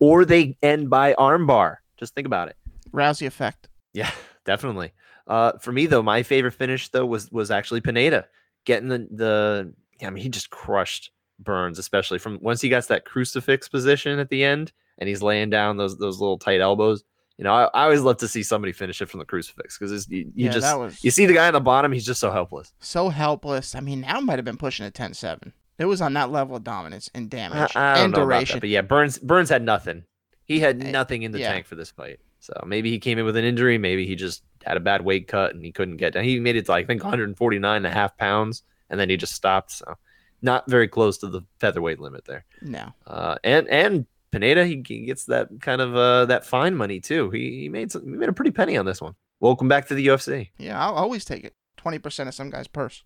or 0.00 0.24
they 0.24 0.56
end 0.62 0.90
by 0.90 1.14
armbar. 1.14 1.76
Just 1.98 2.14
think 2.14 2.26
about 2.26 2.48
it. 2.48 2.56
Rousey 2.92 3.26
effect. 3.26 3.68
Yeah, 3.92 4.10
definitely. 4.44 4.92
Uh, 5.26 5.52
for 5.58 5.72
me 5.72 5.86
though, 5.86 6.02
my 6.02 6.22
favorite 6.22 6.52
finish 6.52 6.88
though 6.88 7.06
was 7.06 7.30
was 7.32 7.50
actually 7.50 7.80
Pineda 7.80 8.26
getting 8.64 8.88
the 8.88 9.08
the. 9.10 9.72
I 10.02 10.10
mean, 10.10 10.22
he 10.22 10.28
just 10.28 10.50
crushed 10.50 11.10
Burns, 11.38 11.78
especially 11.78 12.18
from 12.18 12.38
once 12.42 12.60
he 12.60 12.68
got 12.68 12.86
that 12.88 13.04
crucifix 13.04 13.68
position 13.68 14.18
at 14.18 14.28
the 14.28 14.44
end, 14.44 14.72
and 14.98 15.08
he's 15.08 15.22
laying 15.22 15.50
down 15.50 15.76
those 15.76 15.96
those 15.98 16.20
little 16.20 16.38
tight 16.38 16.60
elbows. 16.60 17.04
You 17.38 17.44
know, 17.44 17.52
I, 17.52 17.64
I 17.74 17.84
always 17.84 18.00
love 18.00 18.18
to 18.18 18.28
see 18.28 18.44
somebody 18.44 18.72
finish 18.72 19.02
it 19.02 19.08
from 19.08 19.18
the 19.18 19.24
crucifix 19.24 19.76
because 19.76 20.08
you, 20.08 20.18
you 20.34 20.46
yeah, 20.46 20.52
just 20.52 20.78
was... 20.78 21.02
you 21.02 21.10
see 21.10 21.26
the 21.26 21.34
guy 21.34 21.48
on 21.48 21.52
the 21.52 21.60
bottom, 21.60 21.90
he's 21.90 22.06
just 22.06 22.20
so 22.20 22.30
helpless. 22.30 22.72
So 22.78 23.08
helpless. 23.08 23.74
I 23.74 23.80
mean, 23.80 24.02
now 24.02 24.20
might 24.20 24.38
have 24.38 24.44
been 24.44 24.56
pushing 24.56 24.86
a 24.86 24.90
10-7. 24.90 25.52
It 25.76 25.86
was 25.86 26.00
on 26.00 26.12
that 26.14 26.30
level 26.30 26.54
of 26.54 26.62
dominance 26.62 27.10
and 27.12 27.28
damage 27.28 27.74
I, 27.74 27.94
I 27.94 27.98
and 27.98 28.14
duration. 28.14 28.56
That, 28.56 28.60
but 28.60 28.68
yeah, 28.68 28.82
Burns 28.82 29.18
Burns 29.18 29.48
had 29.48 29.62
nothing. 29.62 30.04
He 30.44 30.60
had 30.60 30.78
nothing 30.78 31.22
in 31.22 31.32
the 31.32 31.40
yeah. 31.40 31.52
tank 31.52 31.66
for 31.66 31.74
this 31.74 31.90
fight. 31.90 32.20
So 32.40 32.52
maybe 32.66 32.90
he 32.90 32.98
came 32.98 33.18
in 33.18 33.24
with 33.24 33.36
an 33.36 33.44
injury. 33.44 33.78
Maybe 33.78 34.06
he 34.06 34.14
just 34.16 34.42
had 34.64 34.76
a 34.76 34.80
bad 34.80 35.02
weight 35.02 35.28
cut 35.28 35.54
and 35.54 35.64
he 35.64 35.72
couldn't 35.72 35.96
get 35.96 36.12
down. 36.12 36.24
He 36.24 36.38
made 36.40 36.56
it 36.56 36.66
to, 36.66 36.72
like 36.72 36.84
I 36.84 36.86
think 36.86 37.02
149 37.02 37.76
and 37.76 37.86
a 37.86 37.90
half 37.90 38.16
pounds 38.18 38.62
and 38.90 39.00
then 39.00 39.08
he 39.08 39.16
just 39.16 39.32
stopped. 39.32 39.72
So 39.72 39.96
not 40.42 40.68
very 40.68 40.86
close 40.86 41.18
to 41.18 41.28
the 41.28 41.42
featherweight 41.58 42.00
limit 42.00 42.26
there. 42.26 42.44
No. 42.60 42.92
Uh, 43.06 43.36
and 43.42 43.66
and 43.68 44.06
Pineda, 44.30 44.66
he, 44.66 44.84
he 44.86 45.06
gets 45.06 45.24
that 45.26 45.48
kind 45.60 45.80
of 45.80 45.96
uh, 45.96 46.26
that 46.26 46.44
fine 46.44 46.74
money 46.74 47.00
too. 47.00 47.30
He, 47.30 47.62
he 47.62 47.68
made 47.68 47.90
some, 47.90 48.02
he 48.02 48.10
made 48.10 48.28
a 48.28 48.32
pretty 48.32 48.50
penny 48.50 48.76
on 48.76 48.84
this 48.84 49.00
one. 49.00 49.14
Welcome 49.40 49.68
back 49.68 49.88
to 49.88 49.94
the 49.94 50.06
UFC. 50.06 50.50
Yeah, 50.58 50.80
I'll 50.84 50.94
always 50.94 51.24
take 51.24 51.44
it. 51.44 51.54
Twenty 51.76 51.98
percent 51.98 52.28
of 52.28 52.34
some 52.34 52.50
guy's 52.50 52.68
purse. 52.68 53.04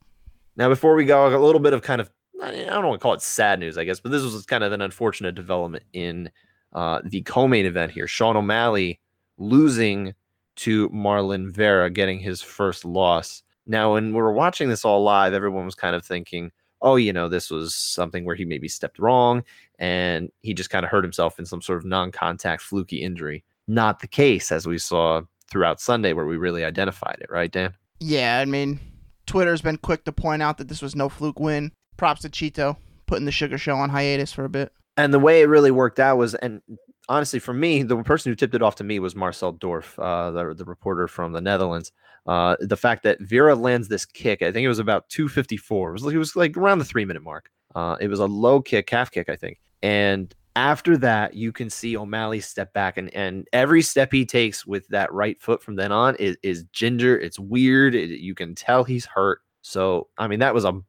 Now, 0.57 0.69
before 0.69 0.95
we 0.97 1.05
go, 1.05 1.29
a 1.29 1.39
little 1.39 1.61
bit 1.61 1.73
of 1.73 1.83
kind 1.83 2.01
of 2.01 2.11
I 2.43 2.51
don't 2.51 2.87
want 2.87 3.01
to 3.01 3.03
call 3.03 3.15
it 3.15 3.23
sad 3.23 3.61
news, 3.61 3.79
I 3.79 3.85
guess, 3.85 4.01
but 4.01 4.11
this 4.11 4.23
was 4.23 4.45
kind 4.47 4.65
of 4.65 4.73
an 4.73 4.81
unfortunate 4.81 5.35
development 5.35 5.85
in 5.93 6.31
uh, 6.73 7.01
the 7.05 7.23
co-main 7.23 7.67
event 7.67 7.93
here. 7.93 8.07
Sean 8.07 8.37
O'Malley 8.37 9.01
losing 9.39 10.15
to 10.57 10.89
Marlon 10.91 11.51
Vera, 11.51 11.89
getting 11.91 12.19
his 12.19 12.43
first 12.43 12.85
loss. 12.85 13.43
Now, 13.67 13.95
when 13.95 14.09
we 14.09 14.21
were 14.21 14.33
watching 14.33 14.69
this 14.69 14.85
all 14.85 15.03
live, 15.03 15.33
everyone 15.33 15.65
was 15.65 15.75
kind 15.75 15.95
of 15.95 16.05
thinking, 16.05 16.51
oh, 16.83 16.97
you 16.97 17.13
know, 17.13 17.29
this 17.29 17.51
was 17.51 17.75
something 17.75 18.25
where 18.25 18.37
he 18.37 18.45
maybe 18.45 18.69
stepped 18.69 18.99
wrong 18.99 19.45
and 19.79 20.31
he 20.43 20.55
just 20.55 20.71
kind 20.71 20.85
of 20.85 20.91
hurt 20.91 21.05
himself 21.05 21.39
in 21.39 21.47
some 21.47 21.63
sort 21.63 21.79
of 21.79 21.85
non 21.85 22.11
contact 22.11 22.63
fluky 22.63 23.03
injury. 23.03 23.45
Not 23.67 24.01
the 24.01 24.09
case, 24.09 24.51
as 24.51 24.67
we 24.67 24.79
saw 24.79 25.23
throughout 25.51 25.81
Sunday, 25.81 26.13
where 26.13 26.27
we 26.27 26.37
really 26.37 26.65
identified 26.65 27.19
it, 27.21 27.31
right, 27.31 27.51
Dan? 27.51 27.75
Yeah, 28.01 28.39
I 28.39 28.45
mean, 28.45 28.81
Twitter's 29.27 29.61
been 29.61 29.77
quick 29.77 30.05
to 30.05 30.13
point 30.13 30.43
out 30.43 30.59
that 30.59 30.69
this 30.69 30.83
was 30.83 30.97
no 30.97 31.09
fluke 31.09 31.41
win. 31.41 31.73
Props 31.97 32.23
to 32.23 32.29
Chito 32.29 32.77
putting 33.07 33.25
the 33.25 33.33
Sugar 33.33 33.59
Show 33.59 33.77
on 33.77 33.91
hiatus 33.91 34.33
for 34.33 34.45
a 34.45 34.49
bit. 34.49 34.73
And 34.99 35.15
the 35.15 35.19
way 35.19 35.41
it 35.41 35.47
really 35.47 35.71
worked 35.71 36.01
out 36.01 36.19
was, 36.19 36.35
and 36.35 36.61
honestly, 37.09 37.39
for 37.39 37.55
me, 37.55 37.85
the 37.85 37.97
person 38.03 38.31
who 38.31 38.37
tipped 38.37 38.55
it 38.55 38.63
off 38.63 38.75
to 38.77 38.85
me 38.85 38.99
was 38.99 39.15
Marcel 39.15 39.55
Dorff, 39.55 39.97
uh, 39.99 40.33
the, 40.33 40.55
the 40.55 40.65
reporter 40.65 41.07
from 41.07 41.33
the 41.33 41.41
Netherlands. 41.41 41.93
Uh, 42.27 42.57
the 42.61 42.77
fact 42.77 43.05
that 43.05 43.21
Vera 43.21 43.55
lands 43.55 43.89
this 43.89 44.05
kick, 44.05 44.43
I 44.43 44.53
think 44.53 44.65
it 44.65 44.69
was 44.69 44.81
about 44.81 45.09
254. 45.09 45.91
It 45.91 45.93
was, 45.93 46.15
it 46.15 46.19
was 46.19 46.37
like 46.37 46.57
around 46.57 46.81
the 46.81 46.85
three 46.85 47.05
minute 47.05 47.23
mark. 47.23 47.49
Uh, 47.75 47.97
it 48.01 48.09
was 48.09 48.21
a 48.21 48.27
low 48.27 48.61
kick, 48.61 48.89
calf 48.89 49.11
kick, 49.11 49.29
I 49.29 49.37
think. 49.37 49.61
And 49.83 50.35
after 50.57 50.97
that, 50.99 51.35
you 51.35 51.53
can 51.53 51.71
see 51.71 51.97
O'Malley 51.97 52.41
step 52.41 52.73
back, 52.73 52.97
and, 52.97 53.15
and 53.15 53.47
every 53.53 53.81
step 53.83 54.13
he 54.13 54.27
takes 54.27 54.67
with 54.67 54.89
that 54.89 55.13
right 55.13 55.41
foot 55.41 55.63
from 55.63 55.77
then 55.77 55.93
on 55.93 56.17
is, 56.17 56.37
is 56.43 56.65
ginger. 56.73 57.17
It's 57.17 57.39
weird. 57.39 57.95
It, 57.95 58.19
you 58.19 58.35
can 58.35 58.57
tell 58.57 58.83
he's 58.83 59.07
hurt. 59.07 59.41
So, 59.69 60.09
I 60.17 60.29
mean, 60.29 60.39
that 60.39 60.55
was 60.55 60.65
a 60.65 60.81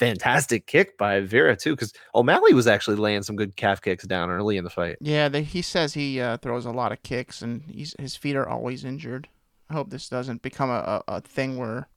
fantastic 0.00 0.66
kick 0.66 0.98
by 0.98 1.20
Vera, 1.20 1.54
too, 1.54 1.70
because 1.74 1.92
O'Malley 2.16 2.52
was 2.52 2.66
actually 2.66 2.96
laying 2.96 3.22
some 3.22 3.36
good 3.36 3.54
calf 3.54 3.80
kicks 3.80 4.04
down 4.04 4.28
early 4.28 4.56
in 4.56 4.64
the 4.64 4.70
fight. 4.70 4.96
Yeah, 5.00 5.28
they, 5.28 5.44
he 5.44 5.62
says 5.62 5.94
he 5.94 6.20
uh, 6.20 6.38
throws 6.38 6.66
a 6.66 6.72
lot 6.72 6.90
of 6.90 7.00
kicks, 7.04 7.42
and 7.42 7.62
he's, 7.62 7.94
his 7.96 8.16
feet 8.16 8.34
are 8.34 8.48
always 8.48 8.84
injured. 8.84 9.28
I 9.70 9.74
hope 9.74 9.90
this 9.90 10.08
doesn't 10.08 10.42
become 10.42 10.68
a, 10.68 11.02
a, 11.06 11.16
a 11.16 11.20
thing 11.20 11.58
where 11.58 11.88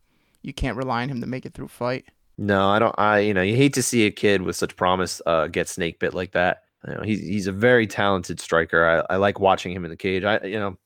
you 0.43 0.53
can't 0.53 0.77
rely 0.77 1.01
on 1.01 1.09
him 1.09 1.21
to 1.21 1.27
make 1.27 1.47
it 1.47 1.55
through 1.55 1.69
fight. 1.69 2.05
No, 2.37 2.69
I 2.69 2.77
don't. 2.77 2.95
I 2.99 3.19
you 3.19 3.33
know 3.33 3.41
you 3.41 3.55
hate 3.55 3.73
to 3.73 3.83
see 3.83 4.05
a 4.05 4.11
kid 4.11 4.43
with 4.43 4.55
such 4.55 4.75
promise 4.75 5.21
uh, 5.25 5.47
get 5.47 5.67
snake 5.67 5.99
bit 5.99 6.13
like 6.13 6.33
that. 6.33 6.63
You 6.87 6.93
know, 6.93 7.01
he's 7.01 7.19
he's 7.19 7.47
a 7.47 7.51
very 7.51 7.87
talented 7.87 8.39
striker. 8.39 9.03
I, 9.09 9.13
I 9.13 9.17
like 9.17 9.39
watching 9.39 9.73
him 9.73 9.83
in 9.85 9.89
the 9.89 9.97
cage. 9.97 10.23
I 10.23 10.39
you 10.45 10.59
know 10.59 10.77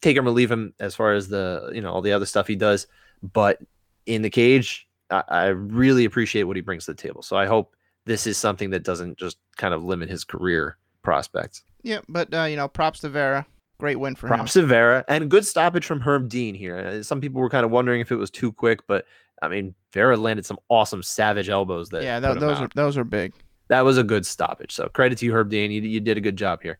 take 0.00 0.16
him 0.16 0.26
or 0.26 0.30
leave 0.30 0.50
him 0.52 0.72
as 0.78 0.94
far 0.94 1.12
as 1.12 1.26
the 1.26 1.70
you 1.74 1.80
know 1.80 1.90
all 1.90 2.00
the 2.00 2.12
other 2.12 2.26
stuff 2.26 2.46
he 2.46 2.54
does, 2.54 2.86
but 3.22 3.58
in 4.06 4.22
the 4.22 4.30
cage, 4.30 4.88
I, 5.10 5.22
I 5.28 5.46
really 5.46 6.04
appreciate 6.04 6.44
what 6.44 6.56
he 6.56 6.62
brings 6.62 6.86
to 6.86 6.92
the 6.92 7.02
table. 7.02 7.22
So 7.22 7.36
I 7.36 7.46
hope 7.46 7.74
this 8.06 8.26
is 8.26 8.38
something 8.38 8.70
that 8.70 8.82
doesn't 8.82 9.18
just 9.18 9.38
kind 9.56 9.74
of 9.74 9.84
limit 9.84 10.08
his 10.08 10.24
career 10.24 10.76
prospects. 11.02 11.62
Yeah, 11.82 12.00
but 12.08 12.32
uh, 12.34 12.44
you 12.44 12.56
know, 12.56 12.68
props 12.68 13.00
to 13.00 13.08
Vera. 13.08 13.46
Great 13.78 13.96
win 13.96 14.14
for 14.14 14.26
props 14.26 14.34
him. 14.34 14.38
Props 14.38 14.52
to 14.52 14.62
Vera 14.66 15.04
and 15.08 15.30
good 15.30 15.46
stoppage 15.46 15.86
from 15.86 16.00
Herb 16.00 16.28
Dean 16.28 16.54
here. 16.54 16.78
Uh, 16.78 17.02
some 17.02 17.20
people 17.20 17.40
were 17.40 17.48
kind 17.48 17.64
of 17.64 17.70
wondering 17.70 18.00
if 18.00 18.12
it 18.12 18.16
was 18.16 18.30
too 18.30 18.52
quick, 18.52 18.86
but 18.86 19.06
I 19.42 19.48
mean, 19.48 19.74
Vera 19.92 20.16
landed 20.16 20.44
some 20.44 20.58
awesome 20.68 21.02
savage 21.02 21.48
elbows. 21.48 21.88
That 21.88 22.02
yeah, 22.02 22.20
th- 22.20 22.38
those 22.38 22.60
are 22.60 22.68
those 22.74 22.98
are 22.98 23.04
big. 23.04 23.32
That 23.68 23.82
was 23.82 23.96
a 23.96 24.04
good 24.04 24.26
stoppage. 24.26 24.72
So 24.72 24.88
credit 24.88 25.18
to 25.18 25.26
you, 25.26 25.32
Herb 25.32 25.48
Dean. 25.48 25.70
You, 25.70 25.80
you 25.80 26.00
did 26.00 26.18
a 26.18 26.20
good 26.20 26.36
job 26.36 26.60
here. 26.62 26.78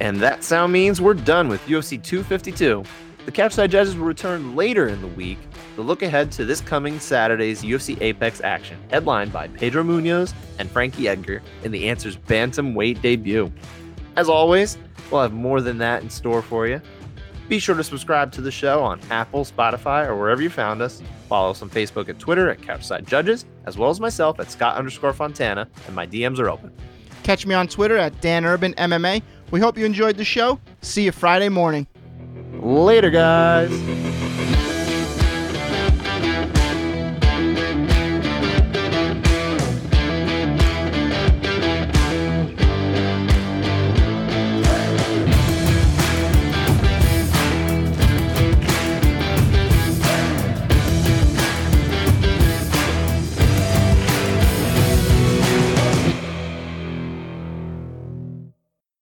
And 0.00 0.16
that 0.16 0.42
sound 0.42 0.72
means 0.72 1.00
we're 1.00 1.14
done 1.14 1.46
with 1.46 1.64
UFC 1.66 2.02
252. 2.02 2.82
The 3.24 3.30
Couchside 3.30 3.70
Judges 3.70 3.94
will 3.96 4.06
return 4.06 4.56
later 4.56 4.88
in 4.88 5.00
the 5.00 5.06
week 5.06 5.38
to 5.76 5.82
look 5.82 6.02
ahead 6.02 6.32
to 6.32 6.44
this 6.44 6.60
coming 6.60 6.98
Saturday's 6.98 7.62
UFC 7.62 8.00
Apex 8.00 8.40
action, 8.40 8.76
headlined 8.90 9.32
by 9.32 9.46
Pedro 9.46 9.84
Munhoz 9.84 10.34
and 10.58 10.68
Frankie 10.68 11.06
Edgar 11.06 11.40
in 11.62 11.70
the 11.70 11.88
Answers 11.88 12.16
Bantamweight 12.16 13.00
debut. 13.00 13.52
As 14.16 14.28
always, 14.28 14.76
we'll 15.10 15.22
have 15.22 15.32
more 15.32 15.60
than 15.60 15.78
that 15.78 16.02
in 16.02 16.10
store 16.10 16.42
for 16.42 16.66
you. 16.66 16.80
Be 17.48 17.60
sure 17.60 17.76
to 17.76 17.84
subscribe 17.84 18.32
to 18.32 18.40
the 18.40 18.50
show 18.50 18.82
on 18.82 19.00
Apple, 19.10 19.44
Spotify, 19.44 20.06
or 20.06 20.16
wherever 20.16 20.42
you 20.42 20.50
found 20.50 20.82
us. 20.82 21.00
Follow 21.28 21.50
us 21.52 21.62
on 21.62 21.70
Facebook 21.70 22.08
and 22.08 22.18
Twitter 22.18 22.50
at 22.50 22.60
Couchside 22.60 23.06
Judges, 23.06 23.44
as 23.66 23.78
well 23.78 23.90
as 23.90 24.00
myself 24.00 24.40
at 24.40 24.50
Scott 24.50 24.76
underscore 24.76 25.12
Fontana, 25.12 25.68
and 25.86 25.94
my 25.94 26.08
DMs 26.08 26.40
are 26.40 26.50
open. 26.50 26.72
Catch 27.22 27.46
me 27.46 27.54
on 27.54 27.68
Twitter 27.68 27.96
at 27.96 28.20
Dan 28.20 28.44
Urban 28.44 28.74
MMA. 28.74 29.22
We 29.52 29.60
hope 29.60 29.78
you 29.78 29.84
enjoyed 29.84 30.16
the 30.16 30.24
show. 30.24 30.58
See 30.80 31.04
you 31.04 31.12
Friday 31.12 31.48
morning. 31.48 31.86
Later, 32.62 33.10
guys. 33.10 34.11